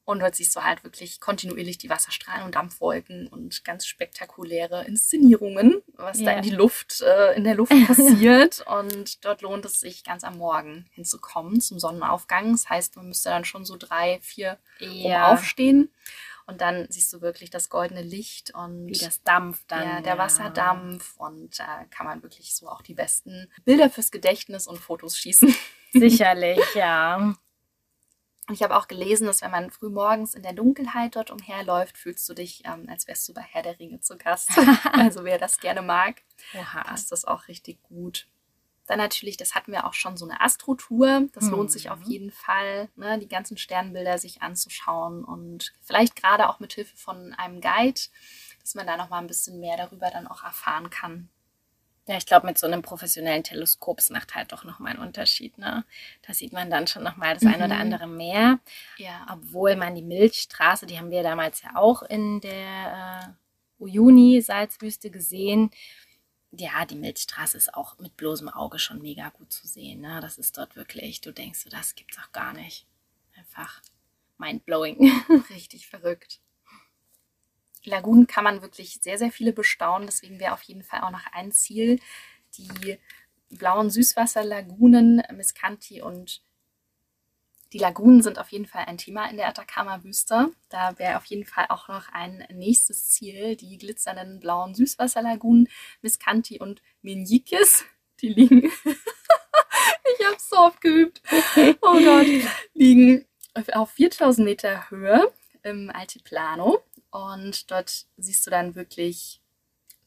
Und 0.07 0.21
dort 0.21 0.37
siehst 0.37 0.55
du 0.55 0.63
halt 0.63 0.85
wirklich 0.85 1.21
kontinuierlich 1.21 1.79
die 1.79 1.91
Wasserstrahlen 1.91 2.47
und 2.47 2.55
Dampfwolken 2.55 3.27
und 3.27 3.65
ganz 3.65 3.87
spektakuläre 3.87 4.85
Inszenierungen, 4.85 5.83
was 5.95 6.21
yeah. 6.21 6.31
da 6.31 6.37
in 6.39 6.43
die 6.43 6.55
Luft, 6.55 7.03
äh, 7.03 7.35
in 7.35 7.43
der 7.43 7.57
Luft 7.57 7.73
passiert. 7.87 8.65
und 8.69 9.25
dort 9.25 9.43
lohnt 9.43 9.65
es 9.65 9.81
sich 9.81 10.05
ganz 10.05 10.23
am 10.23 10.39
Morgen 10.39 10.87
hinzukommen 10.93 11.61
zum 11.61 11.81
Sonnenaufgang. 11.81 12.53
Das 12.53 12.71
heißt, 12.71 12.95
man 12.95 13.09
müsste 13.09 13.31
dann 13.31 13.45
schon 13.45 13.65
so 13.65 13.77
drei, 13.77 14.21
vier 14.23 14.59
ja. 14.79 15.33
aufstehen. 15.33 15.91
Und 16.47 16.61
dann 16.61 16.87
siehst 16.89 17.13
du 17.13 17.21
wirklich 17.21 17.51
das 17.51 17.69
goldene 17.69 18.03
Licht 18.03 18.55
und 18.55 18.87
wie 18.87 18.97
das 18.97 19.25
dampft 19.25 19.65
dann. 19.67 19.89
Ja, 19.89 20.01
der 20.01 20.15
ja. 20.15 20.19
Wasserdampf. 20.19 21.17
Und 21.17 21.59
da 21.59 21.83
äh, 21.83 21.87
kann 21.91 22.07
man 22.07 22.23
wirklich 22.23 22.55
so 22.55 22.69
auch 22.69 22.83
die 22.83 22.95
besten 22.95 23.51
Bilder 23.65 23.91
fürs 23.91 24.13
Gedächtnis 24.13 24.69
und 24.69 24.79
Fotos 24.79 25.19
schießen. 25.19 25.53
Sicherlich, 25.93 26.61
ja. 26.75 27.35
Und 28.49 28.55
ich 28.55 28.63
habe 28.63 28.77
auch 28.77 28.87
gelesen, 28.87 29.27
dass 29.27 29.43
wenn 29.43 29.51
man 29.51 29.71
früh 29.71 29.89
morgens 29.89 30.35
in 30.35 30.43
der 30.43 30.53
Dunkelheit 30.53 31.17
dort 31.17 31.31
umherläuft, 31.31 31.99
fühlst 31.99 32.29
du 32.29 32.35
dich, 32.35 32.63
ähm, 32.65 32.87
als 32.89 33.09
wärst 33.09 33.29
du 33.29 33.35
bei 33.35 33.43
Herr 33.43 33.63
der 33.63 33.79
Ringe 33.81 34.01
zu 34.01 34.17
Gast. 34.17 34.51
also 34.93 35.25
wer 35.25 35.39
das 35.39 35.59
gerne 35.59 35.83
mag, 35.83 36.23
Oha. 36.55 36.85
passt 36.85 37.11
das 37.11 37.25
auch 37.25 37.49
richtig 37.49 37.83
gut. 37.83 38.29
Dann 38.87 38.99
natürlich, 38.99 39.37
das 39.37 39.57
hatten 39.57 39.73
wir 39.73 39.85
auch 39.85 39.95
schon, 39.95 40.17
so 40.17 40.25
eine 40.29 40.41
Astrotour. 40.41 41.29
Das 41.33 41.45
mhm. 41.45 41.51
lohnt 41.51 41.73
sich 41.73 41.91
auf 41.91 42.01
jeden 42.03 42.31
Fall, 42.31 42.89
ne, 42.95 43.19
die 43.19 43.29
ganzen 43.29 43.57
Sternbilder 43.57 44.19
sich 44.19 44.43
anzuschauen 44.43 45.25
und 45.25 45.73
vielleicht 45.83 46.15
gerade 46.15 46.49
auch 46.49 46.61
mit 46.61 46.73
Hilfe 46.73 46.97
von 46.97 47.35
einem 47.35 47.61
Guide, 47.61 48.01
dass 48.61 48.77
man 48.77 48.87
da 48.87 48.97
noch 48.97 49.11
mal 49.11 49.19
ein 49.19 49.27
bisschen 49.27 49.59
mehr 49.59 49.77
darüber 49.77 50.11
dann 50.11 50.29
auch 50.29 50.45
erfahren 50.45 50.89
kann. 50.89 51.29
Ja, 52.09 52.17
ich 52.17 52.27
glaube, 52.27 52.47
mit 52.47 52.57
so 52.57 52.69
einem 52.69 52.83
professionellen 52.83 53.43
Teleskop 53.43 53.99
es 53.99 54.11
macht 54.11 54.37
halt 54.37 54.53
doch 54.53 54.63
nochmal 54.63 54.93
einen 54.93 55.03
Unterschied. 55.03 55.59
Ne? 55.59 55.85
Da 56.23 56.35
sieht 56.35 56.53
man 56.53 56.71
dann 56.71 56.87
schon 56.87 57.03
nochmal 57.03 57.35
das 57.35 57.43
mhm. 57.43 57.55
ein 57.55 57.63
oder 57.63 57.75
mhm. 57.75 57.81
andere 57.81 58.07
mehr. 58.07 58.61
Ja. 58.97 59.27
Obwohl 59.33 59.75
man 59.75 59.97
die 59.97 60.03
Milchstraße, 60.03 60.87
die 60.87 60.99
haben 60.99 61.11
wir 61.11 61.25
damals 61.25 61.63
ja 61.63 61.75
auch 61.75 62.03
in 62.03 62.41
der 62.41 63.37
äh, 63.81 63.83
Uyuni-Salzwüste 63.83 65.11
gesehen. 65.11 65.71
Ja, 66.53 66.85
die 66.85 66.95
Milchstraße 66.95 67.57
ist 67.57 67.75
auch 67.75 67.99
mit 67.99 68.17
bloßem 68.17 68.49
Auge 68.49 68.79
schon 68.79 69.03
mega 69.03 69.31
gut 69.31 69.53
zu 69.53 69.67
sehen. 69.67 70.01
Ne? 70.01 70.21
Das 70.21 70.39
ist 70.39 70.57
dort 70.57 70.77
wirklich, 70.77 71.21
du 71.21 71.33
denkst, 71.33 71.67
das 71.71 71.97
gibt's 71.97 72.19
auch 72.19 72.31
gar 72.31 72.53
nicht. 72.53 72.87
Einfach 73.37 73.83
mindblowing. 74.39 75.11
Richtig 75.51 75.89
verrückt. 75.89 76.41
Lagunen 77.91 78.27
kann 78.27 78.45
man 78.45 78.63
wirklich 78.63 78.99
sehr, 79.03 79.19
sehr 79.19 79.31
viele 79.31 79.53
bestaunen. 79.53 80.07
Deswegen 80.07 80.41
wäre 80.41 80.53
auf 80.53 80.63
jeden 80.63 80.83
Fall 80.83 81.01
auch 81.03 81.11
noch 81.11 81.27
ein 81.33 81.53
Ziel, 81.53 82.01
die 82.57 82.99
blauen 83.51 83.91
Süßwasserlagunen 83.91 85.23
Miscanti 85.33 86.03
und 86.03 86.43
Die 87.73 87.79
Lagunen 87.79 88.23
sind 88.23 88.39
auf 88.39 88.51
jeden 88.51 88.67
Fall 88.67 88.85
ein 88.87 88.97
Thema 88.97 89.29
in 89.29 89.37
der 89.37 89.49
Atacama-Wüste. 89.49 90.53
Da 90.69 90.99
wäre 90.99 91.17
auf 91.17 91.25
jeden 91.27 91.45
Fall 91.45 91.67
auch 91.69 91.89
noch 91.89 92.09
ein 92.13 92.47
nächstes 92.53 93.11
Ziel, 93.11 93.57
die 93.57 93.77
glitzernden 93.77 94.39
blauen 94.41 94.75
Süßwasserlagunen 94.75 95.69
Miscanti 96.01 96.61
und 96.61 96.81
Meñiques. 97.03 97.85
Die 98.21 98.29
liegen, 98.29 98.63
ich 98.85 100.27
habe 100.27 100.37
so 100.39 100.57
oft 100.57 100.81
geübt, 100.81 101.21
oh 101.83 101.99
Gott, 102.03 102.27
liegen 102.73 103.27
auf 103.73 103.91
4000 103.91 104.45
Meter 104.45 104.89
Höhe 104.91 105.33
im 105.63 105.91
Altiplano. 105.91 106.83
Und 107.17 107.71
dort 107.71 108.07
siehst 108.17 108.47
du 108.47 108.51
dann 108.51 108.75
wirklich 108.75 109.41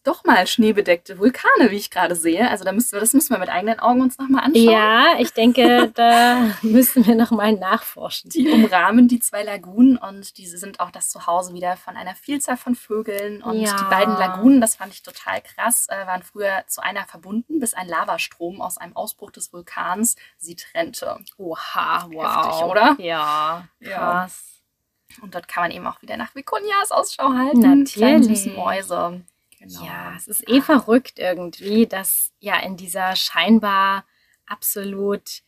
doch 0.03 0.23
mal 0.23 0.47
schneebedeckte 0.47 1.19
Vulkane, 1.19 1.71
wie 1.71 1.75
ich 1.75 1.91
gerade 1.91 2.15
sehe. 2.15 2.49
Also 2.49 2.63
da 2.63 2.71
müssen 2.71 2.93
wir, 2.93 3.01
das 3.01 3.13
müssen 3.13 3.31
wir 3.31 3.37
mit 3.37 3.49
eigenen 3.49 3.79
Augen 3.79 4.01
uns 4.01 4.17
nochmal 4.17 4.45
anschauen. 4.45 4.63
Ja, 4.71 5.15
ich 5.19 5.33
denke, 5.33 5.91
da 5.93 6.51
müssen 6.61 7.05
wir 7.05 7.15
nochmal 7.15 7.51
nachforschen. 7.53 8.29
Die 8.29 8.49
umrahmen 8.49 9.09
die 9.09 9.19
zwei 9.19 9.43
Lagunen 9.43 9.97
und 9.97 10.37
diese 10.37 10.57
sind 10.57 10.79
auch 10.79 10.89
das 10.91 11.09
Zuhause 11.09 11.53
wieder 11.53 11.75
von 11.75 11.97
einer 11.97 12.15
Vielzahl 12.15 12.55
von 12.55 12.75
Vögeln. 12.75 13.43
Und 13.43 13.59
Ja. 13.59 13.75
die 13.75 13.83
beiden 13.89 14.15
Lagunen, 14.15 14.61
das 14.61 14.75
fand 14.77 14.93
ich 14.93 15.03
total 15.03 15.41
krass, 15.41 15.87
äh, 15.89 16.07
waren 16.07 16.23
früher 16.23 16.63
zu 16.67 16.81
einer 16.81 17.05
verbunden, 17.05 17.59
bis 17.59 17.73
ein 17.73 17.87
Lavastrom 17.87 18.61
aus 18.61 18.77
einem 18.77 18.95
Ausbruch 18.95 19.31
des 19.31 19.51
Vulkans 19.51 20.15
sie 20.37 20.55
trennte. 20.55 21.19
Oha, 21.37 22.07
wow. 22.09 22.45
Heftig, 22.45 22.63
oder? 22.69 22.95
Ja, 22.99 23.67
Ja. 23.81 24.29
Und 25.21 25.35
dort 25.35 25.47
kann 25.47 25.63
man 25.63 25.71
eben 25.71 25.87
auch 25.87 26.01
wieder 26.01 26.17
nach 26.17 26.35
Vicunias 26.35 26.91
Ausschau 26.91 27.33
halten. 27.33 27.59
Natürlich. 27.59 28.45
Mäuse. 28.55 29.21
Genau. 29.59 29.83
Ja, 29.83 30.13
es 30.15 30.27
ist 30.27 30.47
eh 30.47 30.61
verrückt 30.61 31.19
irgendwie, 31.19 31.85
dass 31.85 32.31
ja 32.39 32.57
in 32.59 32.77
dieser 32.77 33.15
scheinbar 33.15 34.05
absolut 34.45 35.41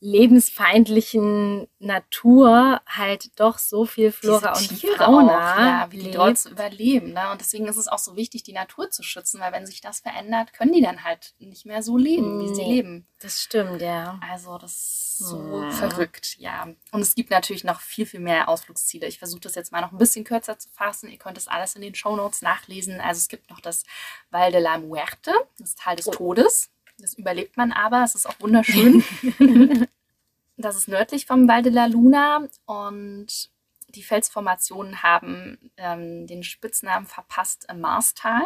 lebensfeindlichen 0.00 1.68
Natur 1.78 2.80
halt 2.86 3.38
doch 3.40 3.58
so 3.58 3.84
viel 3.84 4.12
Flora 4.12 4.52
Diese 4.58 4.72
und 4.72 4.80
Tiere 4.80 4.96
Fauna 4.96 5.32
auch, 5.54 5.58
ja, 5.58 5.86
wie 5.90 5.98
die 5.98 6.10
dort 6.10 6.38
zu 6.38 6.50
überleben. 6.50 7.12
Ne? 7.12 7.30
Und 7.30 7.40
deswegen 7.40 7.66
ist 7.66 7.76
es 7.76 7.88
auch 7.88 7.98
so 7.98 8.16
wichtig, 8.16 8.42
die 8.42 8.52
Natur 8.52 8.90
zu 8.90 9.02
schützen, 9.02 9.40
weil 9.40 9.52
wenn 9.52 9.66
sich 9.66 9.80
das 9.80 10.00
verändert, 10.00 10.52
können 10.52 10.72
die 10.72 10.82
dann 10.82 11.04
halt 11.04 11.34
nicht 11.38 11.66
mehr 11.66 11.82
so 11.82 11.96
leben, 11.96 12.40
wie 12.40 12.54
sie 12.54 12.62
Nee. 12.62 12.74
leben. 12.76 13.06
Das 13.20 13.42
stimmt, 13.42 13.80
ja. 13.82 14.18
Also 14.28 14.58
das 14.58 14.72
ist 14.72 15.18
so 15.18 15.38
Hm. 15.38 15.72
verrückt, 15.72 16.36
ja. 16.38 16.68
Und 16.92 17.00
es 17.00 17.14
gibt 17.16 17.30
natürlich 17.30 17.64
noch 17.64 17.80
viel, 17.80 18.06
viel 18.06 18.20
mehr 18.20 18.48
Ausflugsziele. 18.48 19.06
Ich 19.08 19.18
versuche 19.18 19.40
das 19.40 19.56
jetzt 19.56 19.72
mal 19.72 19.80
noch 19.80 19.90
ein 19.92 19.98
bisschen 19.98 20.24
kürzer 20.24 20.58
zu 20.58 20.68
fassen. 20.70 21.10
Ihr 21.10 21.18
könnt 21.18 21.36
das 21.36 21.48
alles 21.48 21.74
in 21.74 21.82
den 21.82 21.94
Shownotes 21.96 22.42
nachlesen. 22.42 23.00
Also 23.00 23.18
es 23.18 23.28
gibt 23.28 23.50
noch 23.50 23.60
das 23.60 23.82
Val 24.30 24.52
de 24.52 24.60
la 24.60 24.78
Muerte, 24.78 25.32
das 25.58 25.74
Tal 25.74 25.96
des 25.96 26.06
Oh. 26.06 26.12
Todes. 26.12 26.70
Das 26.98 27.14
überlebt 27.14 27.56
man 27.56 27.72
aber. 27.72 28.02
Es 28.02 28.14
ist 28.14 28.26
auch 28.26 28.40
wunderschön. 28.40 29.04
das 30.56 30.76
ist 30.76 30.88
nördlich 30.88 31.26
vom 31.26 31.48
Val 31.48 31.62
de 31.62 31.72
la 31.72 31.86
Luna 31.86 32.48
und 32.66 33.50
die 33.88 34.02
Felsformationen 34.02 35.02
haben 35.02 35.70
ähm, 35.76 36.26
den 36.26 36.42
Spitznamen 36.42 37.06
verpasst 37.06 37.66
äh, 37.68 37.74
Marstal. 37.74 38.42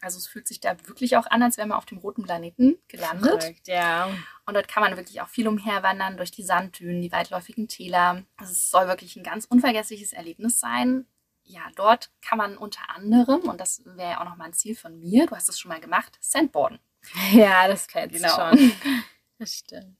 Also 0.00 0.18
es 0.18 0.28
fühlt 0.28 0.46
sich 0.46 0.60
da 0.60 0.76
wirklich 0.86 1.16
auch 1.16 1.26
an, 1.26 1.42
als 1.42 1.56
wäre 1.56 1.66
man 1.66 1.76
auf 1.76 1.84
dem 1.84 1.98
roten 1.98 2.22
Planeten 2.22 2.78
gelandet. 2.86 3.42
Verrückt, 3.42 3.66
ja. 3.66 4.08
Und 4.46 4.54
dort 4.54 4.68
kann 4.68 4.82
man 4.82 4.96
wirklich 4.96 5.20
auch 5.20 5.28
viel 5.28 5.48
umherwandern 5.48 6.16
durch 6.16 6.30
die 6.30 6.44
Sanddünen, 6.44 7.02
die 7.02 7.10
weitläufigen 7.10 7.66
Täler. 7.66 8.22
Also 8.36 8.52
es 8.52 8.70
soll 8.70 8.86
wirklich 8.86 9.16
ein 9.16 9.24
ganz 9.24 9.44
unvergessliches 9.44 10.12
Erlebnis 10.12 10.60
sein. 10.60 11.06
Ja, 11.42 11.62
dort 11.74 12.10
kann 12.20 12.38
man 12.38 12.56
unter 12.56 12.90
anderem, 12.90 13.40
und 13.48 13.60
das 13.60 13.82
wäre 13.84 14.10
ja 14.10 14.20
auch 14.20 14.24
nochmal 14.26 14.48
ein 14.48 14.52
Ziel 14.52 14.76
von 14.76 15.00
mir, 15.00 15.26
du 15.26 15.34
hast 15.34 15.48
es 15.48 15.58
schon 15.58 15.70
mal 15.70 15.80
gemacht, 15.80 16.18
Sandboarden. 16.20 16.78
Ja, 17.32 17.68
das 17.68 17.86
kennst 17.86 18.16
Genau. 18.16 18.34
schon. 18.34 18.72
Das 19.40 19.54
stimmt. 19.54 19.96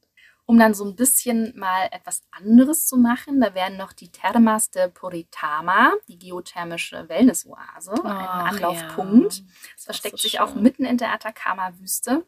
Um 0.46 0.58
dann 0.58 0.74
so 0.74 0.84
ein 0.84 0.96
bisschen 0.96 1.56
mal 1.56 1.88
etwas 1.92 2.22
anderes 2.32 2.86
zu 2.88 2.96
machen, 2.96 3.40
da 3.40 3.54
wären 3.54 3.76
noch 3.76 3.92
die 3.92 4.08
Termas 4.10 4.70
de 4.70 4.88
Puritama, 4.88 5.92
die 6.08 6.18
geothermische 6.18 7.08
Wellnessoase, 7.08 7.92
ein 7.92 8.00
Ach, 8.04 8.48
Anlaufpunkt. 8.52 9.34
ja. 9.38 9.44
Es 9.76 9.84
versteckt 9.84 10.18
so 10.18 10.22
sich 10.22 10.40
auch 10.40 10.54
schön. 10.54 10.62
mitten 10.62 10.84
in 10.84 10.96
der 10.98 11.12
Atacama-Wüste. 11.12 12.26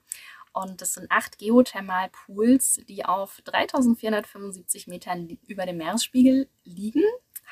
Und 0.52 0.80
das 0.82 0.94
sind 0.94 1.10
acht 1.10 1.38
Geothermalpools, 1.38 2.80
die 2.88 3.04
auf 3.04 3.40
3475 3.44 4.86
Metern 4.86 5.38
über 5.46 5.66
dem 5.66 5.78
Meeresspiegel 5.78 6.48
liegen. 6.64 7.02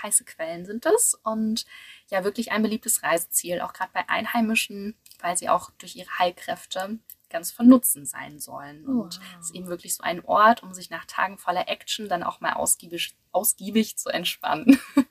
Heiße 0.03 0.25
Quellen 0.25 0.67
sind 0.67 0.87
es. 0.87 1.15
Und 1.25 1.65
ja, 2.11 2.23
wirklich 2.25 2.53
ein 2.53 2.63
beliebtes 2.63 3.03
Reiseziel, 3.03 3.61
auch 3.61 3.73
gerade 3.73 3.91
bei 3.93 4.09
Einheimischen, 4.09 4.97
weil 5.21 5.37
sie 5.37 5.49
auch 5.49 5.71
durch 5.79 5.97
ihre 5.97 6.19
Heilkräfte 6.19 6.99
ganz 7.31 7.51
von 7.51 7.69
Nutzen 7.69 8.07
sein 8.07 8.39
sollen. 8.41 8.87
Und 8.87 9.19
Wow. 9.19 9.25
es 9.41 9.47
ist 9.47 9.55
eben 9.55 9.67
wirklich 9.69 9.95
so 9.95 10.03
ein 10.03 10.25
Ort, 10.25 10.63
um 10.63 10.73
sich 10.73 10.89
nach 10.91 11.05
Tagen 11.05 11.37
voller 11.39 11.69
Action 11.69 12.09
dann 12.09 12.23
auch 12.23 12.41
mal 12.41 12.55
ausgiebig, 12.55 13.17
ausgiebig 13.33 13.99
zu 13.99 14.09
entspannen. 14.11 14.79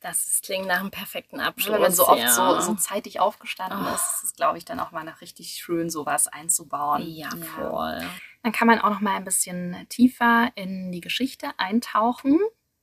Das 0.00 0.26
ist- 0.26 0.42
klingt 0.42 0.66
nach 0.66 0.80
einem 0.80 0.90
perfekten 0.90 1.38
Abschluss. 1.38 1.74
Wenn 1.74 1.80
man 1.82 1.92
so 1.92 2.08
oft 2.08 2.18
ja. 2.18 2.32
so, 2.32 2.60
so 2.60 2.74
zeitig 2.74 3.20
aufgestanden 3.20 3.86
Oh. 3.86 3.94
ist, 3.94 4.02
ist 4.16 4.24
es, 4.24 4.34
glaube 4.34 4.58
ich, 4.58 4.64
dann 4.64 4.80
auch 4.80 4.90
mal 4.90 5.04
noch 5.04 5.20
richtig 5.20 5.52
schön, 5.54 5.90
sowas 5.90 6.26
einzubauen. 6.26 7.02
Ja, 7.06 7.30
voll. 7.54 8.02
Dann 8.42 8.50
kann 8.50 8.66
man 8.66 8.80
auch 8.80 8.90
noch 8.90 9.00
mal 9.00 9.14
ein 9.14 9.22
bisschen 9.24 9.86
tiefer 9.88 10.50
in 10.56 10.90
die 10.90 11.00
Geschichte 11.00 11.50
eintauchen. 11.56 12.40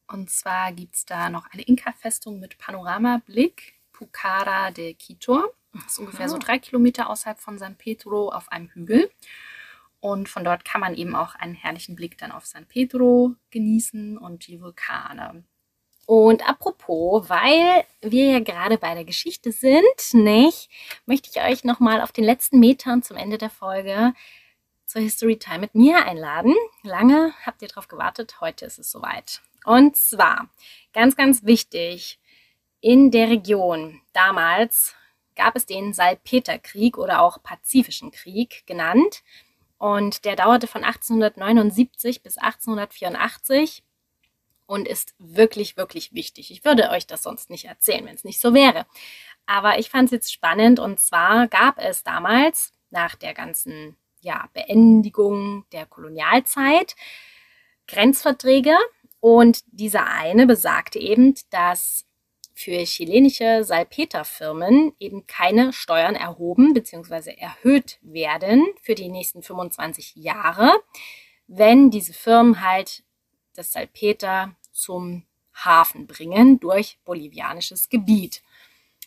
Und 0.08 0.30
zwar 0.30 0.72
gibt 0.72 0.96
es 0.96 1.06
da 1.06 1.30
noch 1.30 1.48
eine 1.52 1.64
Inka-Festung 1.64 2.40
mit 2.40 2.58
Panoramablick, 2.58 3.74
Pucara 3.92 4.72
de 4.72 4.94
Quito. 4.94 5.44
Das 5.74 5.94
ist 5.94 6.00
ungefähr 6.00 6.30
so 6.30 6.36
Ah. 6.36 6.40
drei 6.40 6.60
Kilometer 6.60 7.10
außerhalb 7.10 7.40
von 7.40 7.58
San 7.58 7.76
Pedro 7.76 8.30
auf 8.30 8.52
einem 8.52 8.70
Hügel. 8.70 9.10
Und 10.02 10.30
von 10.30 10.44
dort 10.44 10.64
kann 10.64 10.82
man 10.82 10.96
eben 10.96 11.16
auch 11.16 11.36
einen 11.36 11.56
herrlichen 11.56 11.96
Blick 11.96 12.18
dann 12.18 12.32
auf 12.32 12.46
San 12.46 12.66
Pedro 12.66 13.36
genießen 13.52 14.18
und 14.18 14.48
die 14.48 14.62
Vulkane. 14.62 15.44
Und 16.06 16.48
apropos, 16.50 17.30
weil 17.30 17.86
wir 18.02 18.32
ja 18.32 18.40
gerade 18.40 18.78
bei 18.80 18.96
der 18.96 19.06
Geschichte 19.06 19.52
sind, 19.52 19.84
nicht, 20.14 20.70
möchte 21.06 21.30
ich 21.30 21.44
euch 21.44 21.64
nochmal 21.64 22.02
auf 22.02 22.12
den 22.12 22.24
letzten 22.24 22.60
Metern 22.60 23.04
zum 23.04 23.16
Ende 23.18 23.38
der 23.38 23.52
Folge 23.52 24.14
zur 24.88 25.02
History 25.02 25.38
Time 25.38 25.60
mit 25.60 25.76
mir 25.76 26.04
einladen. 26.06 26.56
Lange 26.82 27.34
habt 27.46 27.62
ihr 27.62 27.68
drauf 27.68 27.88
gewartet, 27.88 28.42
heute 28.42 28.66
ist 28.66 28.80
es 28.80 28.90
soweit. 28.90 29.42
Und 29.66 29.98
zwar, 29.98 30.50
ganz, 30.94 31.16
ganz 31.16 31.44
wichtig, 31.44 32.20
in 32.82 33.12
der 33.12 33.30
Region 33.30 34.02
damals 34.14 34.96
gab 35.40 35.56
es 35.56 35.66
den 35.66 35.94
Salpeterkrieg 35.94 36.98
oder 36.98 37.22
auch 37.22 37.42
Pazifischen 37.42 38.12
Krieg 38.12 38.68
genannt. 38.68 39.24
Und 39.78 40.26
der 40.26 40.36
dauerte 40.36 40.68
von 40.68 40.84
1879 40.84 42.22
bis 42.22 42.38
1884 42.38 43.84
und 44.66 44.86
ist 44.86 45.16
wirklich, 45.18 45.78
wirklich 45.78 46.14
wichtig. 46.14 46.52
Ich 46.52 46.66
würde 46.66 46.90
euch 46.90 47.08
das 47.08 47.24
sonst 47.24 47.50
nicht 47.50 47.66
erzählen, 47.66 48.06
wenn 48.06 48.16
es 48.16 48.26
nicht 48.26 48.42
so 48.42 48.54
wäre. 48.54 48.86
Aber 49.46 49.80
ich 49.80 49.90
fand 49.90 50.08
es 50.08 50.12
jetzt 50.12 50.34
spannend 50.34 50.78
und 50.80 51.00
zwar 51.00 51.48
gab 51.48 51.80
es 51.80 52.04
damals 52.04 52.74
nach 52.90 53.16
der 53.16 53.34
ganzen 53.34 53.96
ja, 54.20 54.50
Beendigung 54.54 55.66
der 55.72 55.86
Kolonialzeit 55.86 56.98
Grenzverträge 57.88 58.76
und 59.22 59.62
dieser 59.68 60.06
eine 60.06 60.46
besagte 60.46 61.00
eben, 61.00 61.34
dass 61.50 62.06
für 62.60 62.84
chilenische 62.84 63.64
Salpeterfirmen 63.64 64.92
eben 65.00 65.26
keine 65.28 65.72
Steuern 65.72 66.16
erhoben 66.16 66.74
bzw. 66.74 67.32
erhöht 67.38 68.00
werden 68.02 68.68
für 68.82 68.96
die 68.96 69.08
nächsten 69.08 69.42
25 69.42 70.18
Jahre, 70.18 70.74
wenn 71.48 71.90
diese 71.90 72.12
Firmen 72.12 72.62
halt 72.62 73.04
das 73.56 73.72
Salpeter 73.72 74.58
zum 74.74 75.24
Hafen 75.54 76.06
bringen 76.06 76.60
durch 76.60 77.00
bolivianisches 77.06 77.88
Gebiet. 77.88 78.42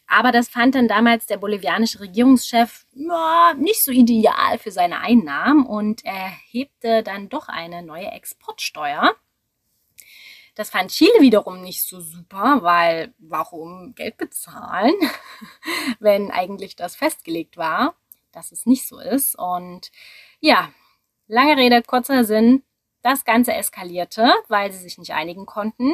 Aber 0.07 0.33
das 0.33 0.49
fand 0.49 0.75
dann 0.75 0.89
damals 0.89 1.27
der 1.27 1.37
bolivianische 1.37 2.01
Regierungschef 2.01 2.87
ja, 2.95 3.53
nicht 3.59 3.85
so 3.85 3.93
ideal 3.93 4.57
für 4.59 4.71
seine 4.71 5.01
Einnahmen 5.01 5.67
und 5.67 6.07
erhebte 6.07 7.03
dann 7.03 7.29
doch 7.29 7.49
eine 7.49 7.83
neue 7.83 8.11
Exportsteuer. 8.13 9.15
Das 10.55 10.71
fand 10.71 10.91
Chile 10.91 11.21
wiederum 11.21 11.63
nicht 11.63 11.83
so 11.83 12.01
super, 12.01 12.59
weil 12.63 13.15
warum 13.19 13.95
Geld 13.95 14.19
bezahlen, 14.19 14.95
wenn 16.01 16.31
eigentlich 16.31 16.77
das 16.77 16.95
festgelegt 16.95 17.57
war, 17.57 17.95
dass 18.33 18.53
es 18.53 18.67
nicht 18.67 18.87
so 18.87 18.99
ist. 18.99 19.39
Und 19.39 19.91
ja, 20.41 20.71
lange 21.27 21.57
Rede, 21.57 21.83
kurzer 21.83 22.25
Sinn. 22.25 22.63
Das 23.05 23.25
Ganze 23.25 23.53
eskalierte, 23.53 24.33
weil 24.47 24.71
sie 24.71 24.79
sich 24.79 24.97
nicht 24.97 25.13
einigen 25.13 25.45
konnten. 25.45 25.93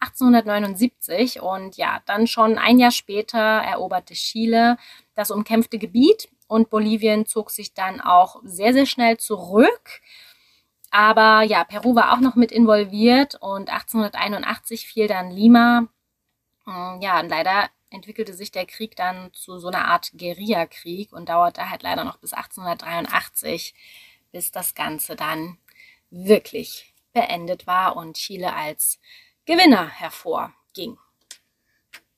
1879 0.00 1.40
und 1.40 1.78
ja, 1.78 2.02
dann 2.04 2.26
schon 2.26 2.58
ein 2.58 2.78
Jahr 2.78 2.90
später 2.90 3.38
eroberte 3.38 4.12
Chile 4.12 4.76
das 5.14 5.30
umkämpfte 5.30 5.78
Gebiet 5.78 6.28
und 6.48 6.68
Bolivien 6.68 7.26
zog 7.26 7.50
sich 7.50 7.74
dann 7.74 8.00
auch 8.00 8.40
sehr, 8.42 8.72
sehr 8.72 8.84
schnell 8.84 9.16
zurück. 9.18 10.00
Aber 10.90 11.42
ja, 11.42 11.64
Peru 11.64 11.94
war 11.94 12.12
auch 12.12 12.20
noch 12.20 12.34
mit 12.36 12.52
involviert 12.52 13.36
und 13.40 13.70
1881 13.70 14.86
fiel 14.86 15.06
dann 15.08 15.30
Lima. 15.30 15.82
Mm, 16.66 17.00
Ja, 17.02 17.20
und 17.20 17.28
leider 17.28 17.70
entwickelte 17.90 18.34
sich 18.34 18.52
der 18.52 18.66
Krieg 18.66 18.96
dann 18.96 19.32
zu 19.34 19.58
so 19.58 19.68
einer 19.68 19.86
Art 19.86 20.12
Guerillakrieg 20.18 21.12
und 21.12 21.28
dauerte 21.28 21.70
halt 21.70 21.82
leider 21.82 22.04
noch 22.04 22.18
bis 22.18 22.32
1883, 22.34 23.74
bis 24.32 24.52
das 24.52 24.74
Ganze 24.74 25.16
dann 25.16 25.58
wirklich 26.10 26.94
beendet 27.12 27.66
war 27.66 27.96
und 27.96 28.16
Chile 28.16 28.54
als 28.54 29.00
Gewinner 29.46 29.88
hervorging. 29.88 30.98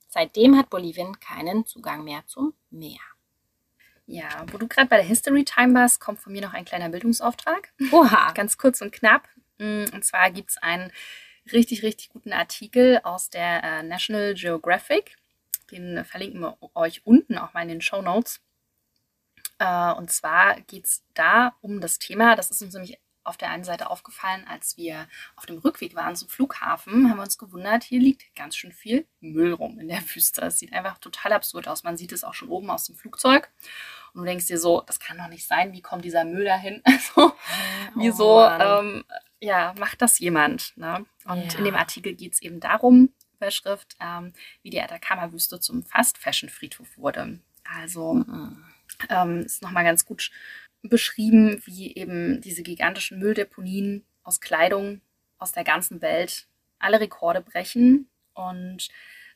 Seitdem 0.09 0.57
hat 0.57 0.70
Bolivien 0.70 1.18
keinen 1.18 1.66
Zugang 1.66 2.05
mehr 2.05 2.25
zum 2.29 2.55
Meer. 2.70 3.01
Ja, 4.13 4.45
wo 4.53 4.59
du 4.59 4.69
gerade 4.69 4.89
bei 4.89 4.99
der 4.99 5.07
History 5.07 5.43
Time 5.43 5.73
warst, 5.73 5.99
kommt 5.99 6.21
von 6.21 6.35
mir 6.35 6.43
noch 6.43 6.53
ein 6.53 6.67
kleiner 6.67 6.91
Bildungsauftrag. 6.91 7.73
Oha. 7.93 8.33
Ganz 8.35 8.59
kurz 8.59 8.83
und 8.83 8.93
knapp. 8.93 9.27
Mm, 9.57 9.85
und 9.91 10.05
zwar 10.05 10.31
gibt 10.31 10.51
es 10.51 10.59
einen 10.59 10.93
richtig, 11.51 11.83
richtig 11.83 12.11
guten 12.11 12.35
Artikel 12.35 13.01
aus 13.05 13.31
der 13.31 13.65
äh, 13.65 13.83
National 13.83 14.35
Geographic. 14.35 15.17
Den 15.71 16.05
verlinken 16.05 16.41
wir 16.41 16.59
euch 16.75 17.07
unten 17.07 17.39
auch 17.39 17.55
mal 17.55 17.63
in 17.63 17.69
den 17.69 17.81
Show 17.81 18.03
Notes. 18.03 18.43
Äh, 19.59 19.93
und 19.95 20.11
zwar 20.11 20.61
geht 20.61 20.85
es 20.85 21.03
da 21.15 21.57
um 21.63 21.81
das 21.81 21.99
Thema, 21.99 22.37
das 22.37 22.51
ist 22.51 22.61
uns 22.61 22.75
nämlich 22.75 22.99
auf 23.25 23.37
der 23.37 23.51
einen 23.51 23.65
Seite 23.65 23.89
aufgefallen, 23.89 24.45
als 24.49 24.77
wir 24.77 25.09
auf 25.37 25.47
dem 25.47 25.59
Rückweg 25.59 25.95
waren 25.95 26.17
zum 26.17 26.29
Flughafen, 26.29 27.09
haben 27.09 27.17
wir 27.17 27.23
uns 27.23 27.39
gewundert, 27.39 27.85
hier 27.85 28.01
liegt 28.01 28.35
ganz 28.35 28.57
schön 28.57 28.73
viel 28.73 29.07
Müll 29.21 29.53
rum 29.53 29.79
in 29.79 29.89
der 29.89 30.03
Wüste. 30.03 30.43
Es 30.43 30.59
sieht 30.59 30.73
einfach 30.73 30.99
total 30.99 31.33
absurd 31.33 31.69
aus. 31.69 31.85
Man 31.85 31.97
sieht 31.97 32.13
es 32.13 32.25
auch 32.25 32.35
schon 32.35 32.49
oben 32.49 32.71
aus 32.71 32.85
dem 32.85 32.97
Flugzeug. 32.97 33.51
Und 34.15 34.21
du 34.23 34.25
denkst 34.27 34.47
dir 34.47 34.59
so, 34.59 34.83
das 34.87 35.01
kann 35.01 35.19
doch 35.19 35.29
nicht 35.29 35.47
sein, 35.47 35.73
wie 35.73 35.81
kommt 35.83 36.05
dieser 36.05 36.25
Müll 36.25 36.45
dahin? 36.45 36.83
Also, 36.85 37.33
wieso, 37.97 38.45
Oh 38.47 38.51
ähm, 38.61 39.05
ja, 39.41 39.75
macht 39.79 40.03
das 40.03 40.19
jemand? 40.19 40.73
Ne? 40.77 41.05
Und 41.25 41.53
Ja. 41.53 41.59
in 41.59 41.65
dem 41.65 41.77
Artikel 41.77 42.15
geht 42.15 42.35
es 42.35 42.43
eben 42.43 42.61
darum, 42.61 43.11
Überschrift, 43.37 43.97
ähm, 44.01 44.33
wie 44.63 44.71
die 44.71 44.81
Atacama-Wüste 44.81 45.59
zum 45.61 45.83
Fast-Fashion-Friedhof 45.85 46.97
wurde. 46.97 47.41
Also, 47.65 48.15
Mhm. 48.15 48.65
ähm, 49.09 49.41
ist 49.41 49.63
nochmal 49.63 49.85
ganz 49.85 50.05
gut 50.05 50.31
beschrieben, 50.83 51.63
wie 51.65 51.95
eben 51.95 52.41
diese 52.41 52.63
gigantischen 52.63 53.19
Mülldeponien 53.19 54.05
aus 54.25 54.41
Kleidung 54.41 55.01
aus 55.39 55.53
der 55.53 55.65
ganzen 55.65 56.03
Welt 56.03 56.47
alle 56.79 57.01
Rekorde 57.01 57.41
brechen 57.41 58.09
und 58.35 58.89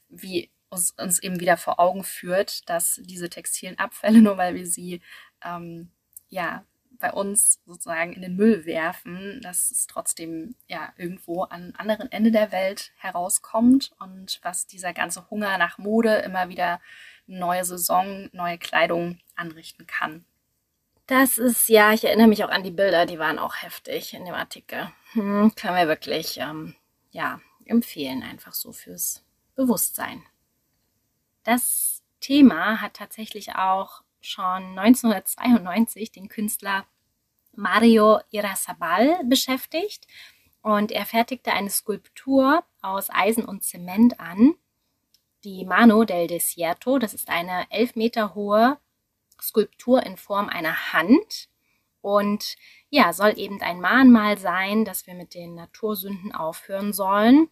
wie 0.09 0.51
uns, 0.69 0.93
uns 0.93 1.19
eben 1.23 1.41
wieder 1.41 1.57
vor 1.57 1.81
Augen 1.81 2.05
führt, 2.05 2.69
dass 2.69 3.01
diese 3.05 3.31
textilen 3.31 3.79
Abfälle, 3.79 4.19
nur 4.23 4.37
weil 4.37 4.55
wir 4.55 4.67
sie 4.67 5.01
ähm, 5.45 5.91
ja 6.29 6.64
bei 6.99 7.12
uns 7.12 7.61
sozusagen 7.67 8.12
in 8.12 8.23
den 8.23 8.37
Müll 8.37 8.64
werfen, 8.64 9.41
dass 9.43 9.71
es 9.71 9.87
trotzdem 9.87 10.55
ja 10.67 10.93
irgendwo 10.97 11.45
am 11.45 11.73
anderen 11.77 12.11
Ende 12.11 12.31
der 12.31 12.53
Welt 12.53 12.93
herauskommt 12.97 13.93
und 13.99 14.41
was 14.43 14.67
dieser 14.67 14.93
ganze 14.93 15.29
Hunger 15.31 15.59
nach 15.59 15.79
Mode 15.79 16.17
immer 16.17 16.49
wieder 16.49 16.81
neue 17.27 17.64
Saison, 17.64 18.31
neue 18.33 18.59
Kleidung 18.59 19.19
anrichten 19.35 19.87
kann. 19.87 20.25
Das 21.07 21.39
ist, 21.39 21.69
ja, 21.69 21.93
ich 21.93 22.05
erinnere 22.05 22.27
mich 22.27 22.43
auch 22.45 22.49
an 22.51 22.64
die 22.64 22.73
Bilder, 22.73 23.07
die 23.07 23.19
waren 23.19 23.39
auch 23.39 23.62
heftig 23.62 24.14
in 24.14 24.25
dem 24.25 24.35
Artikel. 24.35 24.91
Hm, 25.12 25.53
kann 25.55 25.75
wir 25.75 25.87
wirklich, 25.87 26.39
ähm, 26.39 26.75
ja, 27.11 27.41
empfehlen, 27.64 28.23
einfach 28.23 28.55
so 28.55 28.73
fürs 28.73 29.25
Bewusstsein. 29.55 30.23
Das 31.47 32.03
Thema 32.18 32.80
hat 32.80 32.94
tatsächlich 32.94 33.55
auch 33.55 34.03
schon 34.20 34.76
1992 34.76 36.11
den 36.11 36.28
Künstler 36.28 36.84
Mario 37.55 38.18
Irasabal 38.30 39.22
beschäftigt 39.24 40.09
und 40.61 40.90
er 40.90 41.07
fertigte 41.07 41.53
eine 41.53 41.70
Skulptur 41.70 42.64
aus 42.82 43.11
Eisen 43.11 43.44
und 43.44 43.62
Zement 43.62 44.18
an, 44.18 44.57
die 45.44 45.64
Mano 45.64 46.03
del 46.03 46.26
Desierto. 46.26 46.99
Das 46.99 47.14
ist 47.14 47.28
eine 47.28 47.70
elf 47.70 47.94
Meter 47.94 48.34
hohe 48.34 48.78
Skulptur 49.40 50.03
in 50.03 50.16
Form 50.16 50.49
einer 50.49 50.92
Hand 50.94 51.49
und 52.01 52.57
ja, 52.90 53.12
soll 53.12 53.38
eben 53.38 53.62
ein 53.62 53.80
Mahnmal 53.80 54.36
sein, 54.36 54.84
dass 54.84 55.07
wir 55.07 55.14
mit 55.14 55.32
den 55.34 55.55
Natursünden 55.55 56.32
aufhören 56.32 56.92
sollen. 56.92 57.51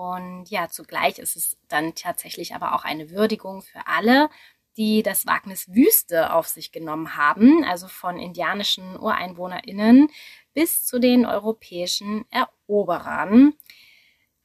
Und 0.00 0.48
ja, 0.48 0.68
zugleich 0.70 1.18
ist 1.18 1.36
es 1.36 1.58
dann 1.68 1.94
tatsächlich 1.94 2.54
aber 2.54 2.74
auch 2.74 2.84
eine 2.84 3.10
Würdigung 3.10 3.60
für 3.60 3.86
alle, 3.86 4.30
die 4.78 5.02
das 5.02 5.26
Wagnis 5.26 5.68
Wüste 5.74 6.32
auf 6.32 6.48
sich 6.48 6.72
genommen 6.72 7.18
haben, 7.18 7.64
also 7.64 7.86
von 7.86 8.18
indianischen 8.18 8.96
UreinwohnerInnen 8.96 10.08
bis 10.54 10.86
zu 10.86 11.00
den 11.00 11.26
europäischen 11.26 12.24
Eroberern. 12.30 13.52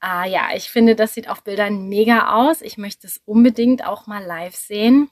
Ah 0.01 0.26
ja, 0.26 0.49
ich 0.53 0.70
finde, 0.70 0.95
das 0.95 1.14
sieht 1.14 1.30
auf 1.30 1.43
Bildern 1.45 1.88
mega 1.88 2.36
aus. 2.36 2.62
Ich 2.62 2.78
möchte 2.78 3.08
es 3.08 3.22
unbedingt 3.26 3.86
auch 3.86 4.08
mal 4.08 4.24
live 4.26 4.56
sehen. 4.56 5.10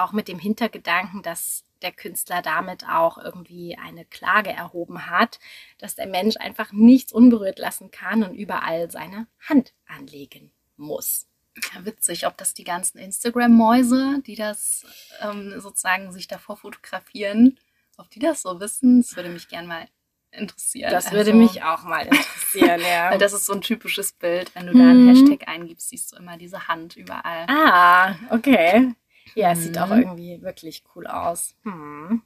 Auch 0.00 0.12
mit 0.12 0.28
dem 0.28 0.38
Hintergedanken, 0.38 1.22
dass 1.22 1.64
der 1.82 1.92
Künstler 1.92 2.42
damit 2.42 2.84
auch 2.88 3.18
irgendwie 3.18 3.76
eine 3.76 4.04
Klage 4.04 4.50
erhoben 4.50 5.06
hat, 5.06 5.38
dass 5.78 5.94
der 5.94 6.06
Mensch 6.06 6.36
einfach 6.36 6.72
nichts 6.72 7.12
unberührt 7.12 7.58
lassen 7.58 7.90
kann 7.90 8.22
und 8.22 8.34
überall 8.34 8.90
seine 8.90 9.26
Hand 9.48 9.72
anlegen 9.86 10.50
muss. 10.76 11.26
Ja, 11.74 11.84
witzig, 11.84 12.26
ob 12.26 12.36
das 12.36 12.54
die 12.54 12.64
ganzen 12.64 12.98
Instagram-Mäuse, 12.98 14.22
die 14.26 14.36
das 14.36 14.84
ähm, 15.20 15.58
sozusagen 15.60 16.12
sich 16.12 16.28
davor 16.28 16.56
fotografieren, 16.56 17.58
ob 17.98 18.08
die 18.10 18.18
das 18.20 18.42
so 18.42 18.60
wissen, 18.60 19.02
das 19.02 19.16
würde 19.16 19.28
mich 19.30 19.48
gern 19.48 19.66
mal 19.66 19.86
interessieren. 20.32 20.90
Das 20.90 21.12
würde 21.12 21.32
Also, 21.32 21.42
mich 21.42 21.62
auch 21.62 21.82
mal 21.84 22.06
interessieren, 22.06 22.80
ja. 22.88 23.10
Weil 23.10 23.18
das 23.18 23.32
ist 23.32 23.46
so 23.46 23.52
ein 23.52 23.60
typisches 23.62 24.12
Bild. 24.12 24.54
Wenn 24.54 24.66
du 24.66 24.72
da 24.74 24.90
einen 24.90 25.04
Mhm. 25.04 25.08
Hashtag 25.08 25.48
eingibst, 25.48 25.88
siehst 25.88 26.12
du 26.12 26.16
immer 26.16 26.36
diese 26.36 26.68
Hand 26.68 26.96
überall. 26.96 27.46
Ah, 27.48 28.14
okay. 28.30 28.94
Ja, 29.34 29.52
es 29.52 29.62
sieht 29.62 29.78
auch 29.78 29.88
Mhm. 29.88 29.98
irgendwie 30.02 30.42
wirklich 30.42 30.84
cool 30.94 31.06
aus. 31.06 31.54
Hm. 31.64 32.22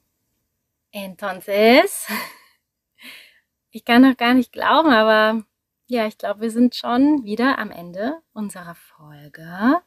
Entonces, 0.93 2.07
ich 3.71 3.85
kann 3.85 4.03
noch 4.03 4.17
gar 4.17 4.35
nicht 4.35 4.53
glauben, 4.53 4.91
aber 4.91 5.45
ja, 5.87 6.07
ich 6.07 6.17
glaube, 6.19 6.41
wir 6.41 6.51
sind 6.51 6.75
schon 6.75 7.25
wieder 7.25 7.59
am 7.59 7.71
Ende 7.71 8.21
unserer 8.33 8.75
Folge. 8.75 9.81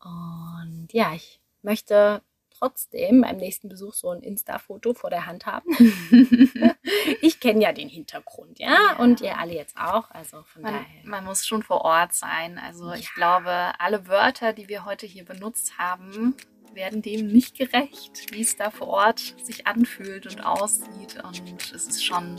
Und 0.00 0.88
ja, 0.92 1.12
ich 1.14 1.40
möchte 1.62 2.22
trotzdem 2.62 3.22
beim 3.22 3.38
nächsten 3.38 3.68
Besuch 3.68 3.92
so 3.94 4.10
ein 4.10 4.22
Insta-Foto 4.22 4.94
vor 4.94 5.10
der 5.10 5.26
Hand 5.26 5.46
haben. 5.46 5.68
ich 7.20 7.40
kenne 7.40 7.62
ja 7.62 7.72
den 7.72 7.88
Hintergrund, 7.88 8.58
ja? 8.60 8.68
Ja. 8.72 8.96
Und 8.98 9.20
ihr 9.20 9.36
alle 9.38 9.54
jetzt 9.54 9.76
auch. 9.76 10.10
Also 10.12 10.42
von 10.44 10.62
Man, 10.62 10.74
daher. 10.74 10.86
man 11.04 11.24
muss 11.24 11.44
schon 11.44 11.62
vor 11.64 11.80
Ort 11.84 12.12
sein. 12.14 12.58
Also 12.58 12.92
ich 12.92 13.04
Ja. 13.04 13.10
glaube, 13.16 13.72
alle 13.80 14.06
Wörter, 14.06 14.52
die 14.52 14.68
wir 14.68 14.84
heute 14.84 15.06
hier 15.06 15.24
benutzt 15.24 15.76
haben, 15.78 16.36
werden 16.72 17.02
dem 17.02 17.26
nicht 17.26 17.58
gerecht, 17.58 18.32
wie 18.32 18.42
es 18.42 18.56
da 18.56 18.70
vor 18.70 18.86
Ort 18.88 19.18
sich 19.42 19.66
anfühlt 19.66 20.26
und 20.26 20.46
aussieht. 20.46 21.20
Und 21.24 21.42
es 21.74 21.86
ist 21.88 22.04
schon 22.04 22.36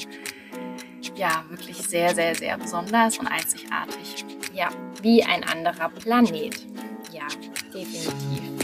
ja 1.15 1.43
wirklich 1.49 1.77
sehr, 1.77 2.15
sehr, 2.15 2.33
sehr 2.33 2.57
besonders 2.57 3.17
und 3.19 3.27
einzigartig. 3.27 4.23
Ja, 4.53 4.69
wie 5.01 5.21
ein 5.23 5.43
anderer 5.43 5.89
Planet. 5.89 6.65
Ja, 7.11 7.27
definitiv. 7.73 8.62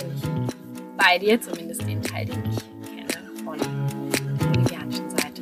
Bei 0.99 1.17
dir, 1.17 1.39
zumindest 1.39 1.81
den 1.87 2.01
Teil, 2.01 2.25
den 2.25 2.43
ich 2.51 2.57
kenne 2.85 3.07
von 3.43 3.57
der 3.57 4.45
bolivianischen 4.45 5.09
Seite. 5.09 5.41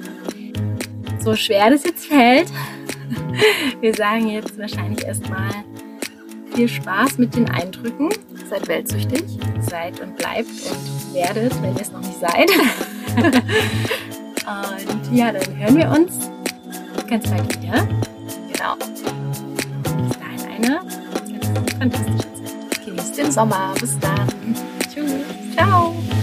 So 1.20 1.36
schwer 1.36 1.72
das 1.72 1.84
jetzt 1.84 2.06
fällt, 2.06 2.48
wir 3.82 3.94
sagen 3.94 4.30
jetzt 4.30 4.58
wahrscheinlich 4.58 5.04
erstmal 5.04 5.52
viel 6.54 6.68
Spaß 6.70 7.18
mit 7.18 7.36
den 7.36 7.50
Eindrücken. 7.50 8.10
Seid 8.50 8.68
weltsüchtig. 8.68 9.24
Seid 9.62 10.00
und 10.00 10.16
bleibt 10.16 10.48
und 10.48 11.14
werdet, 11.14 11.54
wenn 11.62 11.76
ihr 11.76 11.82
es 11.82 11.92
noch 11.92 12.02
nicht 12.02 12.20
seid. 12.20 12.50
und 14.48 15.18
ja, 15.18 15.32
dann 15.32 15.58
hören 15.58 15.78
wir 15.78 15.90
uns 15.90 16.30
ganz 17.08 17.30
bald 17.30 17.62
wieder. 17.62 17.88
Genau. 18.54 18.76
Bis 18.76 20.18
dahin 20.20 20.66
eine 20.66 20.80
ganz 21.40 21.72
fantastische 21.78 22.18
Zeit. 22.18 22.86
Genießt 22.86 23.18
den 23.18 23.32
Sommer. 23.32 23.74
Bis 23.80 23.98
dann. 24.00 24.28
Tschüss. 24.94 25.37
Ciao. 25.58 26.17